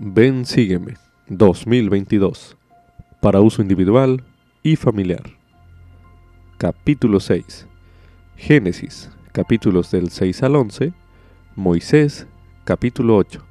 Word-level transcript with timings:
Ven 0.00 0.44
Sígueme 0.44 0.94
2022 1.28 2.56
para 3.20 3.40
uso 3.40 3.62
individual 3.62 4.24
y 4.64 4.74
familiar. 4.74 5.22
Capítulo 6.58 7.20
6. 7.20 7.68
Génesis, 8.36 9.08
capítulos 9.30 9.92
del 9.92 10.10
6 10.10 10.42
al 10.42 10.56
11. 10.56 10.92
Moisés, 11.54 12.26
capítulo 12.64 13.16
8. 13.16 13.44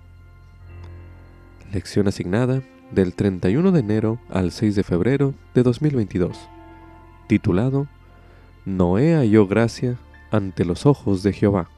Lección 1.71 2.09
asignada 2.09 2.61
del 2.91 3.13
31 3.13 3.71
de 3.71 3.79
enero 3.79 4.19
al 4.29 4.51
6 4.51 4.75
de 4.75 4.83
febrero 4.83 5.33
de 5.53 5.63
2022. 5.63 6.37
Titulado 7.27 7.87
Noé 8.65 9.15
halló 9.15 9.47
gracia 9.47 9.97
ante 10.29 10.65
los 10.65 10.85
ojos 10.85 11.23
de 11.23 11.31
Jehová. 11.31 11.69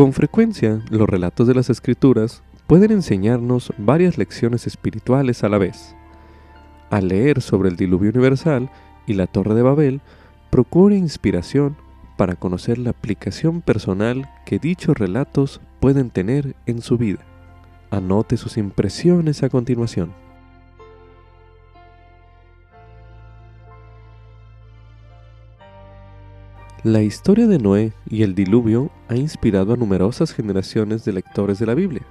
Con 0.00 0.14
frecuencia, 0.14 0.80
los 0.88 1.06
relatos 1.06 1.46
de 1.46 1.52
las 1.52 1.68
escrituras 1.68 2.42
pueden 2.66 2.90
enseñarnos 2.90 3.70
varias 3.76 4.16
lecciones 4.16 4.66
espirituales 4.66 5.44
a 5.44 5.50
la 5.50 5.58
vez. 5.58 5.94
Al 6.88 7.08
leer 7.08 7.42
sobre 7.42 7.68
el 7.68 7.76
diluvio 7.76 8.08
universal 8.08 8.70
y 9.06 9.12
la 9.12 9.26
torre 9.26 9.54
de 9.54 9.60
Babel, 9.60 10.00
procure 10.48 10.96
inspiración 10.96 11.76
para 12.16 12.34
conocer 12.34 12.78
la 12.78 12.88
aplicación 12.88 13.60
personal 13.60 14.26
que 14.46 14.58
dichos 14.58 14.96
relatos 14.96 15.60
pueden 15.80 16.08
tener 16.08 16.56
en 16.64 16.80
su 16.80 16.96
vida. 16.96 17.20
Anote 17.90 18.38
sus 18.38 18.56
impresiones 18.56 19.42
a 19.42 19.50
continuación. 19.50 20.14
La 26.84 27.02
historia 27.02 27.46
de 27.46 27.58
Noé 27.58 27.92
y 28.08 28.22
el 28.22 28.34
diluvio 28.34 28.90
ha 29.08 29.14
inspirado 29.14 29.74
a 29.74 29.76
numerosas 29.76 30.32
generaciones 30.32 31.04
de 31.04 31.12
lectores 31.12 31.58
de 31.58 31.66
la 31.66 31.74
Biblia. 31.74 32.06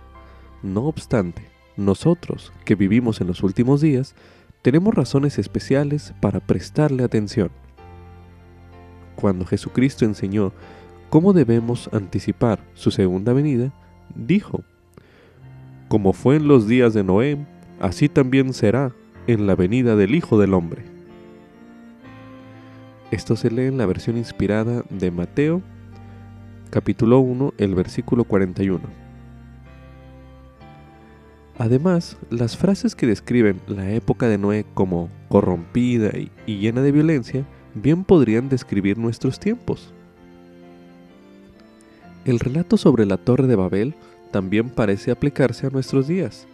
No 0.62 0.84
obstante, 0.84 1.41
nosotros, 1.76 2.54
que 2.66 2.76
vivimos 2.76 3.20
en 3.20 3.26
los 3.26 3.41
últimos 3.41 3.82
días, 3.82 4.13
tenemos 4.62 4.93
razones 4.93 5.40
especiales 5.40 6.13
para 6.21 6.40
prestarle 6.40 7.04
atención. 7.04 7.49
Cuando 9.16 9.43
Jesucristo 9.43 10.05
enseñó 10.05 10.54
cómo 11.10 11.34
debemos 11.34 11.90
anticipar 11.91 12.60
su 12.76 12.91
segunda 12.91 13.34
venida, 13.34 13.74
dijo, 14.13 14.63
Como 15.88 16.13
fue 16.13 16.36
en 16.36 16.48
los 16.48 16.68
días 16.68 16.93
de 16.93 17.04
Noé, 17.04 17.43
así 17.80 18.08
también 18.08 18.54
será 18.54 18.93
en 19.26 19.48
la 19.48 19.55
venida 19.55 19.96
del 19.96 20.13
Hijo 20.13 20.38
del 20.38 20.54
Hombre. 20.54 20.99
Esto 23.12 23.35
se 23.35 23.49
lee 23.49 23.65
en 23.65 23.79
la 23.79 23.88
versión 23.88 24.18
inspirada 24.18 24.84
de 24.91 25.10
Mateo, 25.10 25.63
capítulo 26.70 27.20
1, 27.20 27.55
el 27.57 27.74
versículo 27.74 28.24
41. 28.24 28.82
Además, 31.57 32.18
las 32.30 32.55
frases 32.55 32.93
que 32.93 33.07
describen 33.07 33.62
la 33.68 33.90
época 33.90 34.27
de 34.27 34.37
Noé 34.37 34.63
como 34.76 35.10
corrompida 35.27 36.12
y, 36.46 36.60
llena 36.60 36.84
de 36.84 36.91
violencia, 36.91 37.48
bien 37.74 38.04
podrían 38.04 38.48
describir 38.48 38.99
nuestros 38.99 39.40
tiempos. 39.40 39.91
El 42.26 42.40
relato 42.40 42.77
sobre 42.77 43.07
la 43.07 43.18
Torre 43.18 43.48
de 43.48 43.55
Babel 43.55 43.96
también 44.30 44.70
parece 44.70 45.10
aplicarse 45.10 45.65
a 45.65 45.71
nuestros 45.71 46.07
días, 46.07 46.46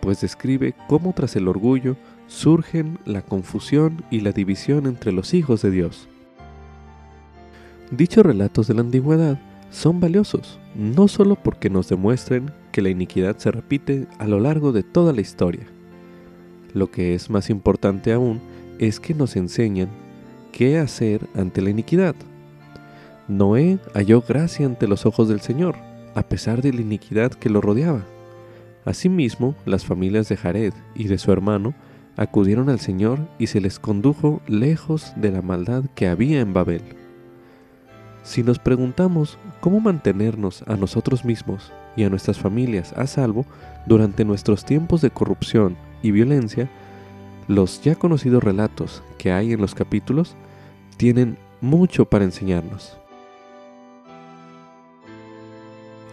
pues 0.00 0.20
describe 0.20 0.74
cómo 0.86 1.14
tras 1.14 1.34
el 1.34 1.48
orgullo 1.48 1.96
surgen 2.26 2.98
la 3.04 3.22
confusión 3.22 4.04
y 4.10 4.20
la 4.20 4.32
división 4.32 4.86
entre 4.86 5.12
los 5.12 5.34
hijos 5.34 5.62
de 5.62 5.70
Dios. 5.70 6.08
Dichos 7.90 8.24
relatos 8.24 8.66
de 8.66 8.74
la 8.74 8.80
antigüedad 8.80 9.38
son 9.70 10.00
valiosos, 10.00 10.58
no 10.74 11.08
solo 11.08 11.36
porque 11.36 11.70
nos 11.70 11.88
demuestren 11.88 12.50
que 12.72 12.82
la 12.82 12.88
iniquidad 12.88 13.36
se 13.38 13.50
repite 13.50 14.06
a 14.18 14.26
lo 14.26 14.40
largo 14.40 14.72
de 14.72 14.82
toda 14.82 15.12
la 15.12 15.20
historia. 15.20 15.66
Lo 16.72 16.90
que 16.90 17.14
es 17.14 17.30
más 17.30 17.50
importante 17.50 18.12
aún 18.12 18.40
es 18.78 19.00
que 19.00 19.14
nos 19.14 19.36
enseñan 19.36 19.88
qué 20.52 20.78
hacer 20.78 21.26
ante 21.34 21.60
la 21.60 21.70
iniquidad. 21.70 22.14
Noé 23.28 23.78
halló 23.94 24.22
gracia 24.22 24.66
ante 24.66 24.88
los 24.88 25.06
ojos 25.06 25.28
del 25.28 25.40
Señor, 25.40 25.76
a 26.14 26.22
pesar 26.22 26.62
de 26.62 26.72
la 26.72 26.80
iniquidad 26.80 27.32
que 27.32 27.50
lo 27.50 27.60
rodeaba. 27.60 28.04
Asimismo, 28.84 29.54
las 29.64 29.84
familias 29.84 30.28
de 30.28 30.36
Jared 30.36 30.74
y 30.94 31.08
de 31.08 31.18
su 31.18 31.32
hermano 31.32 31.74
acudieron 32.16 32.68
al 32.68 32.80
Señor 32.80 33.18
y 33.38 33.48
se 33.48 33.60
les 33.60 33.78
condujo 33.78 34.40
lejos 34.46 35.12
de 35.16 35.30
la 35.30 35.42
maldad 35.42 35.84
que 35.94 36.08
había 36.08 36.40
en 36.40 36.52
Babel. 36.52 36.82
Si 38.22 38.42
nos 38.42 38.58
preguntamos 38.58 39.38
cómo 39.60 39.80
mantenernos 39.80 40.62
a 40.66 40.76
nosotros 40.76 41.24
mismos 41.24 41.72
y 41.96 42.04
a 42.04 42.10
nuestras 42.10 42.38
familias 42.38 42.92
a 42.94 43.06
salvo 43.06 43.44
durante 43.86 44.24
nuestros 44.24 44.64
tiempos 44.64 45.00
de 45.00 45.10
corrupción 45.10 45.76
y 46.02 46.10
violencia, 46.10 46.70
los 47.48 47.82
ya 47.82 47.94
conocidos 47.94 48.42
relatos 48.42 49.02
que 49.18 49.32
hay 49.32 49.52
en 49.52 49.60
los 49.60 49.74
capítulos 49.74 50.34
tienen 50.96 51.36
mucho 51.60 52.06
para 52.06 52.24
enseñarnos. 52.24 52.96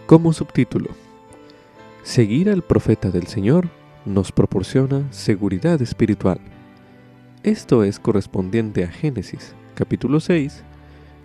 Como 0.06 0.32
subtítulo, 0.32 0.90
Seguir 2.02 2.50
al 2.50 2.62
profeta 2.62 3.10
del 3.10 3.28
Señor 3.28 3.68
nos 4.04 4.32
proporciona 4.32 5.10
seguridad 5.12 5.80
espiritual. 5.80 6.40
Esto 7.42 7.84
es 7.84 7.98
correspondiente 7.98 8.84
a 8.84 8.88
Génesis 8.88 9.54
capítulo 9.74 10.20
6 10.20 10.62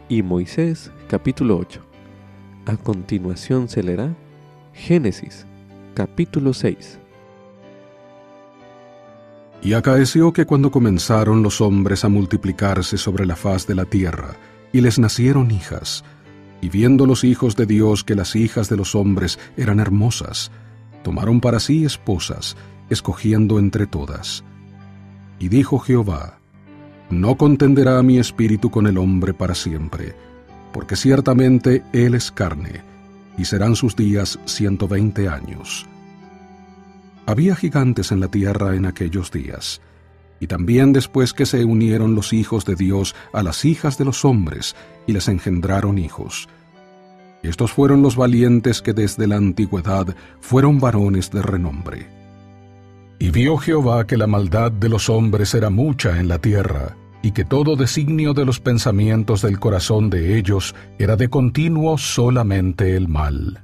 y 0.10 0.24
Moisés 0.24 0.92
capítulo 1.08 1.58
8. 1.58 1.82
A 2.66 2.78
continuación 2.78 3.70
se 3.70 3.84
leerá 3.84 4.16
Génesis 4.74 5.46
capítulo 5.94 6.54
6. 6.54 7.00
Y 9.62 9.74
acaeció 9.74 10.34
que 10.34 10.46
cuando 10.46 10.72
comenzaron 10.72 11.42
los 11.42 11.62
hombres 11.62 12.06
a 12.06 12.10
multiplicarse 12.10 12.98
sobre 12.98 13.26
la 13.26 13.36
faz 13.36 13.66
de 13.66 13.76
la 13.76 13.86
tierra, 13.86 14.36
y 14.72 14.82
les 14.82 15.00
nacieron 15.00 15.50
hijas, 15.50 16.04
y 16.62 16.70
viendo 16.70 17.06
los 17.06 17.24
hijos 17.24 17.56
de 17.56 17.66
Dios 17.66 18.04
que 18.04 18.16
las 18.16 18.36
hijas 18.36 18.70
de 18.70 18.78
los 18.78 18.96
hombres 18.96 19.40
eran 19.56 19.80
hermosas, 19.80 20.52
tomaron 21.08 21.40
para 21.40 21.62
sí 21.62 21.86
esposas, 21.86 22.58
escogiendo 22.90 23.60
entre 23.60 23.88
todas. 23.88 24.44
Y 25.40 25.48
dijo 25.48 25.80
Jehová, 25.80 26.38
No 27.10 27.38
contenderá 27.38 28.04
mi 28.04 28.20
espíritu 28.20 28.70
con 28.70 28.88
el 28.88 28.98
hombre 28.98 29.34
para 29.34 29.56
siempre, 29.56 30.18
porque 30.74 30.98
ciertamente 30.98 31.82
él 31.94 32.14
es 32.14 32.30
carne, 32.30 32.82
y 33.38 33.46
serán 33.46 33.78
sus 33.78 33.96
días 33.96 34.38
ciento 34.44 34.90
veinte 34.90 35.30
años. 35.30 35.86
Había 37.26 37.56
gigantes 37.56 38.12
en 38.12 38.20
la 38.20 38.28
tierra 38.28 38.76
en 38.76 38.86
aquellos 38.86 39.32
días, 39.32 39.80
y 40.42 40.48
también 40.48 40.92
después 40.92 41.32
que 41.32 41.46
se 41.46 41.64
unieron 41.64 42.16
los 42.16 42.34
hijos 42.34 42.66
de 42.66 42.76
Dios 42.76 43.16
a 43.32 43.44
las 43.44 43.64
hijas 43.64 43.98
de 43.98 44.04
los 44.04 44.26
hombres, 44.26 44.76
y 45.06 45.14
les 45.14 45.30
engendraron 45.30 46.00
hijos, 46.00 46.50
estos 47.48 47.72
fueron 47.72 48.02
los 48.02 48.16
valientes 48.16 48.82
que 48.82 48.94
desde 48.94 49.28
la 49.28 49.38
antigüedad 49.38 50.16
fueron 50.40 50.80
varones 50.80 51.32
de 51.32 51.42
renombre. 51.42 52.08
Y 53.20 53.32
vio 53.32 53.58
Jehová 53.58 54.06
que 54.06 54.18
la 54.18 54.28
maldad 54.28 54.72
de 54.72 54.90
los 54.90 55.10
hombres 55.10 55.54
era 55.54 55.70
mucha 55.70 56.20
en 56.20 56.28
la 56.28 56.40
tierra, 56.40 56.96
y 57.22 57.32
que 57.32 57.46
todo 57.46 57.76
designio 57.76 58.34
de 58.34 58.46
los 58.46 58.60
pensamientos 58.60 59.42
del 59.42 59.60
corazón 59.60 60.10
de 60.10 60.38
ellos 60.38 60.76
era 61.00 61.16
de 61.16 61.30
continuo 61.30 61.98
solamente 61.98 62.96
el 62.96 63.08
mal. 63.08 63.64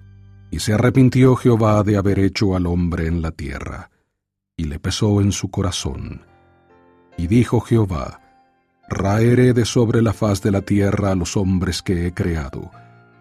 Y 0.49 0.59
se 0.59 0.73
arrepintió 0.73 1.35
Jehová 1.35 1.83
de 1.83 1.97
haber 1.97 2.19
hecho 2.19 2.55
al 2.55 2.65
hombre 2.65 3.07
en 3.07 3.21
la 3.21 3.31
tierra, 3.31 3.91
y 4.57 4.65
le 4.65 4.79
pesó 4.79 5.21
en 5.21 5.31
su 5.31 5.49
corazón. 5.49 6.21
Y 7.17 7.27
dijo 7.27 7.59
Jehová, 7.59 8.19
Raeré 8.89 9.53
de 9.53 9.65
sobre 9.65 10.01
la 10.01 10.13
faz 10.13 10.41
de 10.41 10.51
la 10.51 10.61
tierra 10.61 11.11
a 11.11 11.15
los 11.15 11.37
hombres 11.37 11.81
que 11.81 12.05
he 12.05 12.13
creado, 12.13 12.69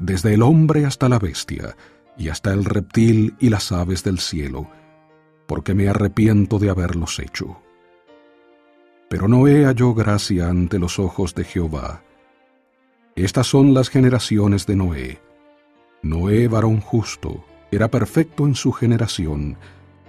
desde 0.03 0.35
el 0.35 0.43
hombre 0.43 0.85
hasta 0.85 1.09
la 1.09 1.21
bestia, 1.21 1.77
y 2.19 2.29
hasta 2.29 2.53
el 2.53 2.65
reptil 2.65 3.37
y 3.39 3.51
las 3.51 3.71
aves 3.71 4.03
del 4.03 4.19
cielo, 4.19 4.69
porque 5.47 5.75
me 5.75 5.89
arrepiento 5.89 6.59
de 6.59 6.71
haberlos 6.71 7.21
hecho. 7.21 7.63
Pero 9.09 9.29
Noé 9.29 9.65
halló 9.65 9.95
gracia 9.95 10.49
ante 10.49 10.79
los 10.81 10.99
ojos 10.99 11.35
de 11.35 11.45
Jehová. 11.45 12.03
Estas 13.15 13.47
son 13.47 13.75
las 13.75 13.91
generaciones 13.91 14.67
de 14.67 14.77
Noé. 14.77 15.21
Noé, 16.03 16.49
varón 16.49 16.81
justo, 16.81 17.45
era 17.71 17.89
perfecto 17.89 18.47
en 18.47 18.57
su 18.57 18.73
generación, 18.73 19.57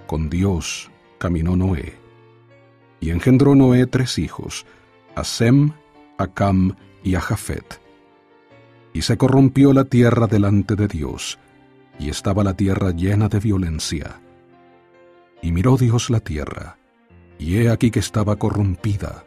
con 0.07 0.29
Dios 0.29 0.89
caminó 1.19 1.55
Noé. 1.55 1.93
Y 2.99 3.11
engendró 3.11 3.53
Noé 3.53 3.85
tres 3.85 4.17
hijos, 4.17 4.65
a 5.15 5.23
Sem, 5.23 5.71
a 6.17 6.27
Cam 6.27 6.75
y 7.03 7.13
a 7.15 7.21
Jafet 7.21 7.82
y 8.93 9.01
se 9.01 9.17
corrompió 9.17 9.73
la 9.73 9.85
tierra 9.85 10.27
delante 10.27 10.75
de 10.75 10.87
Dios, 10.87 11.39
y 11.99 12.09
estaba 12.09 12.43
la 12.43 12.53
tierra 12.53 12.91
llena 12.91 13.27
de 13.27 13.39
violencia. 13.39 14.21
Y 15.41 15.51
miró 15.51 15.77
Dios 15.77 16.09
la 16.09 16.19
tierra, 16.19 16.77
y 17.39 17.57
he 17.57 17.69
aquí 17.69 17.91
que 17.91 17.99
estaba 17.99 18.35
corrompida, 18.35 19.25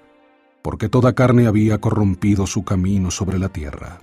porque 0.62 0.88
toda 0.88 1.14
carne 1.14 1.46
había 1.46 1.78
corrompido 1.80 2.46
su 2.46 2.64
camino 2.64 3.10
sobre 3.10 3.38
la 3.38 3.48
tierra. 3.48 4.00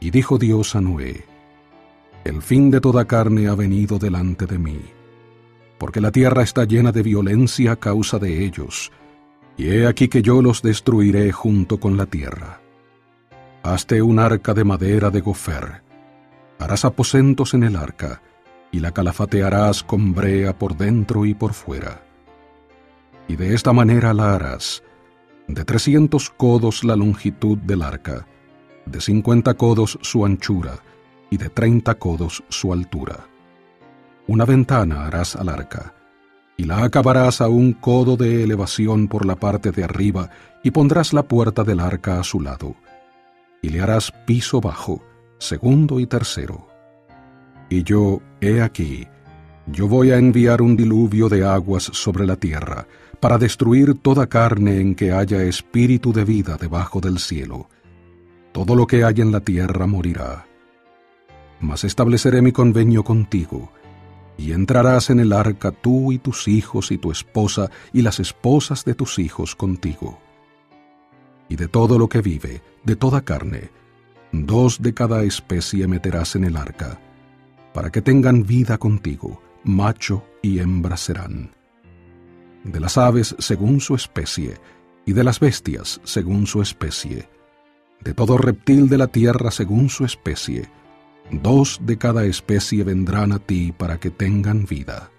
Y 0.00 0.10
dijo 0.10 0.38
Dios 0.38 0.76
a 0.76 0.80
Noé, 0.80 1.24
El 2.24 2.40
fin 2.40 2.70
de 2.70 2.80
toda 2.80 3.04
carne 3.04 3.48
ha 3.48 3.54
venido 3.54 3.98
delante 3.98 4.46
de 4.46 4.58
mí, 4.58 4.80
porque 5.78 6.00
la 6.00 6.12
tierra 6.12 6.42
está 6.42 6.64
llena 6.64 6.92
de 6.92 7.02
violencia 7.02 7.72
a 7.72 7.76
causa 7.76 8.18
de 8.18 8.44
ellos, 8.44 8.92
y 9.56 9.68
he 9.68 9.86
aquí 9.86 10.08
que 10.08 10.22
yo 10.22 10.42
los 10.42 10.62
destruiré 10.62 11.30
junto 11.32 11.78
con 11.78 11.96
la 11.96 12.06
tierra. 12.06 12.63
Hazte 13.64 14.02
un 14.02 14.18
arca 14.18 14.52
de 14.52 14.62
madera 14.62 15.08
de 15.08 15.22
gofer, 15.22 15.80
harás 16.58 16.84
aposentos 16.84 17.54
en 17.54 17.62
el 17.62 17.76
arca, 17.76 18.20
y 18.70 18.80
la 18.80 18.92
calafatearás 18.92 19.82
con 19.82 20.12
brea 20.12 20.58
por 20.58 20.76
dentro 20.76 21.24
y 21.24 21.32
por 21.32 21.54
fuera. 21.54 22.02
Y 23.26 23.36
de 23.36 23.54
esta 23.54 23.72
manera 23.72 24.12
la 24.12 24.34
harás, 24.34 24.82
de 25.48 25.64
trescientos 25.64 26.28
codos 26.28 26.84
la 26.84 26.94
longitud 26.94 27.56
del 27.56 27.80
arca, 27.80 28.26
de 28.84 29.00
cincuenta 29.00 29.54
codos 29.54 29.98
su 30.02 30.26
anchura, 30.26 30.74
y 31.30 31.38
de 31.38 31.48
treinta 31.48 31.94
codos 31.94 32.44
su 32.50 32.70
altura. 32.70 33.28
Una 34.26 34.44
ventana 34.44 35.06
harás 35.06 35.36
al 35.36 35.48
arca, 35.48 35.94
y 36.58 36.64
la 36.64 36.84
acabarás 36.84 37.40
a 37.40 37.48
un 37.48 37.72
codo 37.72 38.18
de 38.18 38.44
elevación 38.44 39.08
por 39.08 39.24
la 39.24 39.36
parte 39.36 39.70
de 39.70 39.84
arriba, 39.84 40.28
y 40.62 40.70
pondrás 40.70 41.14
la 41.14 41.22
puerta 41.22 41.64
del 41.64 41.80
arca 41.80 42.20
a 42.20 42.24
su 42.24 42.42
lado, 42.42 42.76
y 43.64 43.70
le 43.70 43.80
harás 43.80 44.12
piso 44.26 44.60
bajo, 44.60 45.02
segundo 45.38 45.98
y 46.00 46.06
tercero 46.06 46.74
y 47.68 47.82
yo, 47.82 48.20
he 48.40 48.60
aquí, 48.62 49.06
yo 49.66 49.88
voy 49.88 50.10
a 50.10 50.18
enviar 50.18 50.62
un 50.62 50.76
diluvio 50.76 51.28
de 51.28 51.44
aguas 51.44 51.84
sobre 51.84 52.26
la 52.26 52.36
tierra, 52.36 52.86
para 53.20 53.38
destruir 53.38 53.94
toda 53.94 54.26
carne 54.26 54.80
en 54.80 54.94
que 54.94 55.12
haya 55.12 55.42
espíritu 55.42 56.12
de 56.12 56.24
vida 56.24 56.56
debajo 56.60 57.00
del 57.00 57.18
cielo. 57.18 57.68
Todo 58.52 58.76
lo 58.76 58.86
que 58.86 59.04
hay 59.04 59.14
en 59.18 59.32
la 59.32 59.40
tierra 59.40 59.86
morirá. 59.86 60.46
Mas 61.60 61.84
estableceré 61.84 62.42
mi 62.42 62.52
convenio 62.52 63.02
contigo, 63.02 63.72
y 64.36 64.52
entrarás 64.52 65.10
en 65.10 65.20
el 65.20 65.32
arca 65.32 65.70
tú 65.70 66.12
y 66.12 66.18
tus 66.18 66.48
hijos 66.48 66.90
y 66.90 66.98
tu 66.98 67.10
esposa 67.10 67.70
y 67.92 68.02
las 68.02 68.20
esposas 68.20 68.84
de 68.84 68.94
tus 68.94 69.18
hijos 69.18 69.54
contigo. 69.54 70.18
Y 71.48 71.56
de 71.56 71.68
todo 71.68 71.98
lo 71.98 72.08
que 72.08 72.20
vive, 72.20 72.62
de 72.84 72.96
toda 72.96 73.22
carne, 73.22 73.70
dos 74.32 74.80
de 74.82 74.94
cada 74.94 75.22
especie 75.22 75.86
meterás 75.86 76.36
en 76.36 76.44
el 76.44 76.56
arca, 76.56 77.00
para 77.72 77.90
que 77.90 78.02
tengan 78.02 78.44
vida 78.44 78.78
contigo, 78.78 79.42
macho 79.62 80.24
y 80.42 80.58
hembra 80.58 80.96
serán. 80.96 81.50
De 82.64 82.80
las 82.80 82.96
aves 82.96 83.36
según 83.38 83.80
su 83.80 83.94
especie, 83.94 84.58
y 85.06 85.12
de 85.12 85.24
las 85.24 85.38
bestias 85.38 86.00
según 86.04 86.46
su 86.46 86.62
especie, 86.62 87.28
de 88.02 88.14
todo 88.14 88.38
reptil 88.38 88.88
de 88.88 88.98
la 88.98 89.08
tierra 89.08 89.50
según 89.50 89.88
su 89.88 90.04
especie, 90.04 90.68
dos 91.30 91.80
de 91.82 91.96
cada 91.98 92.24
especie 92.24 92.84
vendrán 92.84 93.32
a 93.32 93.38
ti 93.38 93.72
para 93.72 93.98
que 93.98 94.10
tengan 94.10 94.66
vida. 94.66 95.10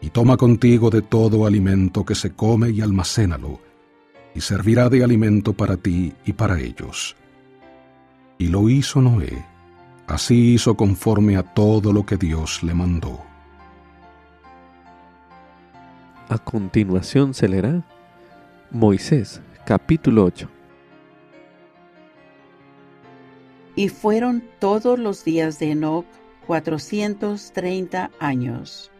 Y 0.00 0.10
toma 0.10 0.36
contigo 0.36 0.90
de 0.90 1.02
todo 1.02 1.46
alimento 1.46 2.04
que 2.04 2.14
se 2.14 2.30
come 2.32 2.70
y 2.70 2.80
almacénalo, 2.80 3.60
y 4.34 4.40
servirá 4.40 4.88
de 4.88 5.04
alimento 5.04 5.52
para 5.52 5.76
ti 5.76 6.12
y 6.24 6.32
para 6.32 6.58
ellos. 6.60 7.16
Y 8.38 8.48
lo 8.48 8.68
hizo 8.68 9.00
Noé, 9.00 9.44
Así 10.10 10.54
hizo 10.54 10.74
conforme 10.74 11.36
a 11.36 11.44
todo 11.44 11.92
lo 11.92 12.04
que 12.04 12.16
Dios 12.16 12.64
le 12.64 12.74
mandó. 12.74 13.20
A 16.28 16.36
continuación 16.36 17.32
se 17.32 17.48
leerá 17.48 17.84
Moisés, 18.72 19.40
capítulo 19.64 20.24
8. 20.24 20.50
Y 23.76 23.88
fueron 23.88 24.42
todos 24.58 24.98
los 24.98 25.24
días 25.24 25.60
de 25.60 25.70
Enoch 25.70 26.06
cuatrocientos 26.44 27.52
treinta 27.52 28.10
años. 28.18 28.90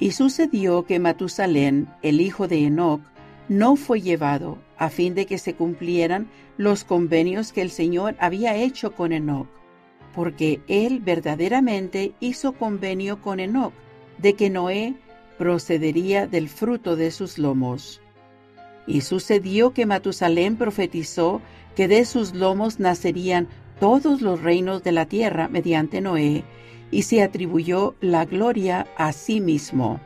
Y 0.00 0.10
sucedió 0.10 0.86
que 0.86 0.98
Matusalén, 0.98 1.88
el 2.02 2.20
hijo 2.20 2.48
de 2.48 2.64
Enoch, 2.64 3.00
no 3.48 3.76
fue 3.76 4.00
llevado 4.00 4.58
a 4.78 4.88
fin 4.90 5.14
de 5.14 5.26
que 5.26 5.38
se 5.38 5.54
cumplieran 5.54 6.28
los 6.56 6.84
convenios 6.84 7.52
que 7.52 7.62
el 7.62 7.70
Señor 7.70 8.16
había 8.18 8.56
hecho 8.56 8.94
con 8.94 9.12
Enoch 9.12 9.48
porque 10.14 10.60
él 10.68 11.00
verdaderamente 11.00 12.14
hizo 12.20 12.52
convenio 12.52 13.20
con 13.20 13.40
Enoc 13.40 13.72
de 14.18 14.34
que 14.34 14.48
Noé 14.48 14.94
procedería 15.38 16.26
del 16.26 16.48
fruto 16.48 16.94
de 16.94 17.10
sus 17.10 17.36
lomos. 17.38 18.00
Y 18.86 19.00
sucedió 19.00 19.72
que 19.72 19.86
Matusalén 19.86 20.56
profetizó 20.56 21.40
que 21.74 21.88
de 21.88 22.04
sus 22.04 22.34
lomos 22.34 22.78
nacerían 22.78 23.48
todos 23.80 24.20
los 24.20 24.40
reinos 24.40 24.84
de 24.84 24.92
la 24.92 25.06
tierra 25.06 25.48
mediante 25.48 26.00
Noé, 26.00 26.44
y 26.90 27.02
se 27.02 27.22
atribuyó 27.22 27.96
la 28.00 28.24
gloria 28.24 28.86
a 28.96 29.10
sí 29.12 29.40
mismo. 29.40 29.98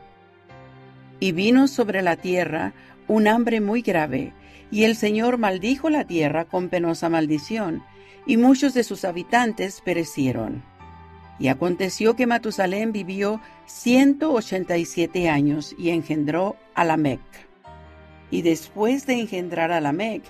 Y 1.19 1.33
vino 1.33 1.67
sobre 1.67 2.01
la 2.01 2.15
tierra 2.15 2.73
un 3.09 3.27
hambre 3.27 3.59
muy 3.59 3.81
grave, 3.81 4.33
y 4.71 4.83
el 4.83 4.95
Señor 4.95 5.37
maldijo 5.37 5.89
la 5.89 6.05
tierra 6.05 6.45
con 6.45 6.69
penosa 6.69 7.09
maldición, 7.09 7.83
y 8.25 8.37
muchos 8.37 8.73
de 8.73 8.85
sus 8.85 9.03
habitantes 9.03 9.81
perecieron. 9.81 10.63
Y 11.39 11.47
aconteció 11.47 12.15
que 12.15 12.27
Matusalén 12.27 12.91
vivió 12.91 13.41
ciento 13.65 14.31
ochenta 14.33 14.77
y 14.77 14.85
siete 14.85 15.27
años 15.27 15.75
y 15.77 15.89
engendró 15.89 16.55
a 16.75 16.85
Lamec. 16.85 17.19
Y 18.29 18.43
después 18.43 19.07
de 19.07 19.19
engendrar 19.19 19.71
a 19.71 19.81
Lamec, 19.81 20.21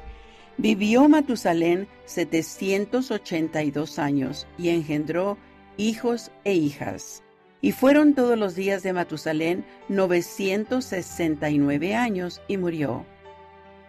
vivió 0.58 1.10
Matusalén 1.10 1.88
setecientos 2.06 3.12
ochenta 3.12 3.64
y 3.64 3.72
dos 3.72 4.00
años 4.00 4.48
y 4.58 4.70
engendró 4.70 5.38
hijos 5.78 6.32
e 6.46 6.54
hijas. 6.54 7.24
Y 7.62 7.74
fueron 7.74 8.14
todos 8.14 8.38
los 8.38 8.56
días 8.56 8.84
de 8.84 8.94
Matusalén 8.94 9.66
novecientos 9.90 10.86
sesenta 10.86 11.50
y 11.50 11.58
nueve 11.58 11.96
años 11.96 12.42
y 12.48 12.58
murió. 12.58 13.06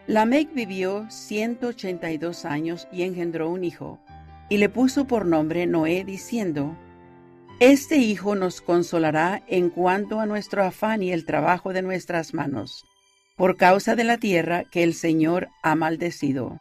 Lamec 0.06 0.52
vivió 0.52 1.08
182 1.08 2.44
años 2.44 2.88
y 2.90 3.02
engendró 3.02 3.48
un 3.48 3.62
hijo, 3.62 4.00
y 4.48 4.58
le 4.58 4.68
puso 4.68 5.06
por 5.06 5.24
nombre 5.24 5.66
Noé, 5.66 6.02
diciendo, 6.04 6.76
Este 7.60 7.98
hijo 7.98 8.34
nos 8.34 8.60
consolará 8.60 9.44
en 9.46 9.70
cuanto 9.70 10.18
a 10.18 10.26
nuestro 10.26 10.64
afán 10.64 11.04
y 11.04 11.12
el 11.12 11.24
trabajo 11.24 11.72
de 11.72 11.82
nuestras 11.82 12.34
manos, 12.34 12.84
por 13.36 13.56
causa 13.56 13.94
de 13.94 14.02
la 14.02 14.18
tierra 14.18 14.64
que 14.64 14.82
el 14.82 14.94
Señor 14.94 15.48
ha 15.62 15.76
maldecido. 15.76 16.60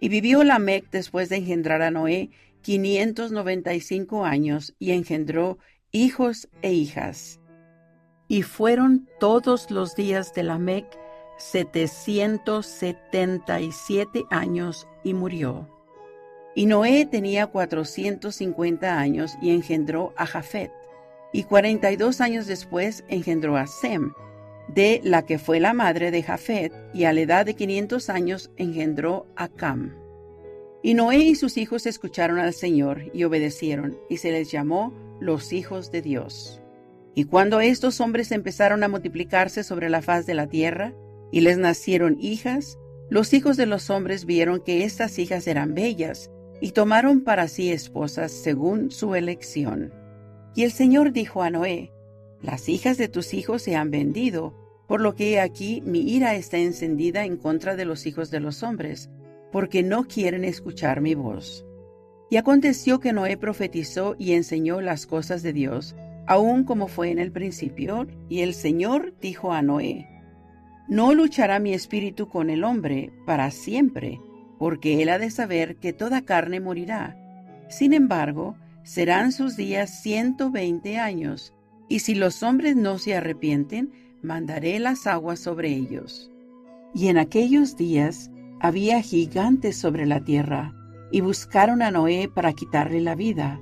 Y 0.00 0.08
vivió 0.08 0.42
Lamec 0.42 0.88
después 0.90 1.28
de 1.28 1.36
engendrar 1.36 1.82
a 1.82 1.90
Noé 1.90 2.30
595 2.62 4.24
años 4.24 4.74
y 4.78 4.92
engendró 4.92 5.58
hijos 5.92 6.48
e 6.62 6.72
hijas. 6.72 7.38
Y 8.28 8.42
fueron 8.42 9.08
todos 9.20 9.70
los 9.70 9.94
días 9.96 10.34
de 10.34 10.42
Lamec 10.42 10.86
777 11.38 14.26
años 14.30 14.88
y 15.04 15.14
murió. 15.14 15.68
Y 16.54 16.66
Noé 16.66 17.06
tenía 17.06 17.46
450 17.46 18.98
años 18.98 19.38
y 19.40 19.50
engendró 19.50 20.12
a 20.16 20.26
Jafet. 20.26 20.70
Y 21.32 21.44
42 21.44 22.20
años 22.20 22.46
después 22.46 23.04
engendró 23.08 23.56
a 23.56 23.66
Sem, 23.66 24.12
de 24.66 25.00
la 25.04 25.24
que 25.24 25.38
fue 25.38 25.60
la 25.60 25.72
madre 25.72 26.10
de 26.10 26.22
Jafet, 26.22 26.74
y 26.92 27.04
a 27.04 27.12
la 27.12 27.20
edad 27.20 27.46
de 27.46 27.54
500 27.54 28.10
años 28.10 28.50
engendró 28.56 29.28
a 29.36 29.46
Cam. 29.48 29.94
Y 30.82 30.94
Noé 30.94 31.18
y 31.18 31.34
sus 31.34 31.56
hijos 31.56 31.86
escucharon 31.86 32.38
al 32.38 32.54
Señor 32.54 33.10
y 33.12 33.24
obedecieron, 33.24 33.98
y 34.08 34.18
se 34.18 34.30
les 34.30 34.50
llamó 34.50 34.94
los 35.20 35.52
hijos 35.52 35.90
de 35.90 36.02
Dios. 36.02 36.62
Y 37.14 37.24
cuando 37.24 37.60
estos 37.60 38.00
hombres 38.00 38.30
empezaron 38.30 38.84
a 38.84 38.88
multiplicarse 38.88 39.64
sobre 39.64 39.90
la 39.90 40.02
faz 40.02 40.24
de 40.26 40.34
la 40.34 40.46
tierra, 40.46 40.94
y 41.32 41.40
les 41.40 41.58
nacieron 41.58 42.16
hijas, 42.20 42.78
los 43.10 43.32
hijos 43.32 43.56
de 43.56 43.66
los 43.66 43.90
hombres 43.90 44.24
vieron 44.24 44.60
que 44.60 44.84
estas 44.84 45.18
hijas 45.18 45.46
eran 45.46 45.74
bellas, 45.74 46.30
y 46.60 46.72
tomaron 46.72 47.22
para 47.22 47.48
sí 47.48 47.70
esposas 47.70 48.32
según 48.32 48.90
su 48.90 49.14
elección. 49.14 49.92
Y 50.54 50.62
el 50.64 50.72
Señor 50.72 51.12
dijo 51.12 51.42
a 51.42 51.50
Noé, 51.50 51.92
Las 52.40 52.68
hijas 52.68 52.98
de 52.98 53.08
tus 53.08 53.34
hijos 53.34 53.62
se 53.62 53.76
han 53.76 53.90
vendido, 53.90 54.54
por 54.86 55.00
lo 55.00 55.14
que 55.14 55.40
aquí 55.40 55.82
mi 55.84 56.00
ira 56.00 56.34
está 56.34 56.58
encendida 56.58 57.24
en 57.24 57.36
contra 57.36 57.76
de 57.76 57.84
los 57.84 58.06
hijos 58.06 58.30
de 58.30 58.40
los 58.40 58.62
hombres, 58.62 59.10
porque 59.52 59.82
no 59.82 60.04
quieren 60.04 60.44
escuchar 60.44 61.00
mi 61.00 61.14
voz. 61.14 61.64
Y 62.30 62.36
aconteció 62.36 63.00
que 63.00 63.12
Noé 63.12 63.36
profetizó 63.36 64.14
y 64.18 64.32
enseñó 64.32 64.80
las 64.80 65.06
cosas 65.06 65.42
de 65.42 65.52
Dios, 65.52 65.96
aun 66.26 66.64
como 66.64 66.88
fue 66.88 67.10
en 67.10 67.18
el 67.18 67.32
principio, 67.32 68.06
y 68.28 68.40
el 68.40 68.52
Señor 68.54 69.14
dijo 69.20 69.52
a 69.52 69.62
Noé, 69.62 70.06
no 70.88 71.12
luchará 71.12 71.58
mi 71.58 71.74
espíritu 71.74 72.28
con 72.28 72.48
el 72.48 72.64
hombre 72.64 73.12
para 73.26 73.50
siempre, 73.50 74.20
porque 74.58 75.02
él 75.02 75.10
ha 75.10 75.18
de 75.18 75.30
saber 75.30 75.76
que 75.76 75.92
toda 75.92 76.22
carne 76.22 76.60
morirá. 76.60 77.14
Sin 77.68 77.92
embargo, 77.92 78.56
serán 78.84 79.32
sus 79.32 79.54
días 79.54 80.02
ciento 80.02 80.50
veinte 80.50 80.96
años, 80.96 81.52
y 81.88 81.98
si 82.00 82.14
los 82.14 82.42
hombres 82.42 82.74
no 82.74 82.98
se 82.98 83.14
arrepienten, 83.14 83.92
mandaré 84.22 84.78
las 84.78 85.06
aguas 85.06 85.40
sobre 85.40 85.74
ellos. 85.74 86.30
Y 86.94 87.08
en 87.08 87.18
aquellos 87.18 87.76
días 87.76 88.30
había 88.60 89.00
gigantes 89.02 89.76
sobre 89.76 90.06
la 90.06 90.20
tierra, 90.20 90.74
y 91.10 91.20
buscaron 91.20 91.82
a 91.82 91.90
Noé 91.90 92.30
para 92.32 92.52
quitarle 92.52 93.00
la 93.00 93.14
vida. 93.14 93.60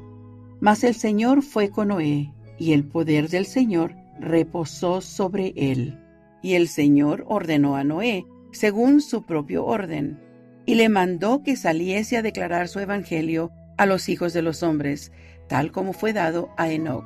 Mas 0.60 0.84
el 0.84 0.94
Señor 0.94 1.42
fue 1.42 1.70
con 1.70 1.88
Noé, 1.88 2.32
y 2.58 2.72
el 2.72 2.84
poder 2.84 3.28
del 3.28 3.46
Señor 3.46 3.94
reposó 4.18 5.00
sobre 5.00 5.52
él. 5.56 5.98
Y 6.42 6.54
el 6.54 6.68
Señor 6.68 7.24
ordenó 7.28 7.76
a 7.76 7.84
Noé, 7.84 8.24
según 8.52 9.00
su 9.00 9.24
propio 9.24 9.66
orden, 9.66 10.18
y 10.64 10.74
le 10.74 10.88
mandó 10.88 11.42
que 11.42 11.56
saliese 11.56 12.16
a 12.16 12.22
declarar 12.22 12.68
su 12.68 12.80
evangelio 12.80 13.52
a 13.76 13.86
los 13.86 14.08
hijos 14.08 14.32
de 14.32 14.42
los 14.42 14.62
hombres, 14.62 15.12
tal 15.48 15.70
como 15.70 15.92
fue 15.92 16.12
dado 16.12 16.48
a 16.56 16.70
Enoc. 16.70 17.04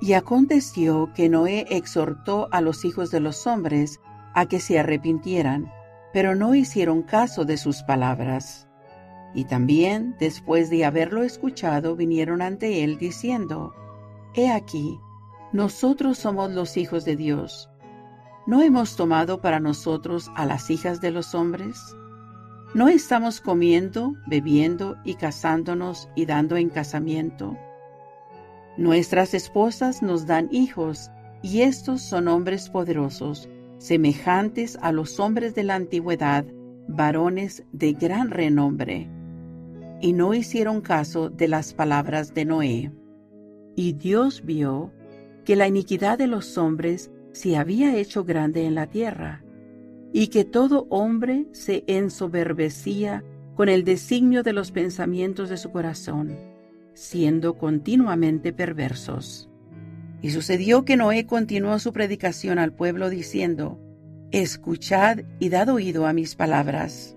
Y 0.00 0.12
aconteció 0.12 1.10
que 1.14 1.28
Noé 1.28 1.66
exhortó 1.70 2.48
a 2.52 2.60
los 2.60 2.84
hijos 2.84 3.10
de 3.10 3.20
los 3.20 3.46
hombres 3.46 4.00
a 4.34 4.46
que 4.46 4.60
se 4.60 4.78
arrepintieran, 4.78 5.70
pero 6.12 6.34
no 6.34 6.54
hicieron 6.54 7.02
caso 7.02 7.44
de 7.44 7.56
sus 7.56 7.82
palabras. 7.82 8.68
Y 9.34 9.44
también, 9.44 10.14
después 10.18 10.68
de 10.70 10.84
haberlo 10.84 11.22
escuchado, 11.22 11.96
vinieron 11.96 12.42
ante 12.42 12.84
él 12.84 12.98
diciendo, 12.98 13.74
He 14.34 14.50
aquí, 14.50 14.98
nosotros 15.52 16.18
somos 16.18 16.50
los 16.50 16.76
hijos 16.76 17.04
de 17.04 17.16
Dios. 17.16 17.70
¿No 18.46 18.62
hemos 18.62 18.96
tomado 18.96 19.40
para 19.40 19.60
nosotros 19.60 20.30
a 20.34 20.46
las 20.46 20.68
hijas 20.70 21.00
de 21.00 21.10
los 21.10 21.34
hombres? 21.34 21.78
¿No 22.74 22.88
estamos 22.88 23.40
comiendo, 23.40 24.14
bebiendo 24.26 24.96
y 25.04 25.14
casándonos 25.14 26.08
y 26.16 26.26
dando 26.26 26.56
en 26.56 26.70
casamiento? 26.70 27.56
Nuestras 28.78 29.34
esposas 29.34 30.02
nos 30.02 30.26
dan 30.26 30.48
hijos, 30.50 31.10
y 31.42 31.60
estos 31.60 32.00
son 32.00 32.28
hombres 32.28 32.70
poderosos, 32.70 33.48
semejantes 33.82 34.78
a 34.80 34.92
los 34.92 35.18
hombres 35.18 35.56
de 35.56 35.64
la 35.64 35.74
antigüedad, 35.74 36.44
varones 36.86 37.64
de 37.72 37.94
gran 37.94 38.30
renombre 38.30 39.10
y 40.00 40.12
no 40.12 40.34
hicieron 40.34 40.80
caso 40.80 41.30
de 41.30 41.48
las 41.48 41.74
palabras 41.74 42.32
de 42.32 42.44
Noé. 42.44 42.92
Y 43.74 43.92
Dios 43.94 44.44
vio 44.44 44.92
que 45.44 45.56
la 45.56 45.66
iniquidad 45.66 46.18
de 46.18 46.28
los 46.28 46.58
hombres 46.58 47.10
se 47.32 47.56
había 47.56 47.96
hecho 47.96 48.24
grande 48.24 48.66
en 48.66 48.74
la 48.74 48.88
tierra, 48.88 49.44
y 50.12 50.26
que 50.28 50.44
todo 50.44 50.86
hombre 50.90 51.46
se 51.52 51.84
ensoberbecía 51.86 53.24
con 53.54 53.68
el 53.68 53.84
designio 53.84 54.42
de 54.42 54.52
los 54.52 54.70
pensamientos 54.70 55.48
de 55.48 55.56
su 55.56 55.70
corazón, 55.70 56.36
siendo 56.94 57.56
continuamente 57.56 58.52
perversos. 58.52 59.51
Y 60.22 60.30
sucedió 60.30 60.84
que 60.84 60.96
Noé 60.96 61.26
continuó 61.26 61.78
su 61.78 61.92
predicación 61.92 62.58
al 62.58 62.72
pueblo 62.72 63.10
diciendo, 63.10 63.78
Escuchad 64.30 65.18
y 65.40 65.50
dad 65.50 65.68
oído 65.68 66.06
a 66.06 66.14
mis 66.14 66.36
palabras. 66.36 67.16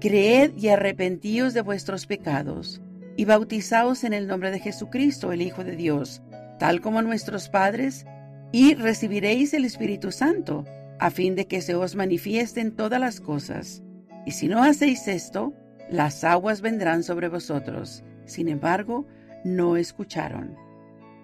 Creed 0.00 0.52
y 0.56 0.68
arrepentíos 0.68 1.54
de 1.54 1.60
vuestros 1.60 2.06
pecados, 2.06 2.80
y 3.16 3.26
bautizaos 3.26 4.02
en 4.02 4.14
el 4.14 4.26
nombre 4.26 4.50
de 4.50 4.58
Jesucristo, 4.58 5.30
el 5.30 5.42
Hijo 5.42 5.62
de 5.62 5.76
Dios, 5.76 6.22
tal 6.58 6.80
como 6.80 7.02
nuestros 7.02 7.50
padres, 7.50 8.06
y 8.50 8.74
recibiréis 8.74 9.52
el 9.54 9.64
Espíritu 9.64 10.10
Santo, 10.10 10.64
a 10.98 11.10
fin 11.10 11.34
de 11.34 11.46
que 11.46 11.60
se 11.60 11.74
os 11.74 11.94
manifiesten 11.94 12.72
todas 12.72 12.98
las 12.98 13.20
cosas. 13.20 13.82
Y 14.26 14.32
si 14.32 14.48
no 14.48 14.62
hacéis 14.62 15.06
esto, 15.06 15.52
las 15.90 16.24
aguas 16.24 16.62
vendrán 16.62 17.02
sobre 17.02 17.28
vosotros. 17.28 18.02
Sin 18.24 18.48
embargo, 18.48 19.06
no 19.44 19.76
escucharon. 19.76 20.56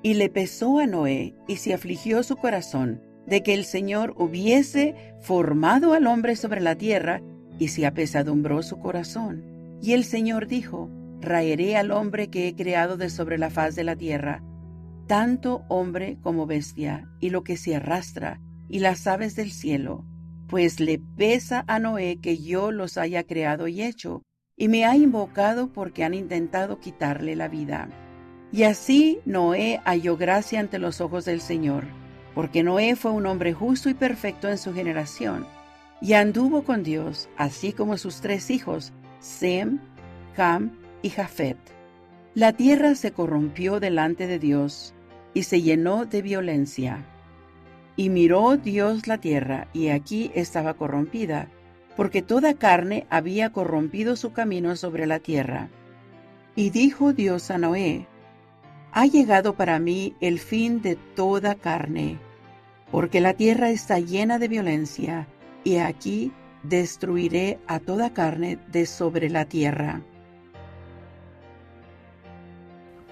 Y 0.06 0.14
le 0.14 0.28
pesó 0.28 0.78
a 0.78 0.86
Noé, 0.86 1.34
y 1.48 1.56
se 1.56 1.74
afligió 1.74 2.22
su 2.22 2.36
corazón, 2.36 3.02
de 3.26 3.42
que 3.42 3.54
el 3.54 3.64
Señor 3.64 4.14
hubiese 4.16 4.94
formado 5.20 5.94
al 5.94 6.06
hombre 6.06 6.36
sobre 6.36 6.60
la 6.60 6.76
tierra, 6.76 7.22
y 7.58 7.66
se 7.66 7.86
apesadumbró 7.86 8.62
su 8.62 8.78
corazón. 8.78 9.42
Y 9.82 9.94
el 9.94 10.04
Señor 10.04 10.46
dijo, 10.46 10.88
Raeré 11.20 11.76
al 11.76 11.90
hombre 11.90 12.28
que 12.28 12.46
he 12.46 12.54
creado 12.54 12.96
de 12.96 13.10
sobre 13.10 13.36
la 13.36 13.50
faz 13.50 13.74
de 13.74 13.82
la 13.82 13.96
tierra, 13.96 14.44
tanto 15.08 15.64
hombre 15.68 16.18
como 16.22 16.46
bestia, 16.46 17.10
y 17.18 17.30
lo 17.30 17.42
que 17.42 17.56
se 17.56 17.74
arrastra, 17.74 18.40
y 18.68 18.78
las 18.78 19.08
aves 19.08 19.34
del 19.34 19.50
cielo, 19.50 20.04
pues 20.46 20.78
le 20.78 21.00
pesa 21.00 21.64
a 21.66 21.80
Noé 21.80 22.20
que 22.20 22.38
yo 22.38 22.70
los 22.70 22.96
haya 22.96 23.24
creado 23.24 23.66
y 23.66 23.82
hecho, 23.82 24.22
y 24.56 24.68
me 24.68 24.84
ha 24.84 24.94
invocado 24.94 25.72
porque 25.72 26.04
han 26.04 26.14
intentado 26.14 26.78
quitarle 26.78 27.34
la 27.34 27.48
vida. 27.48 27.88
Y 28.52 28.62
así 28.62 29.20
Noé 29.24 29.80
halló 29.84 30.16
gracia 30.16 30.60
ante 30.60 30.78
los 30.78 31.00
ojos 31.00 31.24
del 31.24 31.40
Señor, 31.40 31.84
porque 32.34 32.62
Noé 32.62 32.96
fue 32.96 33.10
un 33.10 33.26
hombre 33.26 33.52
justo 33.52 33.88
y 33.88 33.94
perfecto 33.94 34.48
en 34.48 34.58
su 34.58 34.72
generación 34.72 35.46
y 36.00 36.12
anduvo 36.12 36.62
con 36.62 36.82
Dios, 36.82 37.28
así 37.36 37.72
como 37.72 37.96
sus 37.96 38.20
tres 38.20 38.50
hijos, 38.50 38.92
Sem, 39.20 39.78
Cam 40.34 40.72
y 41.02 41.10
Jafet. 41.10 41.56
La 42.34 42.52
tierra 42.52 42.94
se 42.94 43.12
corrompió 43.12 43.80
delante 43.80 44.26
de 44.26 44.38
Dios 44.38 44.94
y 45.32 45.44
se 45.44 45.62
llenó 45.62 46.04
de 46.04 46.22
violencia. 46.22 47.04
Y 47.96 48.10
miró 48.10 48.58
Dios 48.58 49.06
la 49.06 49.18
tierra, 49.18 49.68
y 49.72 49.88
aquí 49.88 50.30
estaba 50.34 50.74
corrompida, 50.74 51.48
porque 51.96 52.20
toda 52.20 52.54
carne 52.54 53.06
había 53.08 53.52
corrompido 53.52 54.16
su 54.16 54.32
camino 54.32 54.76
sobre 54.76 55.06
la 55.06 55.18
tierra. 55.18 55.70
Y 56.54 56.70
dijo 56.70 57.14
Dios 57.14 57.50
a 57.50 57.56
Noé, 57.56 58.06
Ha 58.96 59.04
llegado 59.04 59.56
para 59.56 59.78
mí 59.78 60.14
el 60.22 60.38
fin 60.38 60.80
de 60.80 60.96
toda 60.96 61.54
carne, 61.54 62.18
porque 62.90 63.20
la 63.20 63.34
tierra 63.34 63.68
está 63.68 64.00
llena 64.00 64.38
de 64.38 64.48
violencia, 64.48 65.28
y 65.64 65.76
aquí 65.76 66.32
destruiré 66.62 67.58
a 67.66 67.78
toda 67.78 68.14
carne 68.14 68.58
de 68.72 68.86
sobre 68.86 69.28
la 69.28 69.44
tierra. 69.44 70.00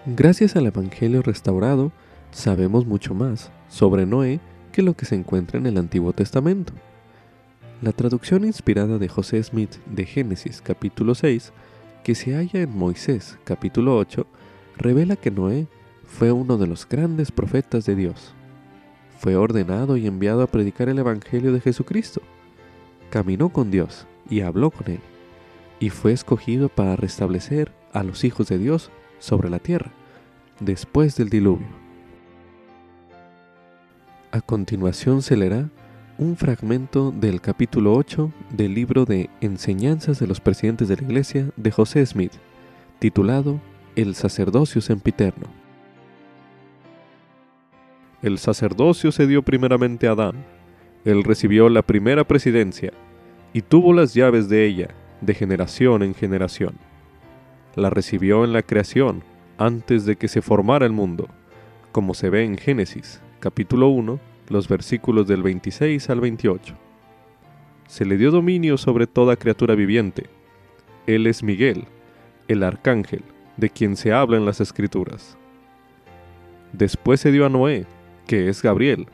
Gracias 0.06 0.56
al 0.56 0.64
Evangelio 0.68 1.20
restaurado, 1.20 1.92
sabemos 2.30 2.86
mucho 2.86 3.12
más 3.12 3.50
sobre 3.68 4.06
Noé 4.06 4.40
que 4.72 4.80
lo 4.80 4.94
que 4.94 5.04
se 5.04 5.16
encuentra 5.16 5.58
en 5.58 5.66
el 5.66 5.76
Antiguo 5.76 6.14
Testamento. 6.14 6.72
La 7.82 7.92
traducción 7.92 8.46
inspirada 8.46 8.96
de 8.96 9.10
José 9.10 9.42
Smith 9.42 9.74
de 9.84 10.06
Génesis 10.06 10.62
capítulo 10.62 11.14
6, 11.14 11.52
que 12.02 12.14
se 12.14 12.34
halla 12.34 12.62
en 12.62 12.74
Moisés 12.74 13.36
capítulo 13.44 13.98
8, 13.98 14.26
revela 14.78 15.16
que 15.16 15.30
Noé 15.30 15.68
fue 16.04 16.32
uno 16.32 16.56
de 16.56 16.66
los 16.66 16.88
grandes 16.88 17.32
profetas 17.32 17.84
de 17.86 17.96
Dios. 17.96 18.34
Fue 19.18 19.36
ordenado 19.36 19.96
y 19.96 20.06
enviado 20.06 20.42
a 20.42 20.46
predicar 20.46 20.88
el 20.88 20.98
Evangelio 20.98 21.52
de 21.52 21.60
Jesucristo 21.60 22.20
caminó 23.14 23.50
con 23.50 23.70
Dios 23.70 24.08
y 24.28 24.40
habló 24.40 24.72
con 24.72 24.90
él, 24.90 24.98
y 25.78 25.90
fue 25.90 26.10
escogido 26.10 26.68
para 26.68 26.96
restablecer 26.96 27.70
a 27.92 28.02
los 28.02 28.24
hijos 28.24 28.48
de 28.48 28.58
Dios 28.58 28.90
sobre 29.20 29.50
la 29.50 29.60
tierra, 29.60 29.92
después 30.58 31.14
del 31.16 31.28
diluvio. 31.28 31.68
A 34.32 34.40
continuación 34.40 35.22
se 35.22 35.36
leerá 35.36 35.70
un 36.18 36.36
fragmento 36.36 37.12
del 37.12 37.40
capítulo 37.40 37.94
8 37.94 38.32
del 38.50 38.74
libro 38.74 39.04
de 39.04 39.30
Enseñanzas 39.40 40.18
de 40.18 40.26
los 40.26 40.40
Presidentes 40.40 40.88
de 40.88 40.96
la 40.96 41.02
Iglesia 41.04 41.50
de 41.56 41.70
José 41.70 42.04
Smith, 42.04 42.32
titulado 42.98 43.60
El 43.94 44.16
sacerdocio 44.16 44.80
sempiterno. 44.80 45.63
El 48.24 48.38
sacerdocio 48.38 49.12
se 49.12 49.26
dio 49.26 49.42
primeramente 49.42 50.08
a 50.08 50.12
Adán. 50.12 50.46
Él 51.04 51.24
recibió 51.24 51.68
la 51.68 51.82
primera 51.82 52.24
presidencia 52.24 52.90
y 53.52 53.60
tuvo 53.60 53.92
las 53.92 54.14
llaves 54.14 54.48
de 54.48 54.64
ella 54.64 54.88
de 55.20 55.34
generación 55.34 56.02
en 56.02 56.14
generación. 56.14 56.78
La 57.74 57.90
recibió 57.90 58.42
en 58.44 58.54
la 58.54 58.62
creación 58.62 59.22
antes 59.58 60.06
de 60.06 60.16
que 60.16 60.28
se 60.28 60.40
formara 60.40 60.86
el 60.86 60.92
mundo, 60.92 61.28
como 61.92 62.14
se 62.14 62.30
ve 62.30 62.44
en 62.44 62.56
Génesis, 62.56 63.20
capítulo 63.40 63.88
1, 63.88 64.18
los 64.48 64.68
versículos 64.68 65.26
del 65.28 65.42
26 65.42 66.08
al 66.08 66.20
28. 66.22 66.74
Se 67.88 68.06
le 68.06 68.16
dio 68.16 68.30
dominio 68.30 68.78
sobre 68.78 69.06
toda 69.06 69.36
criatura 69.36 69.74
viviente. 69.74 70.30
Él 71.06 71.26
es 71.26 71.42
Miguel, 71.42 71.84
el 72.48 72.62
arcángel, 72.62 73.22
de 73.58 73.68
quien 73.68 73.96
se 73.96 74.14
habla 74.14 74.38
en 74.38 74.46
las 74.46 74.62
Escrituras. 74.62 75.36
Después 76.72 77.20
se 77.20 77.30
dio 77.30 77.44
a 77.44 77.50
Noé, 77.50 77.84
que 78.26 78.48
es 78.48 78.62
Gabriel. 78.62 79.06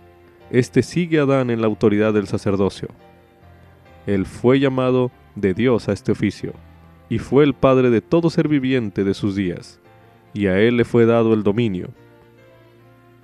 Este 0.50 0.82
sigue 0.82 1.18
a 1.18 1.22
Adán 1.22 1.50
en 1.50 1.60
la 1.60 1.66
autoridad 1.66 2.12
del 2.12 2.26
sacerdocio. 2.26 2.88
Él 4.06 4.26
fue 4.26 4.58
llamado 4.58 5.10
de 5.34 5.54
Dios 5.54 5.88
a 5.88 5.92
este 5.92 6.12
oficio, 6.12 6.54
y 7.08 7.18
fue 7.18 7.44
el 7.44 7.54
Padre 7.54 7.90
de 7.90 8.00
todo 8.00 8.30
ser 8.30 8.48
viviente 8.48 9.04
de 9.04 9.14
sus 9.14 9.36
días, 9.36 9.80
y 10.32 10.46
a 10.46 10.58
Él 10.60 10.76
le 10.76 10.84
fue 10.84 11.06
dado 11.06 11.34
el 11.34 11.42
dominio. 11.42 11.88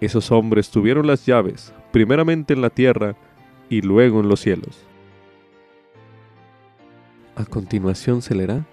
Esos 0.01 0.31
hombres 0.31 0.71
tuvieron 0.71 1.07
las 1.07 1.25
llaves, 1.25 1.73
primeramente 1.91 2.55
en 2.55 2.61
la 2.61 2.71
tierra 2.71 3.17
y 3.69 3.81
luego 3.81 4.21
en 4.21 4.29
los 4.29 4.41
cielos. 4.41 4.87
A 7.35 7.45
continuación 7.45 8.23
se 8.23 8.35
leerá 8.35 8.67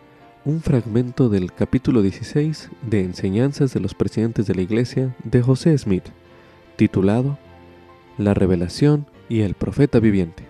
un 0.45 0.61
fragmento 0.61 1.29
del 1.29 1.53
capítulo 1.53 2.01
16 2.01 2.69
de 2.81 3.01
Enseñanzas 3.01 3.73
de 3.73 3.79
los 3.79 3.93
Presidentes 3.93 4.45
de 4.45 4.55
la 4.55 4.61
Iglesia 4.61 5.15
de 5.23 5.41
José 5.41 5.77
Smith, 5.77 6.03
titulado 6.75 7.37
La 8.17 8.33
revelación 8.33 9.05
y 9.29 9.41
el 9.41 9.53
profeta 9.53 9.99
viviente. 9.99 10.43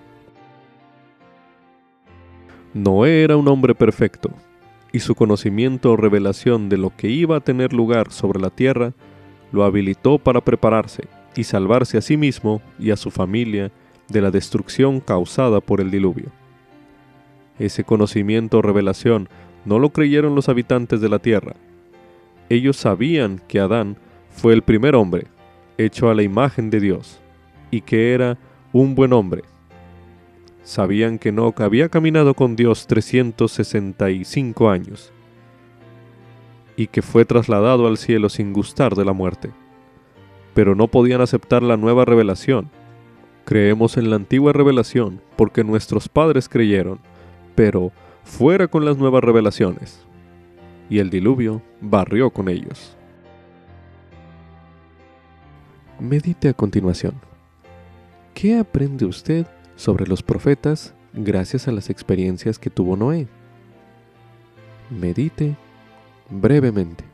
Noé 2.73 3.23
era 3.23 3.37
un 3.37 3.47
hombre 3.47 3.75
perfecto, 3.75 4.31
y 4.91 4.99
su 4.99 5.15
conocimiento 5.15 5.91
o 5.91 5.97
revelación 5.97 6.69
de 6.69 6.77
lo 6.77 6.95
que 6.95 7.09
iba 7.09 7.37
a 7.37 7.41
tener 7.41 7.73
lugar 7.73 8.11
sobre 8.11 8.39
la 8.39 8.49
tierra 8.49 8.93
lo 9.51 9.63
habilitó 9.63 10.17
para 10.17 10.41
prepararse 10.41 11.07
y 11.35 11.43
salvarse 11.43 11.97
a 11.97 12.01
sí 12.01 12.17
mismo 12.17 12.61
y 12.79 12.91
a 12.91 12.95
su 12.95 13.11
familia 13.11 13.71
de 14.07 14.21
la 14.21 14.31
destrucción 14.31 14.99
causada 14.99 15.61
por 15.61 15.81
el 15.81 15.91
diluvio. 15.91 16.27
Ese 17.59 17.83
conocimiento 17.83 18.59
o 18.59 18.61
revelación 18.61 19.29
no 19.65 19.79
lo 19.79 19.89
creyeron 19.89 20.35
los 20.35 20.49
habitantes 20.49 21.01
de 21.01 21.09
la 21.09 21.19
tierra. 21.19 21.55
Ellos 22.49 22.77
sabían 22.77 23.41
que 23.47 23.59
Adán 23.59 23.97
fue 24.29 24.53
el 24.53 24.63
primer 24.63 24.95
hombre, 24.95 25.27
hecho 25.77 26.09
a 26.09 26.15
la 26.15 26.23
imagen 26.23 26.69
de 26.69 26.79
Dios, 26.79 27.19
y 27.71 27.81
que 27.81 28.13
era 28.13 28.37
un 28.71 28.95
buen 28.95 29.13
hombre. 29.13 29.43
Sabían 30.63 31.19
que 31.19 31.29
Enoch 31.29 31.59
había 31.61 31.89
caminado 31.89 32.33
con 32.33 32.55
Dios 32.55 32.87
365 32.87 34.69
años, 34.69 35.11
y 36.75 36.87
que 36.87 37.01
fue 37.01 37.25
trasladado 37.25 37.87
al 37.87 37.97
cielo 37.97 38.29
sin 38.29 38.53
gustar 38.53 38.95
de 38.95 39.05
la 39.05 39.13
muerte. 39.13 39.51
Pero 40.53 40.75
no 40.75 40.87
podían 40.87 41.21
aceptar 41.21 41.63
la 41.63 41.77
nueva 41.77 42.05
revelación. 42.05 42.69
Creemos 43.45 43.97
en 43.97 44.09
la 44.09 44.15
antigua 44.15 44.53
revelación 44.53 45.21
porque 45.35 45.63
nuestros 45.63 46.07
padres 46.07 46.47
creyeron, 46.47 46.99
pero 47.55 47.91
fuera 48.23 48.67
con 48.67 48.85
las 48.85 48.97
nuevas 48.97 49.23
revelaciones. 49.23 50.05
Y 50.89 50.99
el 50.99 51.09
diluvio 51.09 51.61
barrió 51.81 52.29
con 52.29 52.49
ellos. 52.49 52.97
Medite 56.03 56.49
a 56.49 56.53
continuación. 56.53 57.13
¿Qué 58.33 58.57
aprende 58.57 59.05
usted 59.05 59.47
sobre 59.77 60.05
los 60.05 60.21
profetas 60.21 60.93
gracias 61.13 61.69
a 61.69 61.71
las 61.71 61.89
experiencias 61.89 62.59
que 62.59 62.69
tuvo 62.69 62.97
Noé? 62.97 63.29
Medite 64.89 65.55
brevemente. 66.29 67.05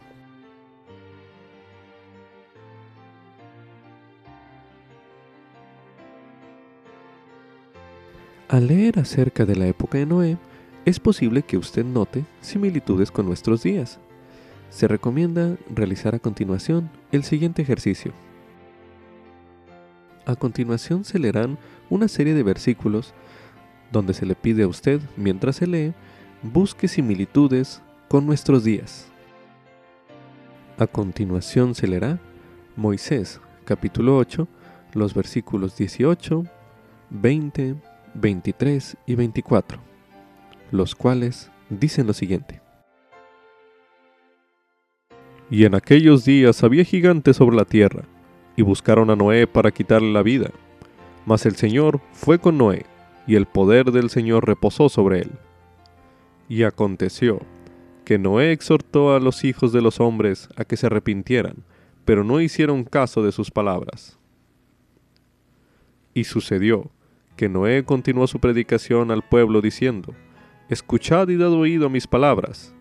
Al 8.48 8.66
leer 8.66 8.98
acerca 8.98 9.46
de 9.46 9.56
la 9.56 9.68
época 9.68 10.00
de 10.00 10.08
Noé, 10.08 10.38
es 10.86 11.00
posible 11.00 11.44
que 11.44 11.60
usted 11.60 11.86
note 11.86 12.26
similitudes 12.42 13.12
con 13.12 13.28
nuestros 13.28 13.62
días. 13.62 14.00
Se 14.72 14.88
recomienda 14.88 15.58
realizar 15.70 16.16
a 16.16 16.20
continuación 16.20 16.90
el 17.12 17.24
siguiente 17.24 17.62
ejercicio. 17.62 18.14
A 20.26 20.36
continuación 20.36 21.04
se 21.04 21.20
leerán 21.20 21.58
una 21.90 22.08
serie 22.08 22.34
de 22.34 22.44
versículos 22.44 23.14
donde 23.92 24.14
se 24.14 24.26
le 24.26 24.36
pide 24.36 24.64
a 24.64 24.68
usted, 24.68 25.02
mientras 25.18 25.58
se 25.58 25.68
lee, 25.68 25.94
busque 26.44 26.88
similitudes 26.88 27.82
con 28.08 28.26
nuestros 28.26 28.64
días. 28.64 29.08
A 30.78 30.88
continuación 30.88 31.76
se 31.76 31.88
leerá 31.88 32.20
Moisés 32.76 33.42
capítulo 33.66 34.18
8, 34.18 34.48
los 34.94 35.14
versículos 35.14 35.78
18, 35.78 36.44
20, 37.10 37.76
23 38.14 38.98
y 39.06 39.16
24, 39.16 39.80
los 40.72 40.96
cuales 40.96 41.52
dicen 41.70 42.08
lo 42.08 42.14
siguiente. 42.14 42.62
Y 45.52 45.66
en 45.66 45.76
aquellos 45.76 46.26
días 46.26 46.64
había 46.64 46.84
gigantes 46.84 47.38
sobre 47.38 47.58
la 47.58 47.66
tierra, 47.66 48.06
y 48.60 48.62
buscaron 48.62 49.10
a 49.10 49.16
Noé 49.16 49.48
para 49.48 49.72
quitarle 49.72 50.12
la 50.12 50.22
vida. 50.22 50.52
Mas 51.26 51.46
el 51.46 51.56
Señor 51.56 52.02
fue 52.12 52.40
con 52.40 52.58
Noé, 52.58 52.86
y 53.26 53.36
el 53.36 53.46
poder 53.46 53.94
del 53.94 54.10
Señor 54.10 54.46
reposó 54.46 54.90
sobre 54.90 55.20
él. 55.20 55.32
Y 56.50 56.64
aconteció 56.64 57.40
que 58.04 58.20
Noé 58.20 58.52
exhortó 58.52 59.16
a 59.16 59.22
los 59.22 59.46
hijos 59.46 59.72
de 59.72 59.82
los 59.82 60.02
hombres 60.02 60.50
a 60.58 60.66
que 60.66 60.76
se 60.76 60.88
arrepintieran, 60.88 61.64
pero 62.04 62.26
no 62.26 62.42
hicieron 62.42 62.84
caso 62.84 63.24
de 63.24 63.32
sus 63.32 63.50
palabras. 63.50 64.20
Y 66.14 66.26
sucedió 66.26 66.92
que 67.38 67.48
Noé 67.48 67.86
continuó 67.86 68.28
su 68.28 68.42
predicación 68.42 69.10
al 69.10 69.22
pueblo 69.22 69.62
diciendo, 69.62 70.14
Escuchad 70.68 71.30
y 71.30 71.38
dad 71.38 71.54
oído 71.54 71.86
a 71.86 71.90
mis 71.90 72.08
palabras. 72.08 72.76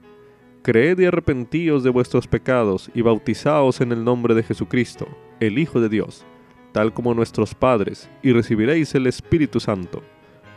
Creed 0.62 0.98
y 0.98 1.04
arrepentíos 1.04 1.84
de 1.84 1.90
vuestros 1.90 2.26
pecados 2.26 2.90
y 2.96 3.02
bautizaos 3.02 3.80
en 3.80 3.92
el 3.92 4.02
nombre 4.02 4.34
de 4.34 4.42
Jesucristo, 4.42 5.06
el 5.40 5.58
Hijo 5.58 5.80
de 5.80 5.88
Dios, 5.88 6.24
tal 6.72 6.92
como 6.92 7.14
nuestros 7.14 7.54
padres, 7.54 8.10
y 8.22 8.32
recibiréis 8.32 8.94
el 8.94 9.06
Espíritu 9.06 9.60
Santo, 9.60 10.02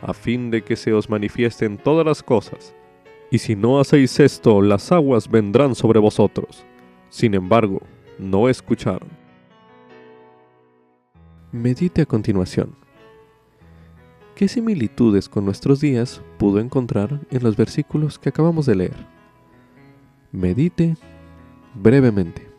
a 0.00 0.12
fin 0.12 0.50
de 0.50 0.62
que 0.62 0.76
se 0.76 0.92
os 0.92 1.08
manifiesten 1.08 1.78
todas 1.78 2.04
las 2.04 2.22
cosas. 2.22 2.74
Y 3.30 3.38
si 3.38 3.56
no 3.56 3.80
hacéis 3.80 4.20
esto, 4.20 4.60
las 4.60 4.92
aguas 4.92 5.30
vendrán 5.30 5.74
sobre 5.74 5.98
vosotros. 5.98 6.66
Sin 7.08 7.34
embargo, 7.34 7.80
no 8.18 8.48
escucharon. 8.48 9.08
Medite 11.50 12.02
a 12.02 12.06
continuación. 12.06 12.74
¿Qué 14.34 14.48
similitudes 14.48 15.28
con 15.28 15.44
nuestros 15.44 15.80
días 15.80 16.22
pudo 16.38 16.58
encontrar 16.58 17.20
en 17.30 17.42
los 17.42 17.56
versículos 17.56 18.18
que 18.18 18.30
acabamos 18.30 18.66
de 18.66 18.76
leer? 18.76 19.06
Medite 20.30 20.96
brevemente. 21.74 22.51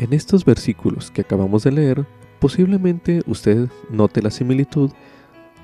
En 0.00 0.14
estos 0.14 0.46
versículos 0.46 1.10
que 1.10 1.20
acabamos 1.20 1.62
de 1.62 1.72
leer, 1.72 2.06
posiblemente 2.38 3.20
usted 3.26 3.68
note 3.90 4.22
la 4.22 4.30
similitud 4.30 4.90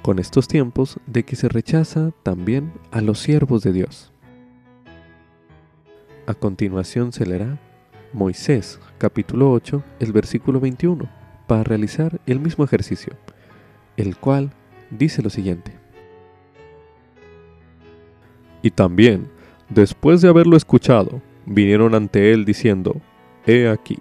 con 0.02 0.18
estos 0.18 0.46
tiempos 0.46 0.98
de 1.06 1.24
que 1.24 1.36
se 1.36 1.48
rechaza 1.48 2.10
también 2.22 2.70
a 2.90 3.00
los 3.00 3.18
siervos 3.18 3.62
de 3.62 3.72
Dios. 3.72 4.12
A 6.26 6.34
continuación 6.34 7.14
se 7.14 7.24
leerá 7.24 7.58
Moisés 8.12 8.78
capítulo 8.98 9.50
8, 9.52 9.82
el 10.00 10.12
versículo 10.12 10.60
21, 10.60 11.08
para 11.46 11.64
realizar 11.64 12.20
el 12.26 12.38
mismo 12.38 12.62
ejercicio, 12.62 13.14
el 13.96 14.18
cual 14.18 14.52
dice 14.90 15.22
lo 15.22 15.30
siguiente. 15.30 15.72
Y 18.60 18.70
también, 18.70 19.28
después 19.70 20.20
de 20.20 20.28
haberlo 20.28 20.58
escuchado, 20.58 21.22
vinieron 21.46 21.94
ante 21.94 22.34
él 22.34 22.44
diciendo, 22.44 23.00
He 23.46 23.68
aquí, 23.68 23.98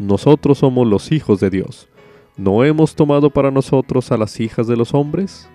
nosotros 0.00 0.56
somos 0.56 0.86
los 0.88 1.12
hijos 1.12 1.40
de 1.40 1.50
Dios. 1.50 1.86
¿No 2.38 2.64
hemos 2.64 2.94
tomado 2.94 3.28
para 3.28 3.50
nosotros 3.50 4.10
a 4.10 4.16
las 4.16 4.40
hijas 4.40 4.66
de 4.66 4.74
los 4.74 4.94
hombres? 4.94 5.46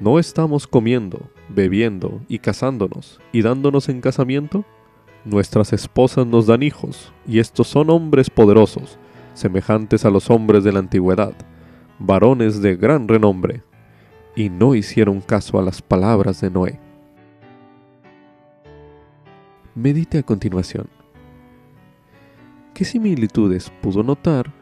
¿No 0.00 0.18
estamos 0.18 0.66
comiendo, 0.66 1.28
bebiendo 1.50 2.22
y 2.26 2.38
casándonos 2.38 3.20
y 3.30 3.42
dándonos 3.42 3.90
en 3.90 4.00
casamiento? 4.00 4.64
Nuestras 5.26 5.74
esposas 5.74 6.26
nos 6.26 6.46
dan 6.46 6.62
hijos, 6.62 7.12
y 7.28 7.40
estos 7.40 7.68
son 7.68 7.90
hombres 7.90 8.30
poderosos, 8.30 8.98
semejantes 9.34 10.06
a 10.06 10.10
los 10.10 10.30
hombres 10.30 10.64
de 10.64 10.72
la 10.72 10.78
antigüedad, 10.78 11.34
varones 11.98 12.62
de 12.62 12.76
gran 12.76 13.06
renombre, 13.06 13.64
y 14.34 14.48
no 14.48 14.74
hicieron 14.74 15.20
caso 15.20 15.58
a 15.58 15.62
las 15.62 15.82
palabras 15.82 16.40
de 16.40 16.50
Noé. 16.50 16.80
Medite 19.74 20.16
a 20.16 20.22
continuación. 20.22 21.03
¿Qué 22.74 22.84
similitudes 22.84 23.70
pudo 23.80 24.02
notar 24.02 24.52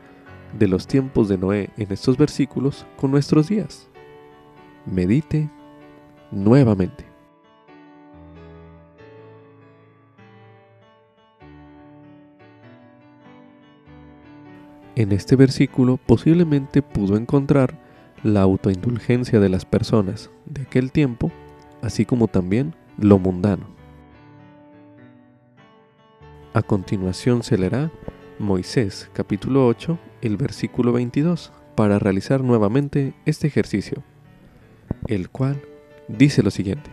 de 0.59 0.68
los 0.68 0.87
tiempos 0.87 1.31
de 1.31 1.38
Noé 1.38 1.70
en 1.79 1.90
estos 1.92 2.18
versículos 2.18 2.87
con 2.98 3.11
nuestros 3.11 3.48
días? 3.48 3.88
Medite 4.85 5.48
nuevamente. 6.31 7.07
En 14.94 15.11
este 15.12 15.35
versículo 15.35 15.96
posiblemente 15.96 16.83
pudo 16.83 17.16
encontrar 17.16 17.79
la 18.22 18.42
autoindulgencia 18.42 19.40
de 19.40 19.48
las 19.48 19.64
personas 19.64 20.31
de 20.44 20.62
aquel 20.62 20.92
tiempo, 20.92 21.33
así 21.81 22.05
como 22.05 22.29
también 22.29 22.75
lo 22.98 23.18
mundano. 23.18 23.82
A 26.55 26.61
continuación 26.61 27.43
se 27.43 27.57
leerá 27.57 27.91
Moisés 28.38 29.09
capítulo 29.15 29.67
8, 29.67 29.99
el 30.21 30.37
versículo 30.37 30.93
22, 30.93 31.51
para 31.75 31.99
realizar 31.99 32.45
nuevamente 32.45 33.15
este 33.25 33.47
ejercicio, 33.47 34.03
el 35.07 35.31
cual 35.31 35.62
dice 36.09 36.43
lo 36.43 36.51
siguiente. 36.51 36.91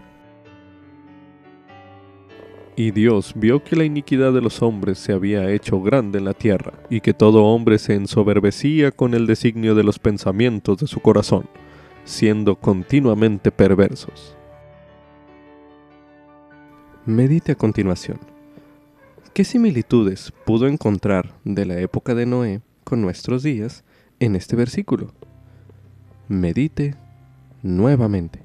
Y 2.78 2.91
Dios 2.91 3.34
vio 3.36 3.62
que 3.62 3.76
la 3.76 3.84
iniquidad 3.84 4.32
de 4.32 4.39
los 4.39 4.62
hombres 4.62 4.98
se 4.98 5.12
había 5.12 5.52
hecho 5.52 5.82
grande 5.82 6.19
en 6.19 6.26
la 6.26 6.34
tierra, 6.34 6.76
y 6.89 7.02
que 7.02 7.13
todo 7.13 7.43
hombre 7.43 7.80
se 7.80 7.95
ensoberbecía 7.95 8.91
con 8.91 9.13
el 9.13 9.28
designio 9.28 9.76
de 9.76 9.84
los 9.84 10.00
pensamientos 10.00 10.78
de 10.78 10.88
su 10.88 11.02
corazón, 11.02 11.50
siendo 12.06 12.56
continuamente 12.56 13.52
perversos. 13.52 14.38
Medite 17.06 17.52
a 17.52 17.56
continuación. 17.56 18.38
¿Qué 19.34 19.44
similitudes 19.44 20.34
pudo 20.46 20.68
encontrar 20.68 21.34
de 21.46 21.65
la 21.65 21.80
época 21.80 22.15
de 22.15 22.26
Noé 22.26 22.62
con 22.84 23.02
nuestros 23.02 23.44
días 23.44 23.84
en 24.20 24.36
este 24.36 24.56
versículo? 24.56 25.13
medite 26.30 26.96
nuevamente. 27.63 28.44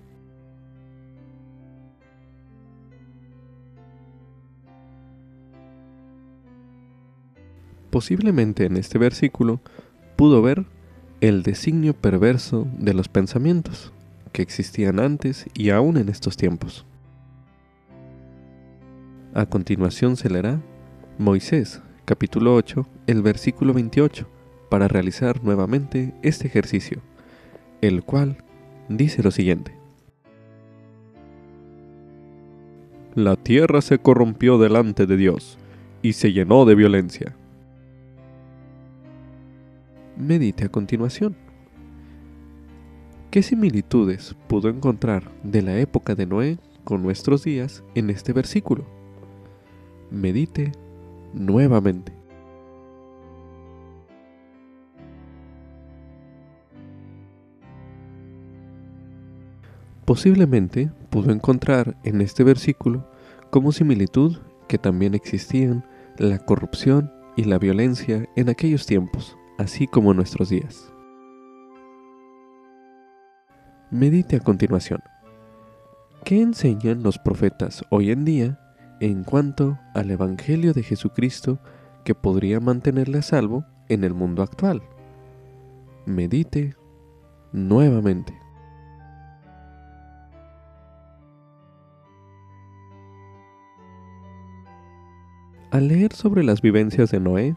Posiblemente 7.90 8.64
en 8.64 8.77
este 8.77 8.99
versículo 8.99 9.61
pudo 10.16 10.42
ver 10.42 10.64
el 11.20 11.44
designio 11.44 11.94
perverso 11.94 12.66
de 12.79 12.94
los 12.94 13.09
pensamientos 13.09 13.92
que 14.33 14.42
existían 14.42 14.99
antes 14.99 15.47
y 15.55 15.70
aún 15.70 15.97
en 15.97 16.09
estos 16.09 16.37
tiempos. 16.37 16.85
A 19.33 19.47
continuación 19.47 20.16
se 20.16 20.29
leerá 20.31 20.61
Moisés, 21.18 21.81
capítulo 22.05 22.57
8, 22.57 22.88
el 23.07 23.22
versículo 23.22 23.72
28, 23.72 24.27
para 24.68 24.88
realizar 24.88 25.44
nuevamente 25.44 26.12
este 26.22 26.48
ejercicio, 26.48 27.03
el 27.81 28.03
cual 28.03 28.38
dice 28.88 29.22
lo 29.22 29.31
siguiente. 29.31 29.77
La 33.14 33.37
tierra 33.37 33.81
se 33.81 33.98
corrompió 33.98 34.59
delante 34.59 35.07
de 35.07 35.16
Dios 35.16 35.57
y 36.03 36.14
se 36.14 36.33
llenó 36.33 36.64
de 36.64 36.74
violencia. 36.74 37.37
Medite 40.16 40.64
a 40.64 40.68
continuación. 40.68 41.37
¿Qué 43.31 43.44
similitudes 43.44 44.35
pudo 44.48 44.68
encontrar 44.68 45.31
de 45.44 45.62
la 45.62 45.79
época 45.79 46.16
de 46.16 46.27
Noé 46.27 46.59
con 46.83 47.05
nuestros 47.05 47.44
días 47.44 47.85
en 47.94 48.11
este 48.11 48.33
versículo? 48.33 48.85
Medite 50.11 50.72
nuevamente. 51.35 52.12
Posiblemente 60.05 60.90
pudo 61.11 61.33
encontrar 61.33 61.97
en 62.05 62.20
este 62.20 62.44
versículo 62.44 63.09
como 63.51 63.73
similitud 63.73 64.38
que 64.68 64.79
también 64.79 65.14
existían 65.14 65.85
la 66.18 66.38
corrupción 66.38 67.11
y 67.37 67.44
la 67.44 67.59
violencia 67.59 68.29
en 68.37 68.49
aquellos 68.49 68.87
tiempos, 68.87 69.37
así 69.59 69.87
como 69.87 70.11
en 70.11 70.18
nuestros 70.18 70.51
días. 70.51 70.92
Medite 73.90 74.37
a 74.37 74.40
continuación. 74.40 75.03
¿Qué 76.25 76.40
enseñan 76.40 77.03
los 77.03 77.18
profetas 77.18 77.85
hoy 77.90 78.11
en 78.11 78.25
día 78.25 78.63
en 79.00 79.24
cuanto 79.24 79.78
al 79.94 80.11
Evangelio 80.11 80.72
de 80.72 80.83
Jesucristo 80.83 81.59
que 82.04 82.14
podría 82.14 82.61
mantenerle 82.61 83.18
a 83.18 83.22
salvo 83.22 83.64
en 83.88 84.04
el 84.04 84.14
mundo 84.14 84.42
actual? 84.42 84.83
Medite 86.07 86.76
nuevamente. 87.52 88.38
Al 95.70 95.88
leer 95.88 96.12
sobre 96.12 96.44
las 96.44 96.62
vivencias 96.62 97.11
de 97.11 97.20
Noé, 97.20 97.57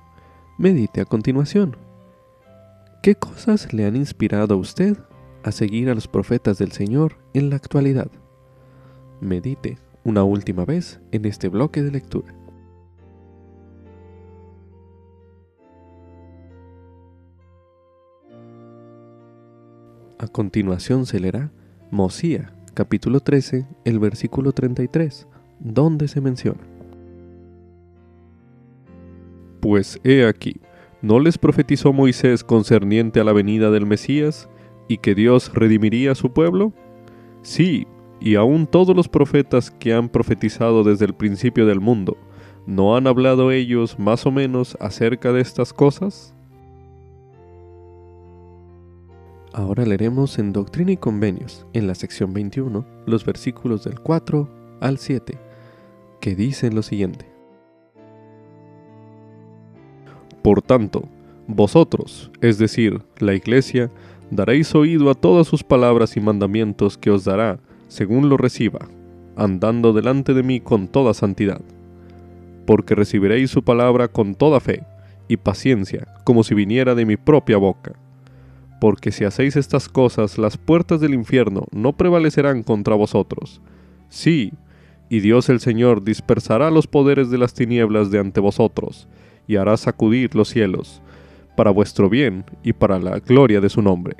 medite 0.57 1.01
a 1.01 1.05
continuación. 1.05 1.77
¿Qué 3.03 3.15
cosas 3.15 3.73
le 3.73 3.85
han 3.85 3.95
inspirado 3.95 4.55
a 4.55 4.57
usted 4.57 4.97
a 5.47 5.51
seguir 5.53 5.89
a 5.89 5.95
los 5.95 6.09
profetas 6.09 6.57
del 6.57 6.73
Señor 6.73 7.17
en 7.33 7.49
la 7.49 7.55
actualidad. 7.55 8.11
Medite 9.21 9.77
una 10.07 10.23
última 10.23 10.63
vez 10.63 11.01
en 11.11 11.25
este 11.25 11.49
bloque 11.49 11.83
de 11.83 11.91
lectura. 11.91 12.33
A 20.17 20.27
continuación 20.27 21.05
se 21.05 21.19
leerá 21.19 21.51
Mosía, 21.91 22.53
capítulo 22.73 23.19
13, 23.19 23.67
el 23.83 23.99
versículo 23.99 24.53
33, 24.53 25.27
donde 25.59 26.07
se 26.07 26.21
menciona. 26.21 26.61
Pues 29.59 29.99
he 30.05 30.25
aquí, 30.25 30.61
¿no 31.01 31.19
les 31.19 31.37
profetizó 31.37 31.91
Moisés 31.91 32.45
concerniente 32.45 33.19
a 33.19 33.25
la 33.25 33.33
venida 33.33 33.71
del 33.71 33.85
Mesías? 33.85 34.49
y 34.87 34.97
que 34.97 35.15
Dios 35.15 35.51
redimiría 35.53 36.13
a 36.13 36.15
su 36.15 36.31
pueblo? 36.31 36.73
Sí, 37.41 37.87
y 38.19 38.35
aún 38.35 38.67
todos 38.67 38.95
los 38.95 39.07
profetas 39.07 39.71
que 39.71 39.93
han 39.93 40.09
profetizado 40.09 40.83
desde 40.83 41.05
el 41.05 41.13
principio 41.13 41.65
del 41.65 41.79
mundo, 41.79 42.17
¿no 42.65 42.95
han 42.95 43.07
hablado 43.07 43.51
ellos 43.51 43.99
más 43.99 44.25
o 44.25 44.31
menos 44.31 44.77
acerca 44.79 45.31
de 45.31 45.41
estas 45.41 45.73
cosas? 45.73 46.33
Ahora 49.53 49.85
leeremos 49.85 50.37
en 50.37 50.53
Doctrina 50.53 50.91
y 50.91 50.97
Convenios, 50.97 51.65
en 51.73 51.87
la 51.87 51.95
sección 51.95 52.33
21, 52.33 52.85
los 53.05 53.25
versículos 53.25 53.83
del 53.83 53.99
4 53.99 54.47
al 54.81 54.97
7, 54.97 55.37
que 56.19 56.35
dicen 56.35 56.75
lo 56.75 56.83
siguiente. 56.83 57.25
Por 60.43 60.61
tanto, 60.61 61.09
vosotros, 61.47 62.31
es 62.41 62.57
decir, 62.57 63.01
la 63.17 63.33
Iglesia, 63.33 63.91
daréis 64.29 64.75
oído 64.75 65.09
a 65.09 65.15
todas 65.15 65.47
sus 65.47 65.63
palabras 65.63 66.17
y 66.17 66.21
mandamientos 66.21 66.97
que 66.97 67.09
os 67.09 67.23
dará, 67.23 67.59
según 67.87 68.29
lo 68.29 68.37
reciba, 68.37 68.87
andando 69.35 69.93
delante 69.93 70.33
de 70.33 70.43
mí 70.43 70.59
con 70.59 70.87
toda 70.87 71.13
santidad. 71.13 71.61
Porque 72.65 72.95
recibiréis 72.95 73.51
su 73.51 73.63
palabra 73.63 74.07
con 74.07 74.35
toda 74.35 74.59
fe 74.59 74.83
y 75.27 75.37
paciencia, 75.37 76.07
como 76.23 76.43
si 76.43 76.55
viniera 76.55 76.95
de 76.95 77.05
mi 77.05 77.17
propia 77.17 77.57
boca. 77.57 77.93
Porque 78.79 79.11
si 79.11 79.23
hacéis 79.25 79.55
estas 79.55 79.89
cosas, 79.89 80.37
las 80.37 80.57
puertas 80.57 80.99
del 80.99 81.13
infierno 81.13 81.65
no 81.71 81.93
prevalecerán 81.93 82.63
contra 82.63 82.95
vosotros. 82.95 83.61
Sí, 84.09 84.53
y 85.09 85.21
Dios 85.21 85.49
el 85.49 85.59
Señor 85.59 86.03
dispersará 86.03 86.69
los 86.69 86.87
poderes 86.87 87.29
de 87.29 87.37
las 87.37 87.53
tinieblas 87.53 88.11
de 88.11 88.19
ante 88.19 88.39
vosotros, 88.39 89.07
y 89.47 89.55
hará 89.55 89.77
sacudir 89.77 90.35
los 90.35 90.49
cielos, 90.49 91.01
para 91.55 91.71
vuestro 91.71 92.09
bien 92.09 92.45
y 92.63 92.73
para 92.73 92.99
la 92.99 93.19
gloria 93.19 93.61
de 93.61 93.69
su 93.69 93.81
nombre. 93.81 94.17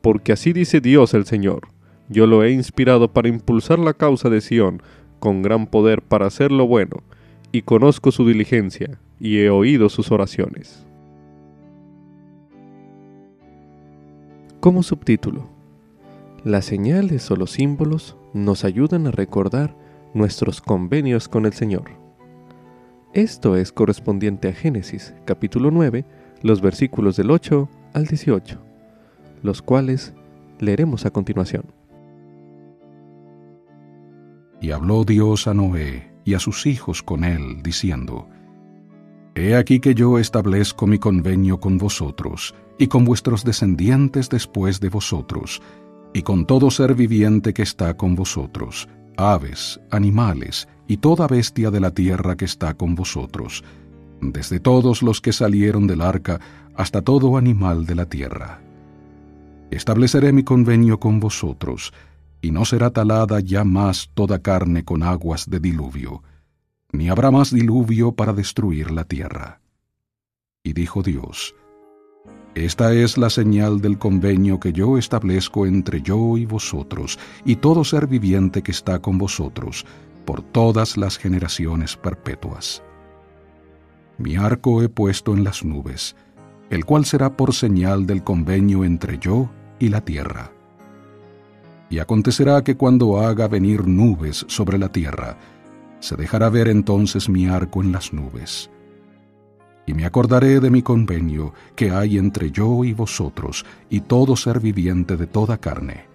Porque 0.00 0.32
así 0.32 0.52
dice 0.52 0.80
Dios 0.80 1.14
el 1.14 1.24
Señor, 1.24 1.68
yo 2.12 2.26
lo 2.26 2.44
he 2.44 2.52
inspirado 2.52 3.12
para 3.12 3.28
impulsar 3.28 3.78
la 3.78 3.94
causa 3.94 4.28
de 4.28 4.40
Sión, 4.40 4.82
con 5.18 5.42
gran 5.42 5.66
poder 5.66 6.02
para 6.02 6.26
hacer 6.26 6.52
lo 6.52 6.66
bueno, 6.66 7.02
y 7.50 7.62
conozco 7.62 8.12
su 8.12 8.26
diligencia, 8.26 8.98
y 9.18 9.38
he 9.38 9.50
oído 9.50 9.88
sus 9.88 10.10
oraciones. 10.10 10.86
Como 14.60 14.82
subtítulo, 14.82 15.48
las 16.44 16.64
señales 16.64 17.30
o 17.30 17.36
los 17.36 17.52
símbolos 17.52 18.16
nos 18.32 18.64
ayudan 18.64 19.06
a 19.06 19.10
recordar 19.10 19.76
nuestros 20.14 20.60
convenios 20.60 21.28
con 21.28 21.46
el 21.46 21.52
Señor. 21.52 21.84
Esto 23.12 23.56
es 23.56 23.72
correspondiente 23.72 24.48
a 24.48 24.52
Génesis 24.52 25.14
capítulo 25.24 25.70
9, 25.70 26.04
los 26.42 26.60
versículos 26.60 27.16
del 27.16 27.30
8 27.30 27.68
al 27.92 28.06
18, 28.06 28.58
los 29.42 29.62
cuales 29.62 30.14
leeremos 30.58 31.06
a 31.06 31.10
continuación. 31.10 31.64
Y 34.62 34.70
habló 34.70 35.04
Dios 35.04 35.48
a 35.48 35.54
Noé 35.54 36.12
y 36.24 36.34
a 36.34 36.38
sus 36.38 36.66
hijos 36.66 37.02
con 37.02 37.24
él, 37.24 37.62
diciendo, 37.62 38.28
He 39.34 39.56
aquí 39.56 39.80
que 39.80 39.94
yo 39.94 40.18
establezco 40.18 40.86
mi 40.86 40.98
convenio 40.98 41.58
con 41.58 41.78
vosotros, 41.78 42.54
y 42.78 42.86
con 42.86 43.04
vuestros 43.04 43.44
descendientes 43.44 44.28
después 44.28 44.78
de 44.78 44.88
vosotros, 44.88 45.60
y 46.14 46.22
con 46.22 46.46
todo 46.46 46.70
ser 46.70 46.94
viviente 46.94 47.52
que 47.52 47.62
está 47.62 47.96
con 47.96 48.14
vosotros, 48.14 48.88
aves, 49.16 49.80
animales, 49.90 50.68
y 50.86 50.98
toda 50.98 51.26
bestia 51.26 51.70
de 51.70 51.80
la 51.80 51.90
tierra 51.90 52.36
que 52.36 52.44
está 52.44 52.74
con 52.74 52.94
vosotros, 52.94 53.64
desde 54.20 54.60
todos 54.60 55.02
los 55.02 55.20
que 55.20 55.32
salieron 55.32 55.88
del 55.88 56.02
arca 56.02 56.40
hasta 56.76 57.02
todo 57.02 57.36
animal 57.36 57.84
de 57.84 57.94
la 57.96 58.06
tierra. 58.06 58.60
Estableceré 59.70 60.32
mi 60.32 60.44
convenio 60.44 61.00
con 61.00 61.18
vosotros, 61.18 61.92
y 62.42 62.50
no 62.50 62.66
será 62.66 62.90
talada 62.90 63.40
ya 63.40 63.64
más 63.64 64.10
toda 64.12 64.40
carne 64.40 64.84
con 64.84 65.02
aguas 65.02 65.48
de 65.48 65.60
diluvio, 65.60 66.22
ni 66.92 67.08
habrá 67.08 67.30
más 67.30 67.50
diluvio 67.50 68.12
para 68.12 68.34
destruir 68.34 68.90
la 68.90 69.04
tierra. 69.04 69.62
Y 70.62 70.74
dijo 70.74 71.02
Dios, 71.02 71.54
Esta 72.54 72.92
es 72.92 73.16
la 73.16 73.30
señal 73.30 73.80
del 73.80 73.98
convenio 73.98 74.60
que 74.60 74.74
yo 74.74 74.98
establezco 74.98 75.64
entre 75.64 76.02
yo 76.02 76.36
y 76.36 76.44
vosotros, 76.44 77.18
y 77.46 77.56
todo 77.56 77.84
ser 77.84 78.06
viviente 78.06 78.62
que 78.62 78.72
está 78.72 78.98
con 78.98 79.16
vosotros, 79.16 79.86
por 80.26 80.42
todas 80.42 80.98
las 80.98 81.16
generaciones 81.16 81.96
perpetuas 81.96 82.82
mi 84.22 84.36
arco 84.36 84.82
he 84.82 84.88
puesto 84.88 85.34
en 85.34 85.44
las 85.44 85.64
nubes, 85.64 86.16
el 86.70 86.84
cual 86.84 87.04
será 87.04 87.36
por 87.36 87.54
señal 87.54 88.06
del 88.06 88.22
convenio 88.22 88.84
entre 88.84 89.18
yo 89.18 89.50
y 89.78 89.88
la 89.88 90.02
tierra. 90.02 90.52
Y 91.92 91.98
acontecerá 91.98 92.64
que 92.64 92.74
cuando 92.74 93.20
haga 93.20 93.48
venir 93.48 93.86
nubes 93.86 94.46
sobre 94.48 94.78
la 94.78 94.88
tierra, 94.88 95.36
se 96.00 96.16
dejará 96.16 96.48
ver 96.48 96.68
entonces 96.68 97.28
mi 97.28 97.48
arco 97.48 97.82
en 97.82 97.92
las 97.92 98.14
nubes. 98.14 98.70
Y 99.84 99.92
me 99.92 100.06
acordaré 100.06 100.58
de 100.58 100.70
mi 100.70 100.80
convenio 100.80 101.52
que 101.76 101.90
hay 101.90 102.16
entre 102.16 102.50
yo 102.50 102.82
y 102.82 102.94
vosotros 102.94 103.66
y 103.90 104.00
todo 104.00 104.36
ser 104.36 104.58
viviente 104.58 105.18
de 105.18 105.26
toda 105.26 105.58
carne. 105.58 106.06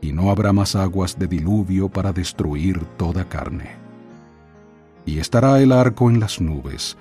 Y 0.00 0.12
no 0.12 0.32
habrá 0.32 0.52
más 0.52 0.74
aguas 0.74 1.16
de 1.16 1.28
diluvio 1.28 1.88
para 1.88 2.12
destruir 2.12 2.80
toda 2.96 3.28
carne. 3.28 3.76
Y 5.06 5.20
estará 5.20 5.60
el 5.62 5.70
arco 5.70 6.10
en 6.10 6.18
las 6.18 6.40
nubes, 6.40 6.96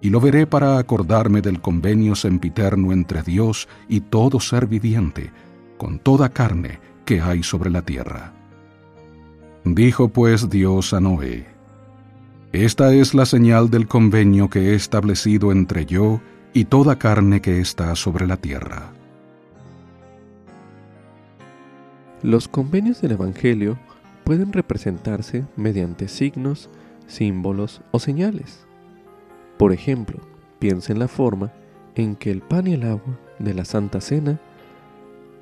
y 0.00 0.10
lo 0.10 0.20
veré 0.20 0.46
para 0.46 0.78
acordarme 0.78 1.42
del 1.42 1.60
convenio 1.60 2.14
sempiterno 2.14 2.92
entre 2.92 3.24
Dios 3.24 3.66
y 3.88 4.02
todo 4.02 4.38
ser 4.38 4.68
viviente, 4.68 5.32
con 5.78 5.98
toda 5.98 6.28
carne 6.28 6.89
que 7.04 7.20
hay 7.20 7.42
sobre 7.42 7.70
la 7.70 7.82
tierra. 7.82 8.32
Dijo 9.64 10.08
pues 10.08 10.48
Dios 10.48 10.94
a 10.94 11.00
Noé, 11.00 11.46
Esta 12.52 12.94
es 12.94 13.14
la 13.14 13.26
señal 13.26 13.70
del 13.70 13.86
convenio 13.86 14.48
que 14.48 14.70
he 14.70 14.74
establecido 14.74 15.52
entre 15.52 15.86
yo 15.86 16.20
y 16.52 16.64
toda 16.64 16.98
carne 16.98 17.40
que 17.40 17.60
está 17.60 17.94
sobre 17.94 18.26
la 18.26 18.36
tierra. 18.36 18.92
Los 22.22 22.48
convenios 22.48 23.00
del 23.00 23.12
Evangelio 23.12 23.78
pueden 24.24 24.52
representarse 24.52 25.44
mediante 25.56 26.08
signos, 26.08 26.70
símbolos 27.06 27.82
o 27.92 27.98
señales. 27.98 28.66
Por 29.58 29.72
ejemplo, 29.72 30.20
piensa 30.58 30.92
en 30.92 30.98
la 30.98 31.08
forma 31.08 31.52
en 31.94 32.16
que 32.16 32.30
el 32.30 32.40
pan 32.40 32.66
y 32.66 32.74
el 32.74 32.84
agua 32.84 33.18
de 33.38 33.54
la 33.54 33.64
Santa 33.64 34.00
Cena 34.00 34.40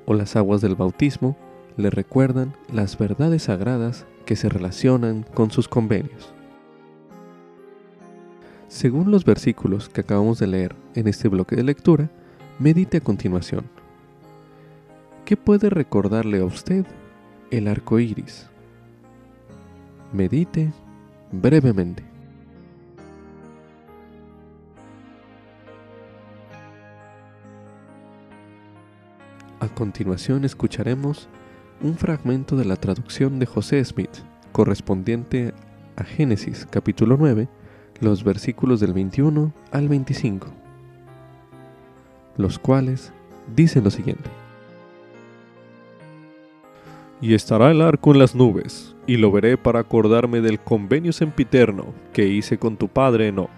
o 0.05 0.13
las 0.13 0.35
aguas 0.35 0.61
del 0.61 0.75
bautismo 0.75 1.37
le 1.79 1.89
recuerdan 1.89 2.53
las 2.73 2.97
verdades 2.97 3.43
sagradas 3.43 4.05
que 4.25 4.35
se 4.35 4.49
relacionan 4.49 5.23
con 5.33 5.49
sus 5.49 5.69
convenios. 5.69 6.33
Según 8.67 9.11
los 9.11 9.23
versículos 9.23 9.87
que 9.87 10.01
acabamos 10.01 10.39
de 10.39 10.47
leer 10.47 10.75
en 10.93 11.07
este 11.07 11.29
bloque 11.29 11.55
de 11.55 11.63
lectura, 11.63 12.11
medite 12.59 12.97
a 12.97 13.01
continuación. 13.01 13.63
¿Qué 15.23 15.37
puede 15.37 15.69
recordarle 15.69 16.41
a 16.41 16.45
usted 16.45 16.85
el 17.49 17.69
arco 17.69 17.97
iris? 17.97 18.47
Medite 20.11 20.73
brevemente. 21.31 22.03
A 29.61 29.69
continuación 29.69 30.43
escucharemos 30.43 31.29
un 31.81 31.95
fragmento 31.95 32.55
de 32.55 32.65
la 32.65 32.75
traducción 32.75 33.39
de 33.39 33.45
José 33.45 33.83
Smith, 33.85 34.09
correspondiente 34.51 35.53
a 35.95 36.03
Génesis 36.03 36.67
capítulo 36.69 37.15
9, 37.17 37.47
los 38.01 38.23
versículos 38.23 38.79
del 38.79 38.93
21 38.93 39.53
al 39.71 39.87
25, 39.87 40.47
los 42.37 42.59
cuales 42.59 43.13
dicen 43.55 43.83
lo 43.83 43.91
siguiente. 43.91 44.29
Y 47.21 47.33
estará 47.33 47.71
el 47.71 47.81
arco 47.81 48.11
en 48.11 48.19
las 48.19 48.35
nubes, 48.35 48.95
y 49.07 49.17
lo 49.17 49.31
veré 49.31 49.57
para 49.57 49.79
acordarme 49.79 50.41
del 50.41 50.59
convenio 50.59 51.13
sempiterno 51.13 51.93
que 52.13 52.27
hice 52.27 52.57
con 52.57 52.77
tu 52.77 52.87
padre 52.87 53.27
Enoch, 53.29 53.49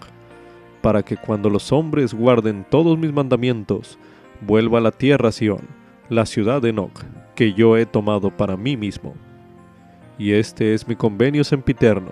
para 0.82 1.04
que 1.04 1.18
cuando 1.18 1.50
los 1.50 1.72
hombres 1.72 2.14
guarden 2.14 2.66
todos 2.70 2.98
mis 2.98 3.14
mandamientos, 3.14 3.98
vuelva 4.42 4.80
a 4.80 4.82
la 4.82 4.92
tierra 4.92 5.32
Sión 5.32 5.62
la 6.10 6.26
ciudad 6.26 6.62
de 6.62 6.70
Enoch, 6.70 7.04
que 7.42 7.54
yo 7.54 7.76
he 7.76 7.88
tomado 7.88 8.30
para 8.30 8.56
mí 8.56 8.78
mismo. 8.78 9.16
Y 10.20 10.34
este 10.34 10.76
es 10.76 10.88
mi 10.88 10.96
convenio 10.96 11.44
sempiterno, 11.44 12.12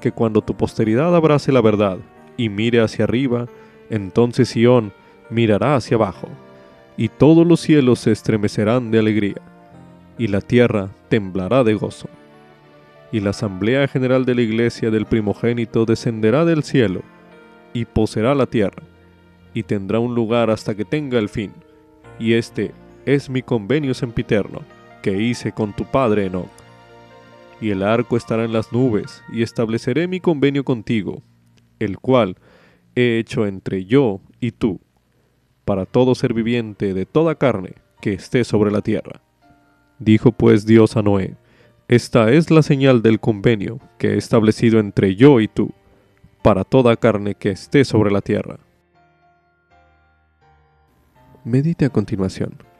que 0.00 0.12
cuando 0.12 0.40
tu 0.40 0.56
posteridad 0.56 1.14
abrace 1.14 1.52
la 1.52 1.60
verdad 1.60 1.98
y 2.38 2.48
mire 2.48 2.80
hacia 2.80 3.04
arriba, 3.04 3.48
entonces 3.90 4.48
Sión 4.48 4.94
mirará 5.28 5.76
hacia 5.76 5.98
abajo, 5.98 6.26
y 6.96 7.10
todos 7.10 7.46
los 7.46 7.60
cielos 7.60 7.98
se 7.98 8.12
estremecerán 8.12 8.90
de 8.90 9.00
alegría, 9.00 9.42
y 10.16 10.28
la 10.28 10.40
tierra 10.40 10.88
temblará 11.10 11.64
de 11.64 11.74
gozo. 11.74 12.08
Y 13.12 13.20
la 13.20 13.28
asamblea 13.30 13.86
general 13.88 14.24
de 14.24 14.36
la 14.36 14.40
iglesia 14.40 14.90
del 14.90 15.04
primogénito 15.04 15.84
descenderá 15.84 16.46
del 16.46 16.62
cielo, 16.62 17.02
y 17.74 17.84
poseerá 17.84 18.34
la 18.34 18.46
tierra, 18.46 18.84
y 19.52 19.64
tendrá 19.64 19.98
un 19.98 20.14
lugar 20.14 20.48
hasta 20.48 20.74
que 20.74 20.86
tenga 20.86 21.18
el 21.18 21.28
fin, 21.28 21.52
y 22.18 22.32
este 22.32 22.72
es 23.06 23.28
mi 23.28 23.42
convenio 23.42 23.94
sempiterno 23.94 24.62
que 25.02 25.20
hice 25.20 25.52
con 25.52 25.72
tu 25.72 25.84
padre 25.84 26.26
Enoch. 26.26 26.48
Y 27.60 27.70
el 27.70 27.82
arco 27.82 28.16
estará 28.16 28.44
en 28.44 28.52
las 28.52 28.72
nubes, 28.72 29.22
y 29.32 29.42
estableceré 29.42 30.08
mi 30.08 30.20
convenio 30.20 30.64
contigo, 30.64 31.22
el 31.78 31.98
cual 31.98 32.36
he 32.94 33.18
hecho 33.18 33.46
entre 33.46 33.84
yo 33.84 34.20
y 34.40 34.52
tú, 34.52 34.80
para 35.64 35.86
todo 35.86 36.14
ser 36.14 36.34
viviente 36.34 36.94
de 36.94 37.06
toda 37.06 37.36
carne 37.36 37.74
que 38.00 38.12
esté 38.14 38.44
sobre 38.44 38.70
la 38.70 38.80
tierra. 38.80 39.20
Dijo 39.98 40.32
pues 40.32 40.66
Dios 40.66 40.96
a 40.96 41.02
Noé, 41.02 41.36
Esta 41.88 42.32
es 42.32 42.50
la 42.50 42.62
señal 42.62 43.02
del 43.02 43.20
convenio 43.20 43.78
que 43.98 44.14
he 44.14 44.16
establecido 44.16 44.80
entre 44.80 45.14
yo 45.14 45.40
y 45.40 45.48
tú, 45.48 45.72
para 46.42 46.64
toda 46.64 46.96
carne 46.96 47.36
que 47.36 47.50
esté 47.50 47.84
sobre 47.84 48.10
la 48.10 48.20
tierra. 48.20 48.58
Medite 51.44 51.84
a 51.84 51.90
continuación. 51.90 52.71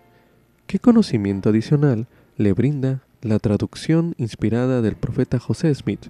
¿Qué 0.66 0.78
conocimiento 0.78 1.50
adicional 1.50 2.06
le 2.36 2.52
brinda 2.52 3.02
la 3.20 3.38
traducción 3.38 4.14
inspirada 4.16 4.80
del 4.80 4.96
profeta 4.96 5.38
José 5.38 5.74
Smith 5.74 6.06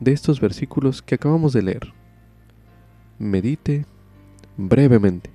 de 0.00 0.12
estos 0.12 0.40
versículos 0.40 1.00
que 1.02 1.14
acabamos 1.14 1.52
de 1.52 1.62
leer? 1.62 1.92
Medite 3.18 3.86
brevemente. 4.56 5.30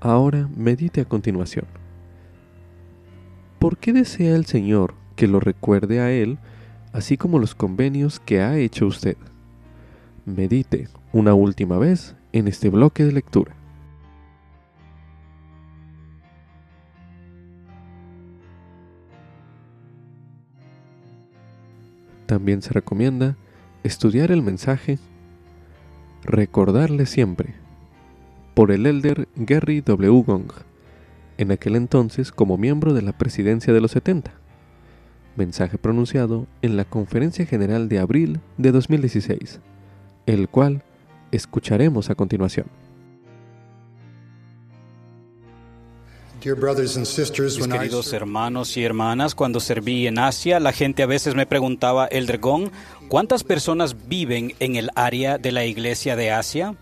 Ahora 0.00 0.48
medite 0.56 1.02
a 1.02 1.04
continuación. 1.04 1.66
¿Por 3.58 3.76
qué 3.76 3.92
desea 3.92 4.34
el 4.34 4.46
Señor 4.46 4.94
que 5.14 5.28
lo 5.28 5.40
recuerde 5.40 6.00
a 6.00 6.10
Él, 6.10 6.38
así 6.94 7.18
como 7.18 7.38
los 7.38 7.54
convenios 7.54 8.18
que 8.18 8.40
ha 8.40 8.56
hecho 8.56 8.86
usted? 8.86 9.18
Medite 10.24 10.88
una 11.12 11.34
última 11.34 11.78
vez 11.78 12.14
en 12.32 12.48
este 12.48 12.68
bloque 12.68 13.04
de 13.04 13.12
lectura. 13.12 13.54
También 22.26 22.62
se 22.62 22.72
recomienda 22.72 23.36
estudiar 23.82 24.30
el 24.30 24.42
mensaje 24.42 24.98
Recordarle 26.22 27.06
siempre 27.06 27.54
por 28.54 28.70
el 28.70 28.84
elder 28.84 29.26
Gary 29.36 29.80
W. 29.80 30.22
Gong, 30.22 30.52
en 31.38 31.50
aquel 31.50 31.76
entonces 31.76 32.30
como 32.30 32.58
miembro 32.58 32.92
de 32.92 33.00
la 33.00 33.12
presidencia 33.12 33.72
de 33.72 33.80
los 33.80 33.92
70. 33.92 34.32
Mensaje 35.36 35.78
pronunciado 35.78 36.46
en 36.60 36.76
la 36.76 36.84
Conferencia 36.84 37.46
General 37.46 37.88
de 37.88 37.98
abril 37.98 38.40
de 38.58 38.70
2016, 38.70 39.60
el 40.26 40.48
cual 40.48 40.84
escucharemos 41.30 42.10
a 42.10 42.14
continuación. 42.14 42.66
Mis 46.42 47.68
queridos 47.68 48.12
hermanos 48.14 48.76
y 48.78 48.84
hermanas, 48.84 49.34
cuando 49.34 49.60
serví 49.60 50.06
en 50.06 50.18
Asia, 50.18 50.58
la 50.58 50.72
gente 50.72 51.02
a 51.02 51.06
veces 51.06 51.34
me 51.34 51.44
preguntaba, 51.44 52.06
El 52.06 52.26
Dragón, 52.26 52.72
¿cuántas 53.08 53.44
personas 53.44 54.08
viven 54.08 54.54
en 54.58 54.76
el 54.76 54.90
área 54.94 55.36
de 55.36 55.52
la 55.52 55.66
iglesia 55.66 56.16
de 56.16 56.30
Asia? 56.30 56.74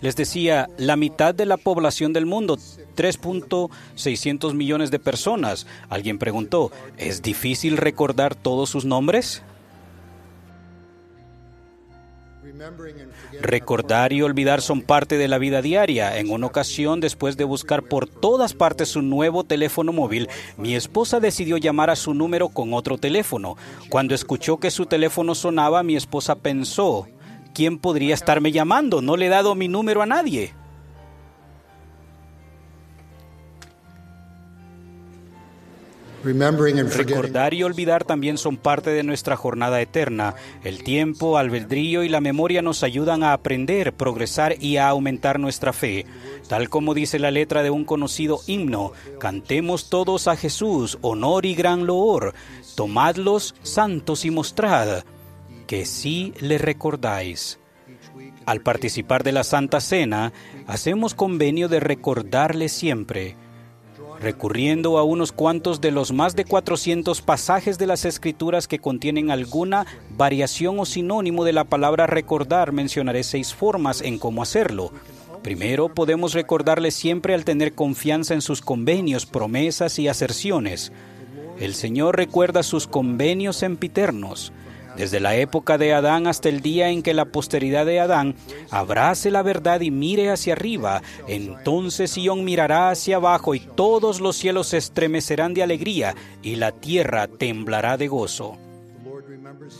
Les 0.00 0.14
decía, 0.14 0.68
la 0.78 0.96
mitad 0.96 1.34
de 1.34 1.46
la 1.46 1.56
población 1.56 2.12
del 2.12 2.26
mundo, 2.26 2.58
3.600 2.96 4.54
millones 4.54 4.90
de 4.92 4.98
personas. 5.00 5.66
Alguien 5.88 6.18
preguntó, 6.18 6.70
¿es 6.96 7.22
difícil 7.22 7.76
recordar 7.76 8.36
todos 8.36 8.70
sus 8.70 8.84
nombres? 8.84 9.42
Recordar 13.40 14.12
y 14.12 14.22
olvidar 14.22 14.60
son 14.60 14.82
parte 14.82 15.16
de 15.18 15.28
la 15.28 15.38
vida 15.38 15.62
diaria. 15.62 16.18
En 16.18 16.30
una 16.30 16.46
ocasión, 16.46 17.00
después 17.00 17.36
de 17.36 17.44
buscar 17.44 17.82
por 17.82 18.06
todas 18.06 18.54
partes 18.54 18.88
su 18.90 19.02
nuevo 19.02 19.44
teléfono 19.44 19.92
móvil, 19.92 20.28
mi 20.56 20.74
esposa 20.74 21.20
decidió 21.20 21.56
llamar 21.56 21.90
a 21.90 21.96
su 21.96 22.14
número 22.14 22.48
con 22.48 22.74
otro 22.74 22.98
teléfono. 22.98 23.56
Cuando 23.88 24.14
escuchó 24.14 24.58
que 24.58 24.70
su 24.70 24.86
teléfono 24.86 25.34
sonaba, 25.34 25.82
mi 25.82 25.96
esposa 25.96 26.36
pensó, 26.36 27.08
¿quién 27.54 27.78
podría 27.78 28.14
estarme 28.14 28.52
llamando? 28.52 29.00
No 29.00 29.16
le 29.16 29.26
he 29.26 29.30
dado 29.30 29.54
mi 29.54 29.68
número 29.68 30.02
a 30.02 30.06
nadie. 30.06 30.54
Recordar 36.22 37.54
y 37.54 37.62
olvidar 37.62 38.04
también 38.04 38.36
son 38.36 38.56
parte 38.56 38.90
de 38.90 39.02
nuestra 39.02 39.36
jornada 39.36 39.80
eterna. 39.80 40.34
El 40.62 40.84
tiempo, 40.84 41.38
albedrío 41.38 42.02
y 42.02 42.08
la 42.08 42.20
memoria 42.20 42.60
nos 42.60 42.82
ayudan 42.82 43.22
a 43.22 43.32
aprender, 43.32 43.94
progresar 43.94 44.56
y 44.60 44.76
a 44.76 44.88
aumentar 44.88 45.40
nuestra 45.40 45.72
fe. 45.72 46.04
Tal 46.48 46.68
como 46.68 46.92
dice 46.92 47.18
la 47.18 47.30
letra 47.30 47.62
de 47.62 47.70
un 47.70 47.84
conocido 47.84 48.40
himno, 48.46 48.92
cantemos 49.18 49.88
todos 49.88 50.28
a 50.28 50.36
Jesús, 50.36 50.98
honor 51.00 51.46
y 51.46 51.54
gran 51.54 51.86
loor. 51.86 52.34
Tomadlos 52.74 53.54
santos 53.62 54.24
y 54.24 54.30
mostrad 54.30 55.04
que 55.66 55.86
sí 55.86 56.34
le 56.40 56.58
recordáis. 56.58 57.58
Al 58.44 58.60
participar 58.60 59.22
de 59.22 59.32
la 59.32 59.44
Santa 59.44 59.80
Cena, 59.80 60.32
hacemos 60.66 61.14
convenio 61.14 61.68
de 61.68 61.80
recordarle 61.80 62.68
siempre 62.68 63.36
recurriendo 64.20 64.98
a 64.98 65.02
unos 65.02 65.32
cuantos 65.32 65.80
de 65.80 65.90
los 65.90 66.12
más 66.12 66.36
de 66.36 66.44
400 66.44 67.22
pasajes 67.22 67.78
de 67.78 67.86
las 67.86 68.04
Escrituras 68.04 68.68
que 68.68 68.78
contienen 68.78 69.30
alguna 69.30 69.86
variación 70.16 70.78
o 70.78 70.84
sinónimo 70.84 71.44
de 71.44 71.52
la 71.52 71.64
palabra 71.64 72.06
recordar, 72.06 72.72
mencionaré 72.72 73.22
seis 73.24 73.54
formas 73.54 74.02
en 74.02 74.18
cómo 74.18 74.42
hacerlo. 74.42 74.92
Primero, 75.42 75.88
podemos 75.88 76.34
recordarle 76.34 76.90
siempre 76.90 77.34
al 77.34 77.44
tener 77.44 77.74
confianza 77.74 78.34
en 78.34 78.42
sus 78.42 78.60
convenios, 78.60 79.24
promesas 79.24 79.98
y 79.98 80.08
aserciones. 80.08 80.92
El 81.58 81.74
Señor 81.74 82.16
recuerda 82.16 82.62
sus 82.62 82.86
convenios 82.86 83.56
sempiternos 83.56 84.52
desde 84.96 85.20
la 85.20 85.36
época 85.36 85.78
de 85.78 85.94
Adán 85.94 86.26
hasta 86.26 86.48
el 86.48 86.60
día 86.60 86.88
en 86.88 87.02
que 87.02 87.14
la 87.14 87.26
posteridad 87.26 87.86
de 87.86 88.00
Adán 88.00 88.34
abrace 88.70 89.30
la 89.30 89.42
verdad 89.42 89.80
y 89.80 89.90
mire 89.90 90.30
hacia 90.30 90.54
arriba, 90.54 91.02
entonces 91.26 92.10
Sion 92.10 92.44
mirará 92.44 92.90
hacia 92.90 93.16
abajo 93.16 93.54
y 93.54 93.60
todos 93.60 94.20
los 94.20 94.36
cielos 94.36 94.68
se 94.68 94.78
estremecerán 94.78 95.54
de 95.54 95.62
alegría 95.62 96.14
y 96.42 96.56
la 96.56 96.72
tierra 96.72 97.26
temblará 97.28 97.96
de 97.96 98.08
gozo. 98.08 98.58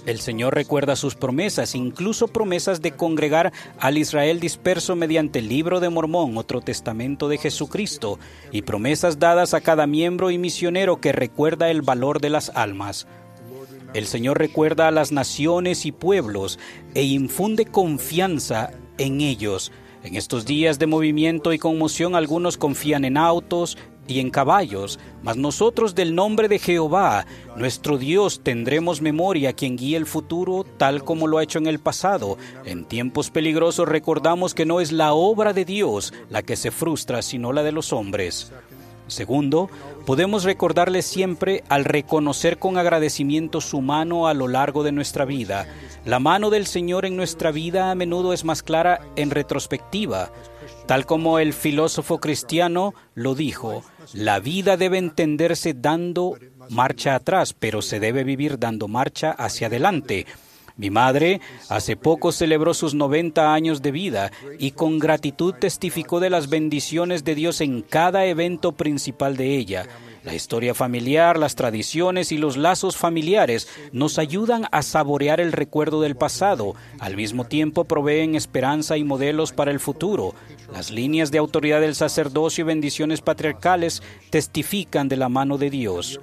El 0.06 0.20
Señor 0.20 0.54
recuerda 0.54 0.96
sus 0.96 1.14
promesas, 1.14 1.74
incluso 1.74 2.28
promesas 2.28 2.80
de 2.80 2.92
congregar 2.92 3.52
al 3.78 3.98
Israel 3.98 4.40
disperso 4.40 4.96
mediante 4.96 5.40
el 5.40 5.48
libro 5.48 5.80
de 5.80 5.90
Mormón, 5.90 6.36
otro 6.36 6.60
testamento 6.60 7.28
de 7.28 7.38
Jesucristo, 7.38 8.18
y 8.50 8.62
promesas 8.62 9.18
dadas 9.18 9.54
a 9.54 9.60
cada 9.60 9.86
miembro 9.86 10.30
y 10.30 10.38
misionero 10.38 11.00
que 11.00 11.12
recuerda 11.12 11.70
el 11.70 11.82
valor 11.82 12.20
de 12.20 12.30
las 12.30 12.50
almas. 12.50 13.06
El 13.92 14.06
Señor 14.06 14.38
recuerda 14.38 14.86
a 14.86 14.92
las 14.92 15.10
naciones 15.10 15.84
y 15.84 15.90
pueblos 15.90 16.58
e 16.94 17.02
infunde 17.02 17.66
confianza 17.66 18.70
en 18.98 19.20
ellos. 19.20 19.72
En 20.04 20.14
estos 20.14 20.46
días 20.46 20.78
de 20.78 20.86
movimiento 20.86 21.52
y 21.52 21.58
conmoción 21.58 22.14
algunos 22.14 22.56
confían 22.56 23.04
en 23.04 23.16
autos 23.16 23.76
y 24.06 24.20
en 24.20 24.30
caballos, 24.30 24.98
mas 25.22 25.36
nosotros 25.36 25.94
del 25.94 26.14
nombre 26.14 26.48
de 26.48 26.58
Jehová, 26.58 27.26
nuestro 27.56 27.98
Dios, 27.98 28.40
tendremos 28.42 29.02
memoria 29.02 29.52
quien 29.52 29.76
guíe 29.76 29.96
el 29.96 30.06
futuro 30.06 30.64
tal 30.76 31.04
como 31.04 31.26
lo 31.26 31.38
ha 31.38 31.42
hecho 31.42 31.58
en 31.58 31.66
el 31.66 31.80
pasado. 31.80 32.38
En 32.64 32.84
tiempos 32.84 33.30
peligrosos 33.30 33.88
recordamos 33.88 34.54
que 34.54 34.66
no 34.66 34.80
es 34.80 34.92
la 34.92 35.12
obra 35.12 35.52
de 35.52 35.64
Dios 35.64 36.12
la 36.28 36.42
que 36.42 36.56
se 36.56 36.70
frustra, 36.70 37.22
sino 37.22 37.52
la 37.52 37.62
de 37.62 37.72
los 37.72 37.92
hombres. 37.92 38.52
Segundo, 39.10 39.68
podemos 40.06 40.44
recordarle 40.44 41.02
siempre 41.02 41.64
al 41.68 41.84
reconocer 41.84 42.58
con 42.58 42.78
agradecimiento 42.78 43.60
su 43.60 43.80
mano 43.80 44.28
a 44.28 44.34
lo 44.34 44.48
largo 44.48 44.82
de 44.82 44.92
nuestra 44.92 45.24
vida. 45.24 45.66
La 46.04 46.18
mano 46.18 46.50
del 46.50 46.66
Señor 46.66 47.04
en 47.04 47.16
nuestra 47.16 47.50
vida 47.50 47.90
a 47.90 47.94
menudo 47.94 48.32
es 48.32 48.44
más 48.44 48.62
clara 48.62 49.00
en 49.16 49.30
retrospectiva. 49.30 50.30
Tal 50.86 51.06
como 51.06 51.38
el 51.38 51.52
filósofo 51.52 52.18
cristiano 52.18 52.94
lo 53.14 53.34
dijo, 53.34 53.84
la 54.12 54.40
vida 54.40 54.76
debe 54.76 54.98
entenderse 54.98 55.74
dando 55.74 56.36
marcha 56.68 57.14
atrás, 57.14 57.52
pero 57.52 57.82
se 57.82 58.00
debe 58.00 58.24
vivir 58.24 58.58
dando 58.58 58.88
marcha 58.88 59.30
hacia 59.32 59.66
adelante. 59.66 60.26
Mi 60.80 60.88
madre 60.88 61.42
hace 61.68 61.94
poco 61.94 62.32
celebró 62.32 62.72
sus 62.72 62.94
90 62.94 63.52
años 63.52 63.82
de 63.82 63.90
vida 63.90 64.32
y 64.58 64.70
con 64.70 64.98
gratitud 64.98 65.52
testificó 65.52 66.20
de 66.20 66.30
las 66.30 66.48
bendiciones 66.48 67.22
de 67.22 67.34
Dios 67.34 67.60
en 67.60 67.82
cada 67.82 68.24
evento 68.24 68.72
principal 68.72 69.36
de 69.36 69.58
ella. 69.58 69.86
La 70.22 70.34
historia 70.34 70.74
familiar, 70.74 71.38
las 71.38 71.54
tradiciones 71.54 72.30
y 72.30 72.36
los 72.36 72.58
lazos 72.58 72.96
familiares 72.96 73.68
nos 73.92 74.18
ayudan 74.18 74.66
a 74.70 74.82
saborear 74.82 75.40
el 75.40 75.52
recuerdo 75.52 76.02
del 76.02 76.14
pasado, 76.14 76.74
al 76.98 77.16
mismo 77.16 77.44
tiempo 77.44 77.84
proveen 77.84 78.34
esperanza 78.34 78.98
y 78.98 79.04
modelos 79.04 79.52
para 79.52 79.70
el 79.70 79.80
futuro. 79.80 80.34
Las 80.70 80.90
líneas 80.90 81.30
de 81.30 81.38
autoridad 81.38 81.80
del 81.80 81.94
sacerdocio 81.94 82.62
y 82.62 82.66
bendiciones 82.66 83.22
patriarcales 83.22 84.02
testifican 84.28 85.08
de 85.08 85.16
la 85.16 85.30
mano 85.30 85.56
de 85.56 85.70
Dios. 85.70 86.20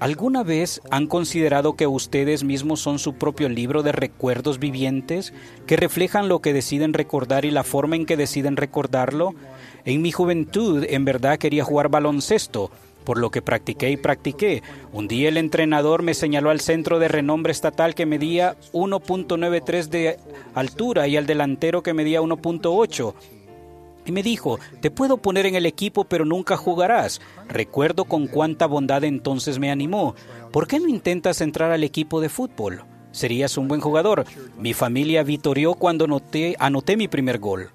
¿Alguna 0.00 0.42
vez 0.42 0.80
han 0.90 1.06
considerado 1.06 1.76
que 1.76 1.86
ustedes 1.86 2.42
mismos 2.42 2.80
son 2.80 2.98
su 2.98 3.14
propio 3.14 3.48
libro 3.48 3.84
de 3.84 3.92
recuerdos 3.92 4.58
vivientes 4.58 5.32
que 5.66 5.76
reflejan 5.76 6.28
lo 6.28 6.40
que 6.40 6.52
deciden 6.52 6.92
recordar 6.92 7.44
y 7.44 7.52
la 7.52 7.62
forma 7.62 7.94
en 7.94 8.04
que 8.04 8.16
deciden 8.16 8.56
recordarlo? 8.56 9.34
En 9.84 10.02
mi 10.02 10.10
juventud 10.10 10.84
en 10.88 11.04
verdad 11.04 11.38
quería 11.38 11.64
jugar 11.64 11.88
baloncesto, 11.88 12.70
por 13.08 13.16
lo 13.16 13.30
que 13.30 13.40
practiqué 13.40 13.88
y 13.90 13.96
practiqué. 13.96 14.62
Un 14.92 15.08
día 15.08 15.30
el 15.30 15.38
entrenador 15.38 16.02
me 16.02 16.12
señaló 16.12 16.50
al 16.50 16.60
centro 16.60 16.98
de 16.98 17.08
renombre 17.08 17.52
estatal 17.52 17.94
que 17.94 18.04
medía 18.04 18.54
1.93 18.74 19.86
de 19.88 20.18
altura 20.54 21.08
y 21.08 21.16
al 21.16 21.24
delantero 21.24 21.82
que 21.82 21.94
medía 21.94 22.20
1.8 22.20 23.14
y 24.04 24.12
me 24.12 24.22
dijo, 24.22 24.58
te 24.82 24.90
puedo 24.90 25.16
poner 25.16 25.46
en 25.46 25.54
el 25.54 25.64
equipo 25.64 26.04
pero 26.04 26.26
nunca 26.26 26.58
jugarás. 26.58 27.22
Recuerdo 27.48 28.04
con 28.04 28.26
cuánta 28.26 28.66
bondad 28.66 29.02
entonces 29.04 29.58
me 29.58 29.70
animó. 29.70 30.14
¿Por 30.52 30.66
qué 30.66 30.78
no 30.78 30.86
intentas 30.86 31.40
entrar 31.40 31.72
al 31.72 31.84
equipo 31.84 32.20
de 32.20 32.28
fútbol? 32.28 32.84
Serías 33.10 33.56
un 33.56 33.68
buen 33.68 33.80
jugador. 33.80 34.26
Mi 34.58 34.74
familia 34.74 35.22
vitorió 35.22 35.72
cuando 35.72 36.04
anoté 36.04 36.96
mi 36.98 37.08
primer 37.08 37.38
gol. 37.38 37.70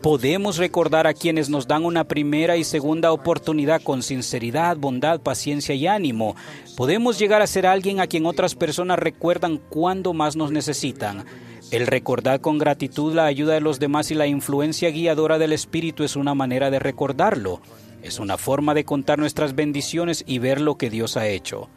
Podemos 0.00 0.56
recordar 0.56 1.06
a 1.06 1.14
quienes 1.14 1.48
nos 1.48 1.66
dan 1.68 1.84
una 1.84 2.04
primera 2.04 2.56
y 2.56 2.64
segunda 2.64 3.12
oportunidad 3.12 3.82
con 3.82 4.02
sinceridad, 4.02 4.76
bondad, 4.76 5.20
paciencia 5.20 5.74
y 5.74 5.86
ánimo. 5.86 6.34
Podemos 6.76 7.18
llegar 7.18 7.42
a 7.42 7.46
ser 7.46 7.66
alguien 7.66 8.00
a 8.00 8.06
quien 8.06 8.26
otras 8.26 8.54
personas 8.54 8.98
recuerdan 8.98 9.58
cuando 9.58 10.12
más 10.12 10.36
nos 10.36 10.50
necesitan. 10.50 11.24
El 11.70 11.86
recordar 11.86 12.40
con 12.40 12.58
gratitud 12.58 13.14
la 13.14 13.26
ayuda 13.26 13.54
de 13.54 13.60
los 13.60 13.78
demás 13.78 14.10
y 14.10 14.14
la 14.14 14.26
influencia 14.26 14.90
guiadora 14.90 15.38
del 15.38 15.52
Espíritu 15.52 16.04
es 16.04 16.16
una 16.16 16.34
manera 16.34 16.70
de 16.70 16.78
recordarlo. 16.78 17.60
Es 18.02 18.18
una 18.18 18.36
forma 18.36 18.74
de 18.74 18.84
contar 18.84 19.18
nuestras 19.18 19.54
bendiciones 19.54 20.24
y 20.26 20.38
ver 20.38 20.60
lo 20.60 20.76
que 20.76 20.90
Dios 20.90 21.16
ha 21.16 21.28
hecho. 21.28 21.68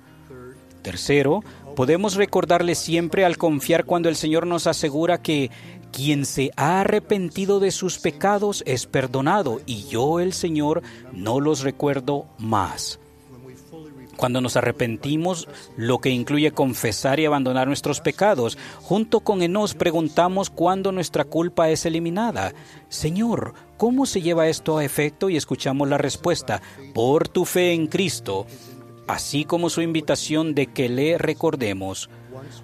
Tercero, 0.81 1.43
podemos 1.75 2.15
recordarle 2.15 2.75
siempre 2.75 3.25
al 3.25 3.37
confiar 3.37 3.85
cuando 3.85 4.07
el 4.07 4.15
Señor 4.15 4.45
nos 4.45 4.67
asegura 4.67 5.19
que 5.19 5.49
quien 5.95 6.25
se 6.25 6.51
ha 6.57 6.81
arrepentido 6.81 7.61
de 7.61 7.71
sus 7.71 7.99
pecados 7.99 8.63
es 8.67 8.85
perdonado 8.85 9.61
y 9.65 9.85
yo 9.85 10.19
el 10.19 10.33
Señor 10.33 10.83
no 11.13 11.39
los 11.39 11.61
recuerdo 11.61 12.25
más. 12.37 12.99
Cuando 14.17 14.41
nos 14.41 14.57
arrepentimos, 14.57 15.47
lo 15.77 15.99
que 15.99 16.09
incluye 16.09 16.51
confesar 16.51 17.21
y 17.21 17.25
abandonar 17.25 17.67
nuestros 17.67 18.01
pecados, 18.01 18.57
junto 18.81 19.21
con 19.21 19.41
Enos 19.41 19.73
preguntamos 19.73 20.49
cuándo 20.49 20.91
nuestra 20.91 21.23
culpa 21.23 21.69
es 21.69 21.85
eliminada. 21.85 22.53
Señor, 22.89 23.53
¿cómo 23.77 24.05
se 24.05 24.21
lleva 24.21 24.49
esto 24.49 24.77
a 24.77 24.83
efecto? 24.83 25.29
Y 25.29 25.37
escuchamos 25.37 25.87
la 25.87 25.97
respuesta, 25.97 26.61
por 26.93 27.29
tu 27.29 27.45
fe 27.45 27.71
en 27.71 27.87
Cristo, 27.87 28.45
así 29.07 29.45
como 29.45 29.69
su 29.69 29.81
invitación 29.81 30.55
de 30.55 30.67
que 30.67 30.89
le 30.89 31.17
recordemos. 31.17 32.09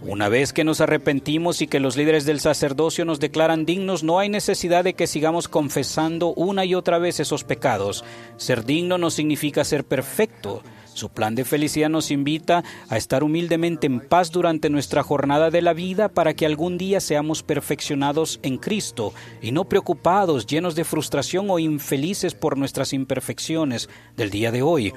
Una 0.02 0.30
vez 0.30 0.54
que 0.54 0.64
nos 0.64 0.82
arrepentimos 0.82 1.62
y 1.62 1.68
que 1.68 1.80
los 1.80 1.98
líderes 1.98 2.26
del 2.26 2.40
sacerdocio 2.40 3.06
nos 3.06 3.20
declaran 3.20 3.66
dignos, 3.66 4.04
no 4.04 4.20
hay 4.20 4.30
necesidad 4.30 4.84
de 4.84 4.94
que 4.94 5.08
sigamos 5.08 5.48
confesando 5.48 6.34
una 6.34 6.66
y 6.66 6.76
otra 6.76 6.98
vez 6.98 7.20
esos 7.20 7.44
pecados. 7.44 8.04
Ser 8.38 8.66
digno 8.66 8.98
no 8.98 9.10
significa 9.10 9.64
ser 9.64 9.84
perfecto. 9.84 10.64
Su 10.94 11.10
plan 11.10 11.36
de 11.36 11.46
felicidad 11.46 11.90
nos 11.90 12.12
invita 12.12 12.64
a 12.90 12.98
estar 12.98 13.24
humildemente 13.24 13.88
en 13.88 14.02
paz 14.02 14.30
durante 14.30 14.70
nuestra 14.70 15.04
jornada 15.04 15.50
de 15.50 15.62
la 15.62 15.74
vida 15.74 16.10
para 16.10 16.34
que 16.34 16.46
algún 16.46 16.78
día 16.78 17.00
seamos 17.00 17.44
perfeccionados 17.44 18.40
en 18.44 18.58
Cristo 18.58 19.14
y 19.42 19.52
no 19.52 19.66
preocupados, 19.66 20.46
llenos 20.46 20.76
de 20.76 20.84
frustración 20.84 21.50
o 21.50 21.60
infelices 21.60 22.34
por 22.34 22.58
nuestras 22.58 22.92
imperfecciones 22.92 23.90
del 24.18 24.30
día 24.32 24.52
de 24.52 24.64
hoy. 24.64 24.94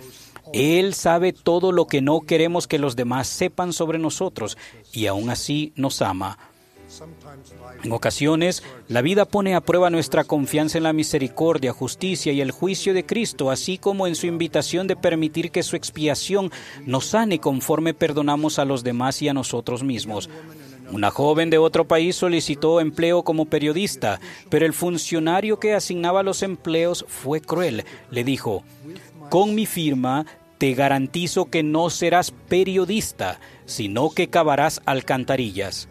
Él 0.55 0.95
sabe 0.95 1.33
todo 1.33 1.73
lo 1.73 1.89
que 1.89 2.01
no 2.01 2.21
queremos 2.21 2.69
que 2.69 2.79
los 2.79 2.95
demás 2.95 3.27
sepan 3.27 3.73
sobre 3.73 3.99
nosotros 3.99 4.57
y 4.93 5.07
aún 5.09 5.29
así 5.29 5.73
nos 5.75 6.01
ama. 6.01 6.39
En 7.83 7.91
ocasiones, 7.91 8.63
la 8.87 9.03
vida 9.03 9.25
pone 9.25 9.57
a 9.57 9.61
prueba 9.63 9.91
nuestra 9.91 10.23
confianza 10.23 10.79
en 10.79 10.85
la 10.85 10.93
misericordia, 10.93 11.73
justicia 11.73 12.33
y 12.33 12.41
el 12.41 12.53
juicio 12.53 12.95
de 12.95 13.05
Cristo, 13.05 13.51
así 13.51 13.79
como 13.79 14.07
en 14.07 14.15
su 14.15 14.29
invitación 14.29 14.87
de 14.87 14.95
permitir 14.95 15.51
que 15.51 15.65
su 15.65 15.75
expiación 15.75 16.53
nos 16.87 17.07
sane 17.07 17.41
conforme 17.41 17.93
perdonamos 17.93 18.61
a 18.61 18.65
los 18.65 18.85
demás 18.85 19.23
y 19.23 19.29
a 19.29 19.35
nosotros 19.35 19.83
mismos. 19.83 20.31
Una 20.93 21.11
joven 21.11 21.51
de 21.51 21.59
otro 21.59 21.85
país 21.89 22.15
solicitó 22.15 22.81
empleo 22.81 23.25
como 23.25 23.47
periodista, 23.47 24.21
pero 24.51 24.67
el 24.67 24.73
funcionario 24.73 25.59
que 25.59 25.75
asignaba 25.75 26.23
los 26.23 26.45
empleos 26.45 27.05
fue 27.09 27.41
cruel. 27.41 27.85
Le 28.13 28.23
dijo, 28.23 28.63
con 29.31 29.57
mi 29.57 29.67
firma 29.67 30.25
te 30.59 30.75
garantizo 30.75 31.47
que 31.51 31.63
no 31.63 31.91
serás 31.91 32.31
periodista, 32.31 33.41
sino 33.67 34.11
que 34.11 34.29
cavarás 34.29 34.81
alcantarillas. 34.87 35.89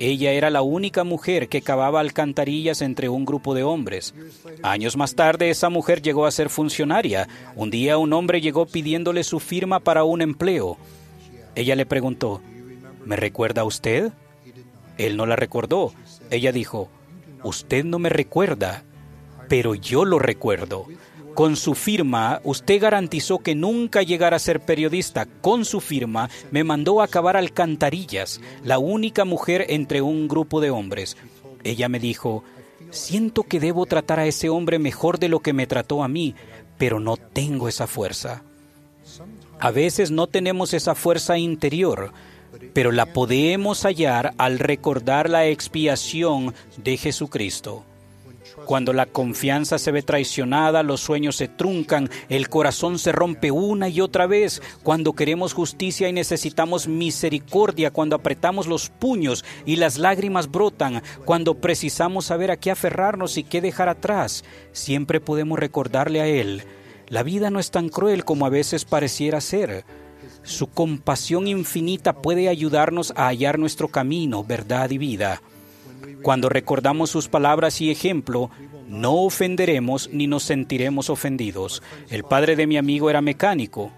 Ella 0.00 0.30
era 0.32 0.50
la 0.50 0.62
única 0.62 1.02
mujer 1.02 1.48
que 1.48 1.60
cavaba 1.60 1.98
alcantarillas 1.98 2.82
entre 2.82 3.08
un 3.08 3.24
grupo 3.24 3.54
de 3.54 3.64
hombres. 3.64 4.14
Años 4.62 4.96
más 4.96 5.16
tarde 5.16 5.50
esa 5.50 5.70
mujer 5.70 6.02
llegó 6.02 6.26
a 6.26 6.30
ser 6.30 6.50
funcionaria. 6.50 7.28
Un 7.56 7.70
día 7.70 7.98
un 7.98 8.12
hombre 8.12 8.40
llegó 8.40 8.66
pidiéndole 8.66 9.24
su 9.24 9.40
firma 9.40 9.80
para 9.80 10.04
un 10.04 10.22
empleo. 10.22 10.78
Ella 11.56 11.74
le 11.74 11.84
preguntó, 11.84 12.40
¿me 13.04 13.16
recuerda 13.16 13.64
usted? 13.64 14.12
Él 14.98 15.16
no 15.16 15.26
la 15.26 15.34
recordó. 15.34 15.92
Ella 16.30 16.52
dijo, 16.52 16.88
usted 17.42 17.84
no 17.84 17.98
me 17.98 18.08
recuerda, 18.08 18.84
pero 19.48 19.74
yo 19.74 20.04
lo 20.04 20.20
recuerdo. 20.20 20.86
Con 21.38 21.54
su 21.54 21.76
firma, 21.76 22.40
usted 22.42 22.82
garantizó 22.82 23.38
que 23.38 23.54
nunca 23.54 24.02
llegara 24.02 24.34
a 24.34 24.40
ser 24.40 24.58
periodista. 24.58 25.24
Con 25.24 25.64
su 25.64 25.80
firma, 25.80 26.28
me 26.50 26.64
mandó 26.64 27.00
a 27.00 27.06
cavar 27.06 27.36
alcantarillas, 27.36 28.40
la 28.64 28.80
única 28.80 29.24
mujer 29.24 29.66
entre 29.68 30.02
un 30.02 30.26
grupo 30.26 30.60
de 30.60 30.70
hombres. 30.70 31.16
Ella 31.62 31.88
me 31.88 32.00
dijo, 32.00 32.42
siento 32.90 33.44
que 33.44 33.60
debo 33.60 33.86
tratar 33.86 34.18
a 34.18 34.26
ese 34.26 34.48
hombre 34.48 34.80
mejor 34.80 35.20
de 35.20 35.28
lo 35.28 35.38
que 35.38 35.52
me 35.52 35.68
trató 35.68 36.02
a 36.02 36.08
mí, 36.08 36.34
pero 36.76 36.98
no 36.98 37.16
tengo 37.16 37.68
esa 37.68 37.86
fuerza. 37.86 38.42
A 39.60 39.70
veces 39.70 40.10
no 40.10 40.26
tenemos 40.26 40.74
esa 40.74 40.96
fuerza 40.96 41.38
interior, 41.38 42.12
pero 42.72 42.90
la 42.90 43.12
podemos 43.12 43.84
hallar 43.84 44.34
al 44.38 44.58
recordar 44.58 45.30
la 45.30 45.46
expiación 45.46 46.52
de 46.78 46.96
Jesucristo. 46.96 47.84
Cuando 48.68 48.92
la 48.92 49.06
confianza 49.06 49.78
se 49.78 49.92
ve 49.92 50.02
traicionada, 50.02 50.82
los 50.82 51.00
sueños 51.00 51.36
se 51.36 51.48
truncan, 51.48 52.10
el 52.28 52.50
corazón 52.50 52.98
se 52.98 53.12
rompe 53.12 53.50
una 53.50 53.88
y 53.88 54.02
otra 54.02 54.26
vez, 54.26 54.60
cuando 54.82 55.14
queremos 55.14 55.54
justicia 55.54 56.06
y 56.06 56.12
necesitamos 56.12 56.86
misericordia, 56.86 57.90
cuando 57.90 58.14
apretamos 58.14 58.66
los 58.66 58.90
puños 58.90 59.42
y 59.64 59.76
las 59.76 59.96
lágrimas 59.96 60.50
brotan, 60.50 61.02
cuando 61.24 61.54
precisamos 61.54 62.26
saber 62.26 62.50
a 62.50 62.58
qué 62.58 62.70
aferrarnos 62.70 63.38
y 63.38 63.42
qué 63.42 63.62
dejar 63.62 63.88
atrás, 63.88 64.44
siempre 64.72 65.18
podemos 65.18 65.58
recordarle 65.58 66.20
a 66.20 66.26
Él. 66.26 66.62
La 67.08 67.22
vida 67.22 67.48
no 67.48 67.60
es 67.60 67.70
tan 67.70 67.88
cruel 67.88 68.26
como 68.26 68.44
a 68.44 68.50
veces 68.50 68.84
pareciera 68.84 69.40
ser. 69.40 69.86
Su 70.42 70.66
compasión 70.66 71.46
infinita 71.46 72.20
puede 72.20 72.50
ayudarnos 72.50 73.14
a 73.16 73.28
hallar 73.28 73.58
nuestro 73.58 73.88
camino, 73.88 74.44
verdad 74.44 74.90
y 74.90 74.98
vida. 74.98 75.40
Cuando 76.22 76.48
recordamos 76.48 77.10
sus 77.10 77.28
palabras 77.28 77.80
y 77.80 77.90
ejemplo, 77.90 78.50
no 78.88 79.14
ofenderemos 79.22 80.10
ni 80.12 80.26
nos 80.26 80.42
sentiremos 80.44 81.10
ofendidos. 81.10 81.82
El 82.10 82.24
padre 82.24 82.56
de 82.56 82.66
mi 82.66 82.76
amigo 82.76 83.10
era 83.10 83.20
mecánico. 83.20 83.90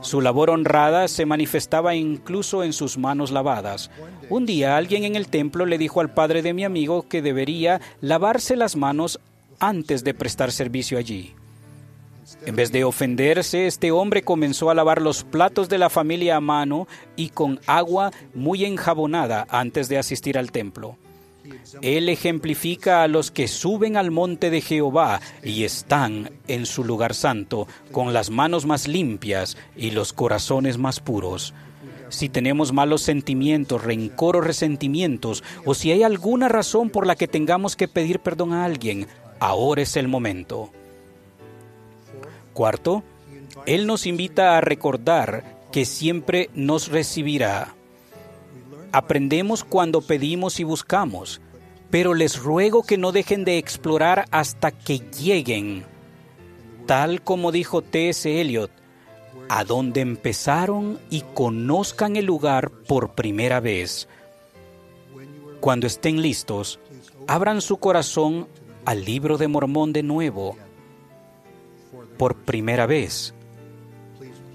Su 0.00 0.20
labor 0.20 0.50
honrada 0.50 1.06
se 1.08 1.26
manifestaba 1.26 1.94
incluso 1.94 2.64
en 2.64 2.72
sus 2.72 2.98
manos 2.98 3.30
lavadas. 3.30 3.90
Un 4.28 4.46
día 4.46 4.76
alguien 4.76 5.04
en 5.04 5.16
el 5.16 5.28
templo 5.28 5.66
le 5.66 5.78
dijo 5.78 6.00
al 6.00 6.12
padre 6.12 6.42
de 6.42 6.54
mi 6.54 6.64
amigo 6.64 7.08
que 7.08 7.22
debería 7.22 7.80
lavarse 8.00 8.56
las 8.56 8.76
manos 8.76 9.20
antes 9.60 10.02
de 10.04 10.14
prestar 10.14 10.50
servicio 10.50 10.98
allí. 10.98 11.34
En 12.44 12.56
vez 12.56 12.72
de 12.72 12.84
ofenderse, 12.84 13.66
este 13.66 13.92
hombre 13.92 14.22
comenzó 14.22 14.70
a 14.70 14.74
lavar 14.74 15.00
los 15.00 15.22
platos 15.22 15.68
de 15.68 15.78
la 15.78 15.90
familia 15.90 16.36
a 16.36 16.40
mano 16.40 16.88
y 17.14 17.28
con 17.28 17.60
agua 17.66 18.10
muy 18.34 18.64
enjabonada 18.64 19.46
antes 19.48 19.88
de 19.88 19.98
asistir 19.98 20.36
al 20.36 20.50
templo. 20.50 20.96
Él 21.82 22.08
ejemplifica 22.08 23.02
a 23.02 23.08
los 23.08 23.30
que 23.30 23.48
suben 23.48 23.96
al 23.96 24.10
monte 24.10 24.50
de 24.50 24.60
Jehová 24.60 25.20
y 25.42 25.64
están 25.64 26.30
en 26.48 26.66
su 26.66 26.84
lugar 26.84 27.14
santo, 27.14 27.68
con 27.92 28.12
las 28.12 28.30
manos 28.30 28.66
más 28.66 28.88
limpias 28.88 29.56
y 29.76 29.90
los 29.90 30.12
corazones 30.12 30.78
más 30.78 31.00
puros. 31.00 31.54
Si 32.08 32.28
tenemos 32.28 32.72
malos 32.72 33.02
sentimientos, 33.02 33.82
rencor 33.82 34.36
o 34.36 34.40
resentimientos, 34.40 35.42
o 35.64 35.74
si 35.74 35.90
hay 35.90 36.02
alguna 36.02 36.48
razón 36.48 36.90
por 36.90 37.06
la 37.06 37.16
que 37.16 37.28
tengamos 37.28 37.76
que 37.76 37.88
pedir 37.88 38.20
perdón 38.20 38.52
a 38.52 38.64
alguien, 38.64 39.06
ahora 39.40 39.82
es 39.82 39.96
el 39.96 40.08
momento. 40.08 40.70
Cuarto, 42.52 43.02
Él 43.66 43.86
nos 43.86 44.06
invita 44.06 44.56
a 44.56 44.60
recordar 44.60 45.56
que 45.72 45.84
siempre 45.84 46.48
nos 46.54 46.88
recibirá. 46.88 47.74
Aprendemos 48.92 49.64
cuando 49.64 50.00
pedimos 50.00 50.60
y 50.60 50.64
buscamos, 50.64 51.40
pero 51.90 52.14
les 52.14 52.38
ruego 52.38 52.82
que 52.82 52.98
no 52.98 53.12
dejen 53.12 53.44
de 53.44 53.58
explorar 53.58 54.26
hasta 54.30 54.70
que 54.70 54.98
lleguen, 54.98 55.84
tal 56.86 57.22
como 57.22 57.52
dijo 57.52 57.82
T.S. 57.82 58.40
Eliot, 58.40 58.70
a 59.48 59.64
donde 59.64 60.00
empezaron 60.00 60.98
y 61.10 61.22
conozcan 61.34 62.16
el 62.16 62.26
lugar 62.26 62.70
por 62.70 63.14
primera 63.14 63.60
vez. 63.60 64.08
Cuando 65.60 65.86
estén 65.86 66.22
listos, 66.22 66.80
abran 67.26 67.60
su 67.60 67.78
corazón 67.78 68.48
al 68.84 69.04
libro 69.04 69.36
de 69.38 69.48
Mormón 69.48 69.92
de 69.92 70.02
nuevo, 70.02 70.56
por 72.18 72.36
primera 72.36 72.86
vez. 72.86 73.34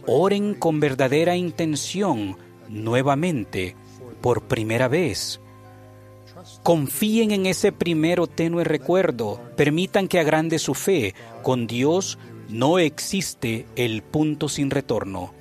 Oren 0.07 0.55
con 0.55 0.79
verdadera 0.79 1.36
intención 1.36 2.38
nuevamente 2.69 3.75
por 4.22 4.43
primera 4.43 4.88
vez. 4.88 5.39
Confíen 6.63 7.32
en 7.32 7.45
ese 7.45 7.72
primero 7.72 8.28
tenue 8.28 8.63
recuerdo, 8.63 9.39
permitan 9.57 10.07
que 10.07 10.19
agrande 10.19 10.59
su 10.59 10.74
fe. 10.74 11.13
Con 11.43 11.67
Dios 11.67 12.17
no 12.49 12.80
existe 12.80 13.65
el 13.76 14.01
punto 14.01 14.49
sin 14.49 14.69
retorno. 14.72 15.34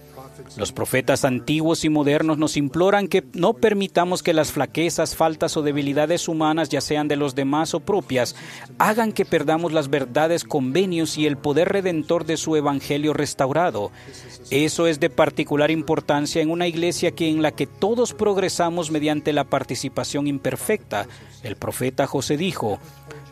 Los 0.57 0.73
profetas 0.73 1.25
antiguos 1.25 1.85
y 1.85 1.89
modernos 1.89 2.37
nos 2.37 2.57
imploran 2.57 3.07
que 3.09 3.25
no 3.35 3.55
permitamos 3.55 4.23
que 4.23 4.35
las 4.35 4.51
flaquezas, 4.51 5.15
faltas 5.15 5.57
o 5.57 5.63
debilidades 5.63 6.29
humanas, 6.29 6.69
ya 6.69 6.81
sean 6.81 7.09
de 7.09 7.17
los 7.17 7.35
demás 7.35 7.73
o 7.75 7.81
propias, 7.81 8.35
hagan 8.79 9.13
que 9.13 9.25
perdamos 9.25 9.73
las 9.73 9.91
verdades, 9.91 10.45
convenios 10.45 11.19
y 11.19 11.27
el 11.27 11.37
poder 11.37 11.69
redentor 11.69 12.27
de 12.27 12.37
su 12.37 12.57
evangelio 12.57 13.13
restaurado. 13.13 13.93
Eso 14.51 14.87
es 14.87 14.99
de 14.99 15.11
particular 15.11 15.71
importancia 15.71 16.43
en 16.43 16.51
una 16.51 16.67
iglesia 16.67 17.13
que 17.13 17.29
en 17.29 17.43
la 17.43 17.53
que 17.53 17.67
todos 17.67 18.13
progresamos 18.13 18.91
mediante 18.91 19.33
la 19.33 19.45
participación 19.45 20.27
imperfecta. 20.27 21.07
El 21.43 21.57
profeta 21.57 22.07
José 22.07 22.37
dijo, 22.37 22.79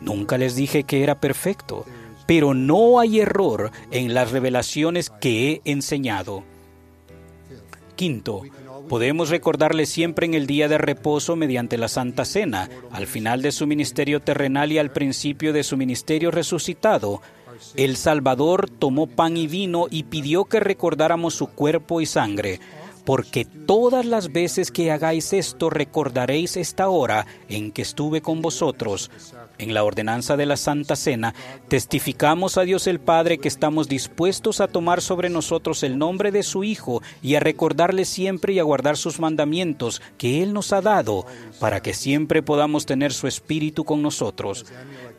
Nunca 0.01 0.37
les 0.37 0.55
dije 0.55 0.83
que 0.83 1.03
era 1.03 1.19
perfecto, 1.19 1.85
pero 2.25 2.53
no 2.53 2.99
hay 2.99 3.19
error 3.19 3.71
en 3.91 4.13
las 4.13 4.31
revelaciones 4.31 5.09
que 5.09 5.61
he 5.65 5.71
enseñado. 5.71 6.43
Quinto, 7.99 8.43
podemos 8.87 9.29
recordarle 9.29 9.85
siempre 9.85 10.25
en 10.25 10.33
el 10.33 10.47
día 10.47 10.69
de 10.69 10.77
reposo 10.77 11.35
mediante 11.35 11.77
la 11.77 11.89
Santa 11.89 12.23
Cena, 12.23 12.69
al 12.93 13.07
final 13.07 13.41
de 13.41 13.51
su 13.51 13.67
ministerio 13.67 14.21
terrenal 14.21 14.71
y 14.71 14.77
al 14.77 14.93
principio 14.93 15.51
de 15.51 15.65
su 15.65 15.75
ministerio 15.75 16.31
resucitado. 16.31 17.21
El 17.75 17.97
Salvador 17.97 18.69
tomó 18.69 19.07
pan 19.07 19.35
y 19.35 19.47
vino 19.47 19.87
y 19.91 20.03
pidió 20.03 20.45
que 20.45 20.61
recordáramos 20.61 21.33
su 21.33 21.47
cuerpo 21.47 21.99
y 21.99 22.05
sangre 22.05 22.61
porque 23.09 23.43
todas 23.43 24.05
las 24.05 24.31
veces 24.31 24.69
que 24.69 24.91
hagáis 24.91 25.33
esto 25.33 25.71
recordaréis 25.71 26.57
esta 26.57 26.89
hora 26.89 27.25
en 27.47 27.71
que 27.71 27.81
estuve 27.81 28.21
con 28.21 28.41
vosotros. 28.43 29.09
En 29.59 29.73
la 29.73 29.83
ordenanza 29.83 30.37
de 30.37 30.45
la 30.45 30.55
Santa 30.55 30.95
Cena 30.95 31.35
testificamos 31.67 32.57
a 32.57 32.61
Dios 32.61 32.87
el 32.87 33.01
Padre 33.01 33.39
que 33.39 33.49
estamos 33.49 33.89
dispuestos 33.89 34.61
a 34.61 34.69
tomar 34.69 35.01
sobre 35.01 35.29
nosotros 35.29 35.83
el 35.83 35.97
nombre 35.97 36.31
de 36.31 36.43
su 36.43 36.63
Hijo 36.63 37.01
y 37.21 37.35
a 37.35 37.41
recordarle 37.41 38.05
siempre 38.05 38.53
y 38.53 38.59
a 38.59 38.63
guardar 38.63 38.95
sus 38.95 39.19
mandamientos 39.19 40.01
que 40.17 40.41
Él 40.43 40.53
nos 40.53 40.71
ha 40.71 40.79
dado, 40.79 41.25
para 41.59 41.81
que 41.81 41.93
siempre 41.93 42.41
podamos 42.41 42.85
tener 42.85 43.11
su 43.11 43.27
Espíritu 43.27 43.83
con 43.83 44.01
nosotros. 44.01 44.65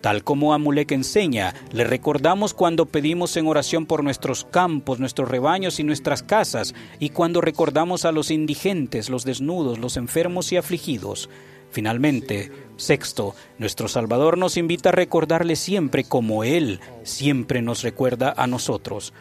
Tal 0.01 0.24
como 0.24 0.55
Amulek 0.55 0.93
enseña, 0.93 1.55
le 1.72 1.84
recordamos 1.84 2.55
cuando 2.55 2.86
pedimos 2.86 3.36
en 3.36 3.47
oración 3.47 3.84
por 3.84 4.03
nuestros 4.03 4.47
campos, 4.47 4.99
nuestros 4.99 5.28
rebaños 5.28 5.78
y 5.80 5.84
nuestras 5.84 6.22
casas, 6.22 6.74
y 6.99 7.11
cuando 7.11 7.43
recordamos 7.43 8.07
a 8.07 8.12
los 8.12 8.30
indigentes, 8.30 9.11
los 9.11 9.24
desnudos, 9.24 9.78
los 9.78 9.99
enfermos 9.99 10.51
y 10.53 10.57
afligidos. 10.57 11.28
Finalmente, 11.71 12.51
sexto, 12.77 13.35
nuestro 13.59 13.89
Salvador 13.89 14.39
nos 14.39 14.57
invita 14.57 14.89
a 14.89 14.93
recordarle 14.93 15.57
siempre 15.57 16.05
como 16.05 16.45
Él 16.45 16.81
siempre 17.03 17.62
nos 17.62 17.83
recuerda 17.83 18.35
a 18.37 18.47
nosotros. 18.47 19.12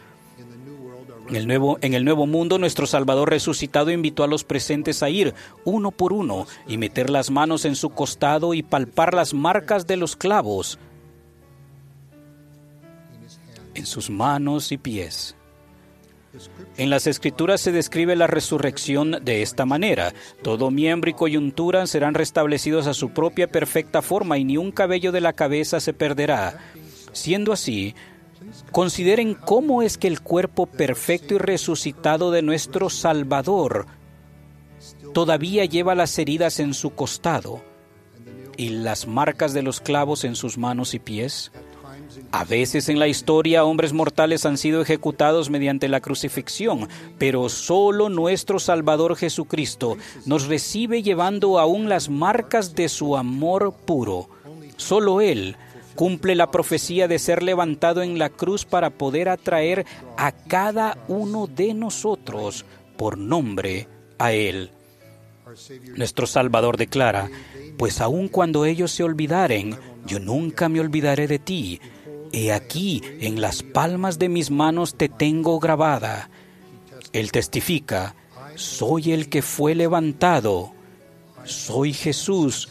En 1.28 1.36
el, 1.36 1.46
nuevo, 1.46 1.78
en 1.80 1.94
el 1.94 2.04
nuevo 2.04 2.26
mundo, 2.26 2.58
nuestro 2.58 2.86
Salvador 2.86 3.30
resucitado 3.30 3.92
invitó 3.92 4.24
a 4.24 4.26
los 4.26 4.42
presentes 4.42 5.02
a 5.04 5.10
ir 5.10 5.32
uno 5.64 5.92
por 5.92 6.12
uno 6.12 6.48
y 6.66 6.76
meter 6.76 7.08
las 7.08 7.30
manos 7.30 7.64
en 7.64 7.76
su 7.76 7.90
costado 7.90 8.52
y 8.52 8.64
palpar 8.64 9.14
las 9.14 9.32
marcas 9.32 9.86
de 9.86 9.96
los 9.96 10.16
clavos 10.16 10.78
en 13.74 13.86
sus 13.86 14.10
manos 14.10 14.72
y 14.72 14.78
pies. 14.78 15.36
En 16.76 16.90
las 16.90 17.06
escrituras 17.06 17.60
se 17.60 17.72
describe 17.72 18.14
la 18.16 18.26
resurrección 18.26 19.18
de 19.22 19.42
esta 19.42 19.66
manera. 19.66 20.12
Todo 20.42 20.70
miembro 20.70 21.10
y 21.10 21.14
coyuntura 21.14 21.86
serán 21.86 22.14
restablecidos 22.14 22.86
a 22.86 22.94
su 22.94 23.10
propia 23.10 23.48
perfecta 23.48 24.02
forma 24.02 24.38
y 24.38 24.44
ni 24.44 24.56
un 24.56 24.70
cabello 24.70 25.12
de 25.12 25.20
la 25.20 25.32
cabeza 25.32 25.80
se 25.80 25.92
perderá. 25.92 26.58
Siendo 27.12 27.52
así, 27.52 27.94
Consideren 28.72 29.34
cómo 29.34 29.82
es 29.82 29.98
que 29.98 30.08
el 30.08 30.20
cuerpo 30.20 30.66
perfecto 30.66 31.34
y 31.34 31.38
resucitado 31.38 32.30
de 32.30 32.42
nuestro 32.42 32.88
Salvador 32.88 33.86
todavía 35.12 35.64
lleva 35.64 35.94
las 35.94 36.18
heridas 36.18 36.60
en 36.60 36.72
su 36.72 36.90
costado 36.90 37.62
y 38.56 38.70
las 38.70 39.06
marcas 39.06 39.52
de 39.52 39.62
los 39.62 39.80
clavos 39.80 40.24
en 40.24 40.36
sus 40.36 40.56
manos 40.56 40.94
y 40.94 40.98
pies. 40.98 41.52
A 42.32 42.44
veces 42.44 42.88
en 42.88 42.98
la 42.98 43.08
historia 43.08 43.64
hombres 43.64 43.92
mortales 43.92 44.46
han 44.46 44.58
sido 44.58 44.82
ejecutados 44.82 45.50
mediante 45.50 45.88
la 45.88 46.00
crucifixión, 46.00 46.88
pero 47.18 47.48
solo 47.48 48.08
nuestro 48.08 48.58
Salvador 48.58 49.16
Jesucristo 49.16 49.96
nos 50.26 50.46
recibe 50.46 51.02
llevando 51.02 51.58
aún 51.58 51.88
las 51.88 52.08
marcas 52.08 52.74
de 52.74 52.88
su 52.88 53.16
amor 53.16 53.74
puro. 53.84 54.28
Solo 54.76 55.20
Él 55.20 55.56
cumple 55.94 56.34
la 56.34 56.50
profecía 56.50 57.08
de 57.08 57.18
ser 57.18 57.42
levantado 57.42 58.02
en 58.02 58.18
la 58.18 58.30
cruz 58.30 58.64
para 58.64 58.90
poder 58.90 59.28
atraer 59.28 59.84
a 60.16 60.32
cada 60.32 60.96
uno 61.08 61.46
de 61.46 61.74
nosotros 61.74 62.64
por 62.96 63.18
nombre 63.18 63.88
a 64.18 64.32
Él. 64.32 64.70
Nuestro 65.96 66.26
Salvador 66.26 66.76
declara, 66.76 67.28
pues 67.76 68.00
aun 68.00 68.28
cuando 68.28 68.64
ellos 68.64 68.92
se 68.92 69.02
olvidaren, 69.02 69.76
yo 70.06 70.20
nunca 70.20 70.68
me 70.68 70.80
olvidaré 70.80 71.26
de 71.26 71.38
ti. 71.38 71.80
He 72.32 72.52
aquí, 72.52 73.02
en 73.20 73.40
las 73.40 73.62
palmas 73.62 74.18
de 74.18 74.28
mis 74.28 74.50
manos 74.50 74.94
te 74.94 75.08
tengo 75.08 75.58
grabada. 75.58 76.30
Él 77.12 77.32
testifica, 77.32 78.14
soy 78.54 79.12
el 79.12 79.28
que 79.28 79.42
fue 79.42 79.74
levantado, 79.74 80.72
soy 81.44 81.92
Jesús 81.92 82.68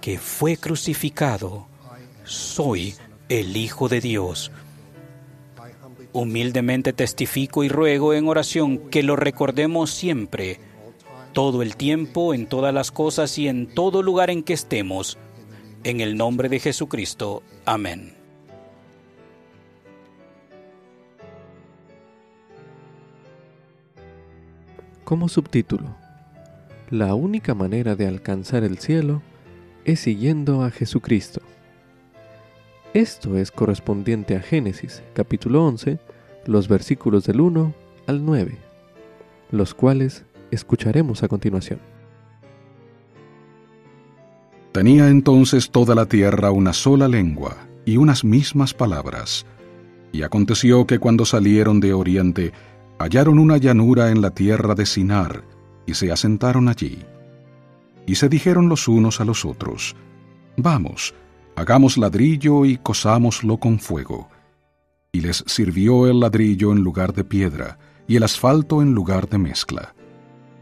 que 0.00 0.18
fue 0.18 0.56
crucificado, 0.56 1.66
soy 2.24 2.94
el 3.28 3.56
Hijo 3.56 3.88
de 3.88 4.00
Dios. 4.00 4.52
Humildemente 6.12 6.92
testifico 6.92 7.64
y 7.64 7.68
ruego 7.68 8.14
en 8.14 8.28
oración 8.28 8.90
que 8.90 9.02
lo 9.02 9.16
recordemos 9.16 9.90
siempre 9.90 10.60
todo 11.32 11.62
el 11.62 11.76
tiempo, 11.76 12.34
en 12.34 12.46
todas 12.46 12.74
las 12.74 12.90
cosas 12.90 13.38
y 13.38 13.48
en 13.48 13.72
todo 13.72 14.02
lugar 14.02 14.30
en 14.30 14.42
que 14.42 14.52
estemos. 14.52 15.18
En 15.84 16.00
el 16.00 16.16
nombre 16.16 16.48
de 16.48 16.60
Jesucristo. 16.60 17.42
Amén. 17.64 18.19
Como 25.10 25.28
subtítulo, 25.28 25.96
la 26.88 27.16
única 27.16 27.52
manera 27.52 27.96
de 27.96 28.06
alcanzar 28.06 28.62
el 28.62 28.78
cielo 28.78 29.22
es 29.84 29.98
siguiendo 29.98 30.62
a 30.62 30.70
Jesucristo. 30.70 31.40
Esto 32.94 33.36
es 33.36 33.50
correspondiente 33.50 34.36
a 34.36 34.40
Génesis 34.40 35.02
capítulo 35.12 35.66
11, 35.66 35.98
los 36.46 36.68
versículos 36.68 37.24
del 37.24 37.40
1 37.40 37.74
al 38.06 38.24
9, 38.24 38.56
los 39.50 39.74
cuales 39.74 40.24
escucharemos 40.52 41.24
a 41.24 41.28
continuación. 41.28 41.80
Tenía 44.70 45.08
entonces 45.08 45.72
toda 45.72 45.96
la 45.96 46.06
tierra 46.06 46.52
una 46.52 46.72
sola 46.72 47.08
lengua 47.08 47.56
y 47.84 47.96
unas 47.96 48.22
mismas 48.22 48.74
palabras. 48.74 49.44
Y 50.12 50.22
aconteció 50.22 50.86
que 50.86 51.00
cuando 51.00 51.24
salieron 51.24 51.80
de 51.80 51.94
oriente, 51.94 52.52
hallaron 53.00 53.38
una 53.38 53.56
llanura 53.56 54.10
en 54.10 54.20
la 54.20 54.30
tierra 54.30 54.74
de 54.74 54.84
Sinar, 54.84 55.42
y 55.86 55.94
se 55.94 56.12
asentaron 56.12 56.68
allí. 56.68 56.98
Y 58.06 58.16
se 58.16 58.28
dijeron 58.28 58.68
los 58.68 58.88
unos 58.88 59.20
a 59.22 59.24
los 59.24 59.46
otros, 59.46 59.96
Vamos, 60.58 61.14
hagamos 61.56 61.96
ladrillo 61.96 62.66
y 62.66 62.76
cosámoslo 62.76 63.56
con 63.56 63.78
fuego. 63.78 64.28
Y 65.12 65.22
les 65.22 65.42
sirvió 65.46 66.08
el 66.08 66.20
ladrillo 66.20 66.72
en 66.72 66.82
lugar 66.82 67.14
de 67.14 67.24
piedra, 67.24 67.78
y 68.06 68.16
el 68.16 68.22
asfalto 68.22 68.82
en 68.82 68.92
lugar 68.92 69.30
de 69.30 69.38
mezcla. 69.38 69.94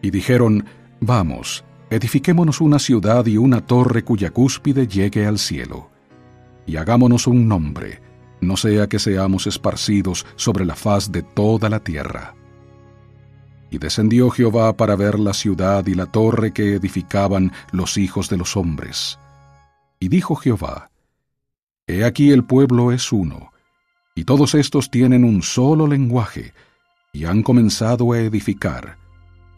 Y 0.00 0.10
dijeron, 0.10 0.64
Vamos, 1.00 1.64
edifiquémonos 1.90 2.60
una 2.60 2.78
ciudad 2.78 3.26
y 3.26 3.36
una 3.36 3.66
torre 3.66 4.04
cuya 4.04 4.30
cúspide 4.30 4.86
llegue 4.86 5.26
al 5.26 5.40
cielo. 5.40 5.90
Y 6.66 6.76
hagámonos 6.76 7.26
un 7.26 7.48
nombre, 7.48 8.00
no 8.40 8.56
sea 8.56 8.88
que 8.88 8.98
seamos 8.98 9.46
esparcidos 9.46 10.26
sobre 10.36 10.64
la 10.64 10.74
faz 10.74 11.10
de 11.10 11.22
toda 11.22 11.68
la 11.68 11.80
tierra. 11.80 12.34
Y 13.70 13.78
descendió 13.78 14.30
Jehová 14.30 14.76
para 14.76 14.96
ver 14.96 15.18
la 15.18 15.34
ciudad 15.34 15.86
y 15.86 15.94
la 15.94 16.06
torre 16.06 16.52
que 16.52 16.74
edificaban 16.74 17.52
los 17.70 17.98
hijos 17.98 18.28
de 18.28 18.38
los 18.38 18.56
hombres. 18.56 19.18
Y 20.00 20.08
dijo 20.08 20.36
Jehová, 20.36 20.90
He 21.86 22.04
aquí 22.04 22.30
el 22.30 22.44
pueblo 22.44 22.92
es 22.92 23.12
uno, 23.12 23.52
y 24.14 24.24
todos 24.24 24.54
estos 24.54 24.90
tienen 24.90 25.24
un 25.24 25.42
solo 25.42 25.86
lenguaje, 25.86 26.52
y 27.12 27.24
han 27.24 27.42
comenzado 27.42 28.12
a 28.12 28.18
edificar 28.20 28.98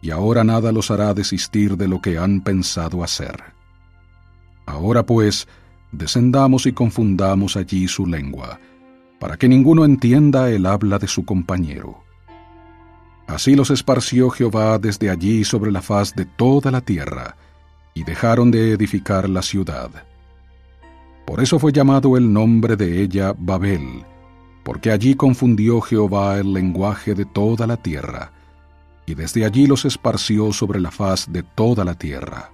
y 0.01 0.09
ahora 0.09 0.43
nada 0.43 0.71
los 0.71 0.89
hará 0.89 1.13
desistir 1.13 1.77
de 1.77 1.87
lo 1.87 2.01
que 2.01 2.17
han 2.17 2.41
pensado 2.41 3.03
hacer. 3.03 3.43
Ahora 4.65 5.05
pues, 5.05 5.47
descendamos 5.91 6.65
y 6.65 6.73
confundamos 6.73 7.55
allí 7.55 7.87
su 7.87 8.07
lengua, 8.07 8.59
para 9.21 9.37
que 9.37 9.47
ninguno 9.47 9.85
entienda 9.85 10.49
el 10.49 10.65
habla 10.65 10.97
de 10.97 11.07
su 11.07 11.25
compañero. 11.25 12.03
Así 13.27 13.55
los 13.55 13.69
esparció 13.69 14.31
Jehová 14.31 14.79
desde 14.79 15.11
allí 15.11 15.43
sobre 15.43 15.71
la 15.71 15.83
faz 15.83 16.15
de 16.15 16.25
toda 16.25 16.71
la 16.71 16.81
tierra, 16.81 17.35
y 17.93 18.03
dejaron 18.03 18.49
de 18.49 18.71
edificar 18.71 19.29
la 19.29 19.43
ciudad. 19.43 19.91
Por 21.27 21.39
eso 21.39 21.59
fue 21.59 21.71
llamado 21.71 22.17
el 22.17 22.33
nombre 22.33 22.75
de 22.75 22.99
ella 23.03 23.35
Babel, 23.37 24.03
porque 24.63 24.89
allí 24.91 25.13
confundió 25.13 25.81
Jehová 25.81 26.39
el 26.39 26.51
lenguaje 26.51 27.13
de 27.13 27.25
toda 27.25 27.67
la 27.67 27.77
tierra, 27.77 28.31
y 29.05 29.13
desde 29.13 29.45
allí 29.45 29.67
los 29.67 29.85
esparció 29.85 30.51
sobre 30.51 30.79
la 30.79 30.89
faz 30.89 31.31
de 31.31 31.43
toda 31.43 31.85
la 31.85 31.93
tierra. 31.93 32.49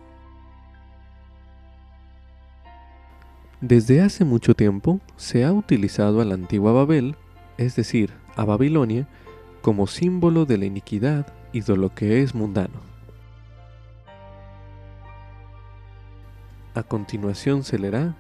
Desde 3.62 4.02
hace 4.02 4.24
mucho 4.24 4.54
tiempo 4.54 5.00
se 5.16 5.44
ha 5.44 5.52
utilizado 5.52 6.22
a 6.22 6.26
la 6.26 6.36
antigua 6.36 6.74
Babel, 6.74 7.16
es 7.58 7.76
decir, 7.76 8.14
a 8.36 8.46
Babilonia, 8.46 9.08
como 9.64 9.88
símbolo 9.88 10.46
de 10.46 10.60
la 10.60 10.66
iniquidad 10.66 11.34
y 11.52 11.62
de 11.62 11.76
lo 11.76 11.94
que 11.96 12.22
es 12.22 12.36
mundano. 12.36 12.80
A 16.76 16.84
continuación 16.84 17.64
se 17.64 17.80
leerá 17.80 18.16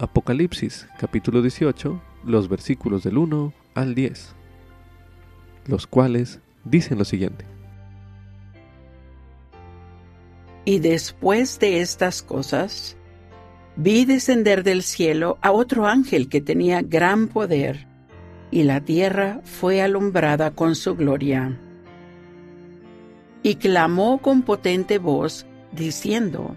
Apocalipsis 0.00 0.88
capítulo 0.98 1.40
18, 1.40 2.02
los 2.24 2.48
versículos 2.48 3.04
del 3.04 3.18
1 3.18 3.52
al 3.76 3.94
10, 3.94 4.34
los 5.68 5.86
cuales 5.86 6.40
dicen 6.64 6.98
lo 6.98 7.04
siguiente. 7.04 7.44
Y 10.64 10.80
después 10.80 11.60
de 11.60 11.80
estas 11.80 12.22
cosas, 12.22 12.96
vi 13.76 14.04
descender 14.04 14.62
del 14.62 14.82
cielo 14.82 15.38
a 15.42 15.52
otro 15.52 15.86
ángel 15.86 16.28
que 16.28 16.40
tenía 16.40 16.82
gran 16.82 17.28
poder, 17.28 17.86
y 18.50 18.62
la 18.62 18.80
tierra 18.80 19.40
fue 19.44 19.82
alumbrada 19.82 20.52
con 20.52 20.74
su 20.74 20.94
gloria. 20.94 21.58
Y 23.42 23.56
clamó 23.56 24.18
con 24.18 24.42
potente 24.42 24.98
voz, 24.98 25.46
diciendo, 25.72 26.56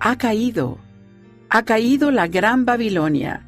Ha 0.00 0.16
caído, 0.16 0.78
ha 1.48 1.62
caído 1.62 2.10
la 2.10 2.28
gran 2.28 2.64
Babilonia, 2.64 3.46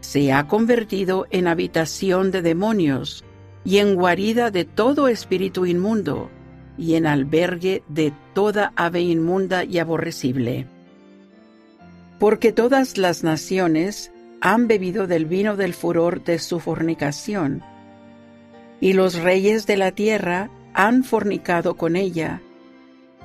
se 0.00 0.32
ha 0.32 0.46
convertido 0.46 1.26
en 1.30 1.46
habitación 1.48 2.30
de 2.30 2.42
demonios 2.42 3.24
y 3.64 3.78
en 3.78 3.96
guarida 3.96 4.50
de 4.50 4.64
todo 4.64 5.08
espíritu 5.08 5.66
inmundo 5.66 6.30
y 6.78 6.94
en 6.94 7.06
albergue 7.06 7.82
de 7.88 8.12
toda 8.32 8.72
ave 8.76 9.00
inmunda 9.00 9.64
y 9.64 9.78
aborrecible. 9.78 10.75
Porque 12.18 12.52
todas 12.52 12.98
las 12.98 13.22
naciones 13.24 14.12
han 14.40 14.68
bebido 14.68 15.06
del 15.06 15.26
vino 15.26 15.56
del 15.56 15.74
furor 15.74 16.22
de 16.24 16.38
su 16.38 16.60
fornicación, 16.60 17.62
y 18.80 18.92
los 18.92 19.14
reyes 19.14 19.66
de 19.66 19.76
la 19.76 19.92
tierra 19.92 20.50
han 20.74 21.04
fornicado 21.04 21.76
con 21.76 21.96
ella, 21.96 22.40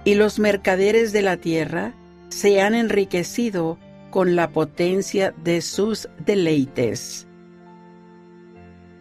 y 0.04 0.16
los 0.16 0.40
mercaderes 0.40 1.12
de 1.12 1.22
la 1.22 1.38
tierra 1.38 1.94
se 2.30 2.62
han 2.62 2.74
enriquecido 2.74 3.78
con 4.10 4.36
la 4.36 4.50
potencia 4.50 5.34
de 5.44 5.62
sus 5.62 6.10
deleites. 6.26 7.28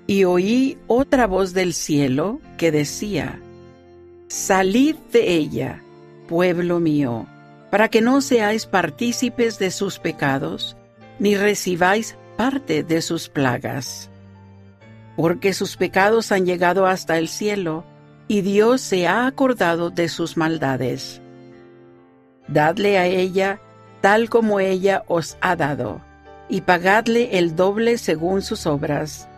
Y 0.07 0.25
oí 0.25 0.79
otra 0.89 1.27
voz 1.27 1.53
del 1.55 1.73
cielo 1.73 2.41
que 2.59 2.73
decía, 2.73 3.41
Salid 4.29 4.97
de 5.13 5.35
ella, 5.35 5.83
pueblo 6.29 6.81
mío, 6.81 7.27
para 7.71 7.89
que 7.89 8.01
no 8.01 8.21
seáis 8.21 8.67
partícipes 8.67 9.59
de 9.59 9.71
sus 9.71 9.99
pecados, 9.99 10.77
ni 11.19 11.37
recibáis 11.37 12.17
parte 12.37 12.83
de 12.83 13.01
sus 13.01 13.29
plagas. 13.29 14.11
Porque 15.17 15.53
sus 15.53 15.77
pecados 15.77 16.33
han 16.33 16.47
llegado 16.47 16.87
hasta 16.87 17.19
el 17.19 17.29
cielo, 17.29 17.85
y 18.27 18.43
Dios 18.43 18.81
se 18.81 19.07
ha 19.07 19.27
acordado 19.27 19.91
de 19.91 20.09
sus 20.09 20.37
maldades. 20.37 21.21
Dadle 22.49 22.99
a 22.99 23.07
ella 23.07 23.61
tal 24.01 24.29
como 24.29 24.61
ella 24.61 25.05
os 25.07 25.37
ha 25.41 25.57
dado, 25.57 26.01
y 26.49 26.63
pagadle 26.63 27.39
el 27.39 27.55
doble 27.55 27.99
según 27.99 28.43
sus 28.43 28.67
obras, 28.67 29.29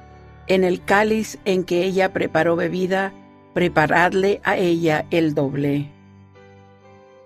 En 0.48 0.64
el 0.64 0.84
cáliz 0.84 1.38
en 1.44 1.62
que 1.62 1.84
ella 1.84 2.12
preparó 2.12 2.56
bebida, 2.56 3.12
preparadle 3.54 4.40
a 4.42 4.56
ella 4.56 5.06
el 5.12 5.34
doble. 5.34 5.91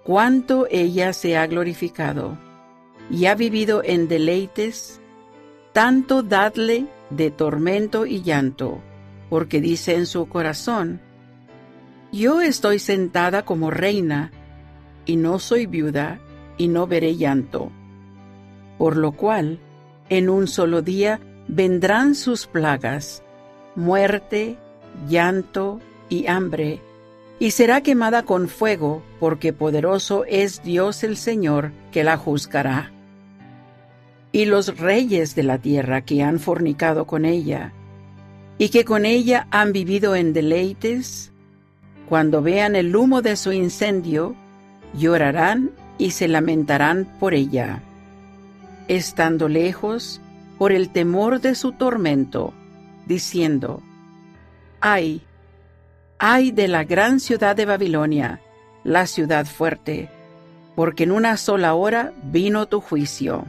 Cuánto 0.07 0.68
ella 0.70 1.12
se 1.12 1.36
ha 1.36 1.48
glorificado 1.48 2.38
y 3.11 3.26
ha 3.26 3.34
vivido 3.34 3.82
en 3.82 4.07
deleites, 4.07 5.00
tanto 5.72 6.22
dadle 6.22 6.86
de 7.11 7.32
tormento 7.32 8.07
y 8.07 8.22
llanto, 8.22 8.80
porque 9.28 9.61
dice 9.61 9.96
en 9.96 10.07
su 10.07 10.28
corazón, 10.28 11.00
Yo 12.12 12.40
estoy 12.40 12.78
sentada 12.78 13.44
como 13.44 13.72
reina, 13.72 14.30
y 15.07 15.16
no 15.16 15.40
soy 15.40 15.66
viuda, 15.66 16.20
y 16.57 16.68
no 16.68 16.86
veré 16.86 17.16
llanto. 17.16 17.72
Por 18.78 18.96
lo 18.96 19.11
cual, 19.11 19.59
en 20.09 20.30
un 20.30 20.46
solo 20.46 20.82
día 20.82 21.18
vendrán 21.48 22.14
sus 22.14 22.46
plagas, 22.46 23.24
muerte, 23.74 24.57
llanto 25.09 25.80
y 26.09 26.28
hambre, 26.28 26.80
y 27.39 27.51
será 27.51 27.82
quemada 27.82 28.22
con 28.22 28.49
fuego, 28.49 29.03
porque 29.20 29.53
poderoso 29.53 30.24
es 30.26 30.62
Dios 30.62 31.05
el 31.05 31.16
Señor 31.16 31.72
que 31.93 32.05
la 32.05 32.16
juzgará. 32.16 32.93
Y 34.32 34.47
los 34.47 34.78
reyes 34.78 35.34
de 35.34 35.43
la 35.43 35.59
tierra 35.59 36.03
que 36.03 36.22
han 36.22 36.41
fornicado 36.41 37.07
con 37.07 37.24
ella, 37.24 37.72
y 38.59 38.70
que 38.70 38.84
con 38.84 39.05
ella 39.05 39.47
han 39.51 39.72
vivido 39.72 40.16
en 40.16 40.32
deleites, 40.32 41.32
cuando 42.09 42.41
vean 42.41 42.76
el 42.76 42.95
humo 42.95 43.20
de 43.20 43.37
su 43.37 43.53
incendio, 43.53 44.34
llorarán 44.95 45.72
y 45.99 46.12
se 46.12 46.28
lamentarán 46.28 47.07
por 47.18 47.34
ella. 47.34 47.82
Estando 48.89 49.49
lejos, 49.49 50.20
por 50.59 50.72
el 50.72 50.91
temor 50.91 51.41
de 51.41 51.55
su 51.55 51.72
tormento, 51.72 52.55
diciendo, 53.07 53.82
Ay, 54.80 55.22
ay 56.19 56.51
de 56.51 56.69
la 56.69 56.85
gran 56.85 57.21
ciudad 57.21 57.57
de 57.57 57.67
Babilonia, 57.67 58.41
la 58.85 59.07
ciudad 59.07 59.47
fuerte, 59.47 60.09
porque 60.75 61.05
en 61.05 61.12
una 61.12 61.37
sola 61.37 61.75
hora 61.75 62.12
vino 62.25 62.67
tu 62.67 62.81
juicio. 62.81 63.45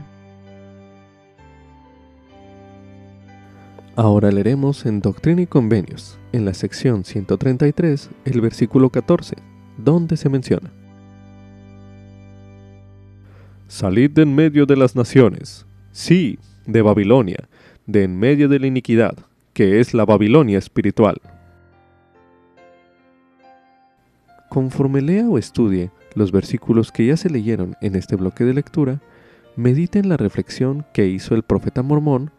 Ahora 3.96 4.30
leeremos 4.30 4.86
en 4.86 5.00
Doctrina 5.00 5.42
y 5.42 5.46
Convenios, 5.46 6.18
en 6.32 6.44
la 6.44 6.54
sección 6.54 7.04
133, 7.04 8.10
el 8.26 8.40
versículo 8.40 8.90
14, 8.90 9.36
donde 9.76 10.16
se 10.16 10.28
menciona. 10.28 10.70
Salid 13.66 14.10
de 14.10 14.22
en 14.22 14.34
medio 14.34 14.66
de 14.66 14.76
las 14.76 14.94
naciones, 14.94 15.66
sí, 15.90 16.38
de 16.64 16.80
Babilonia, 16.80 17.48
de 17.86 18.04
en 18.04 18.18
medio 18.18 18.48
de 18.48 18.60
la 18.60 18.66
iniquidad, 18.66 19.16
que 19.52 19.80
es 19.80 19.94
la 19.94 20.04
Babilonia 20.04 20.58
espiritual. 20.58 21.20
Conforme 24.48 25.02
lea 25.02 25.28
o 25.28 25.38
estudie 25.38 25.90
los 26.14 26.32
versículos 26.32 26.90
que 26.90 27.06
ya 27.06 27.16
se 27.16 27.30
leyeron 27.30 27.76
en 27.80 27.94
este 27.94 28.16
bloque 28.16 28.44
de 28.44 28.54
lectura, 28.54 29.00
medite 29.56 29.98
en 29.98 30.08
la 30.08 30.16
reflexión 30.16 30.86
que 30.92 31.06
hizo 31.06 31.34
el 31.34 31.42
profeta 31.42 31.82
mormón, 31.82 32.30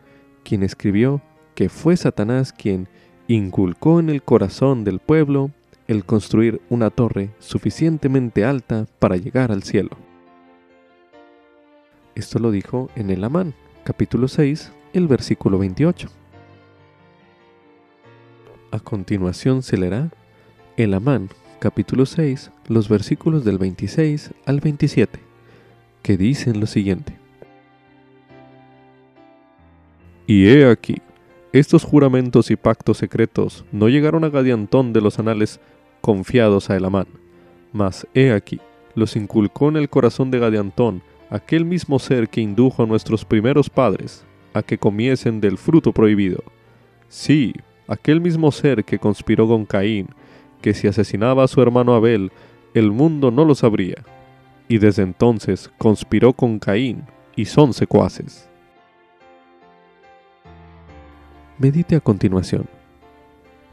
quien 0.43 0.64
escribió 0.64 1.22
que 1.55 1.70
fue 1.70 1.97
Satanás 1.97 2.53
quien 2.53 2.88
inculcó 3.28 3.99
en 3.99 4.10
el 4.10 4.24
corazón 4.24 4.84
del 4.84 4.99
pueblo 4.99 5.51
el 5.88 6.05
construir 6.05 6.62
una 6.70 6.89
torre 6.89 7.32
suficientemente 7.39 8.45
alta 8.45 8.86
para 8.99 9.18
llegar 9.18 9.51
al 9.51 9.64
cielo. 9.64 9.97
Esto 12.16 12.39
lo 12.39 12.51
dijo 12.51 12.89
en 12.95 13.10
el 13.10 13.24
Amán, 13.24 13.53
capítulo 13.84 14.28
6, 14.28 14.72
el 14.93 15.07
versículo 15.07 15.57
28. 15.57 16.10
A 18.72 18.80
continuación 18.80 19.64
se 19.64 19.78
leerá 19.78 20.10
el 20.78 20.93
Amán, 20.93 21.30
capítulo 21.60 22.05
6, 22.05 22.51
los 22.68 22.88
versículos 22.88 23.43
del 23.43 23.57
26 23.57 24.32
al 24.45 24.62
27, 24.62 25.20
que 26.01 26.18
dicen 26.18 26.60
lo 26.60 26.66
siguiente. 26.66 27.18
Y 30.26 30.47
he 30.47 30.70
aquí, 30.70 31.01
estos 31.51 31.84
juramentos 31.84 32.49
y 32.49 32.55
pactos 32.55 32.97
secretos 32.97 33.66
no 33.72 33.89
llegaron 33.89 34.24
a 34.24 34.30
Gadiantón 34.30 34.93
de 34.93 35.01
los 35.01 35.20
anales 35.20 35.60
confiados 36.01 36.70
a 36.70 36.78
Elamán, 36.78 37.07
mas 37.74 38.07
he 38.14 38.32
aquí, 38.32 38.62
los 38.95 39.16
inculcó 39.16 39.70
en 39.70 39.76
el 39.76 39.89
corazón 39.89 40.32
de 40.32 40.39
Gadiantón 40.39 41.01
aquel 41.30 41.66
mismo 41.66 41.99
ser 41.99 42.30
que 42.30 42.41
indujo 42.41 42.84
a 42.84 42.88
nuestros 42.88 43.26
primeros 43.26 43.70
padres 43.70 44.26
a 44.53 44.64
que 44.64 44.78
comiesen 44.78 45.41
del 45.41 45.57
fruto 45.57 45.91
prohibido. 45.91 46.43
Sí, 47.07 47.53
aquel 47.88 48.22
mismo 48.22 48.51
ser 48.51 48.86
que 48.86 48.99
conspiró 48.99 49.47
con 49.47 49.66
Caín, 49.66 50.07
que 50.62 50.74
si 50.74 50.88
asesinaba 50.88 51.43
a 51.43 51.47
su 51.47 51.62
hermano 51.62 51.93
Abel, 51.93 52.32
el 52.74 52.91
mundo 52.91 53.32
no 53.32 53.45
lo 53.45 53.55
sabría. 53.55 54.03
Y 54.68 54.78
desde 54.78 55.03
entonces 55.03 55.72
conspiró 55.78 56.34
con 56.34 56.60
Caín, 56.60 57.03
y 57.36 57.45
son 57.45 57.74
secuaces. 57.74 58.49
Medite 61.57 61.95
a 61.95 62.01
continuación. 62.01 62.66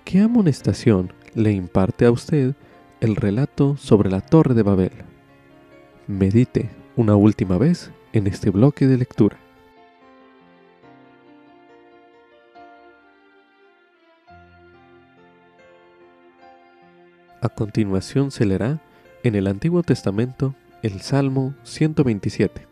¿Qué 0.05 0.21
amonestación 0.21 1.13
le 1.35 1.53
imparte 1.53 2.07
a 2.07 2.13
usted 2.13 2.55
el 3.01 3.17
relato 3.17 3.77
sobre 3.77 4.11
la 4.11 4.21
Torre 4.21 4.55
de 4.55 4.63
Babel? 4.63 4.93
Medite 6.07 6.71
una 6.95 7.17
última 7.17 7.59
vez 7.59 7.91
en 8.13 8.27
este 8.27 8.51
bloque 8.51 8.87
de 8.87 8.99
lectura. 8.99 9.37
A 17.47 17.49
continuación 17.49 18.33
se 18.33 18.45
leerá 18.45 18.81
en 19.23 19.37
el 19.37 19.47
Antiguo 19.47 19.85
Testamento 19.85 20.57
el 20.83 21.01
Salmo 21.01 21.55
127, 21.63 22.67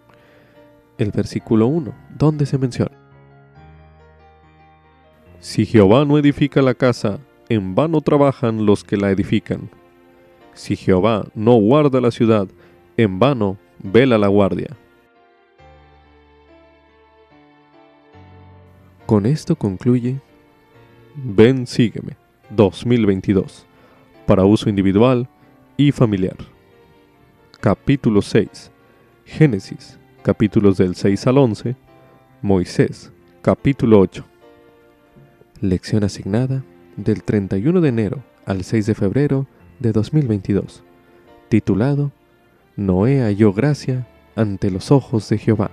el 0.98 1.12
versículo 1.12 1.68
1, 1.68 1.94
donde 2.18 2.44
se 2.44 2.58
menciona. 2.58 2.90
Si 5.38 5.64
Jehová 5.64 6.04
no 6.04 6.18
edifica 6.18 6.60
la 6.60 6.74
casa, 6.74 7.20
en 7.48 7.76
vano 7.76 8.00
trabajan 8.00 8.66
los 8.66 8.82
que 8.82 8.96
la 8.96 9.12
edifican. 9.12 9.70
Si 10.54 10.74
Jehová 10.74 11.24
no 11.36 11.54
guarda 11.54 12.00
la 12.00 12.10
ciudad, 12.10 12.48
en 12.96 13.20
vano 13.20 13.58
vela 13.78 14.18
la 14.18 14.26
guardia. 14.26 14.76
Con 19.06 19.24
esto 19.24 19.54
concluye 19.54 20.20
Ven 21.14 21.64
Sígueme 21.68 22.16
2022 22.50 23.68
para 24.26 24.44
uso 24.44 24.68
individual 24.68 25.28
y 25.76 25.92
familiar. 25.92 26.36
Capítulo 27.60 28.22
6. 28.22 28.70
Génesis, 29.24 29.98
capítulos 30.22 30.76
del 30.76 30.94
6 30.94 31.26
al 31.26 31.38
11. 31.38 31.76
Moisés, 32.42 33.12
capítulo 33.42 34.00
8. 34.00 34.24
Lección 35.60 36.04
asignada 36.04 36.64
del 36.96 37.22
31 37.22 37.80
de 37.80 37.88
enero 37.88 38.22
al 38.46 38.64
6 38.64 38.86
de 38.86 38.94
febrero 38.94 39.46
de 39.80 39.92
2022. 39.92 40.82
Titulado 41.48 42.12
Noé 42.76 43.22
halló 43.22 43.52
gracia 43.52 44.06
ante 44.36 44.70
los 44.70 44.90
ojos 44.90 45.28
de 45.28 45.38
Jehová. 45.38 45.70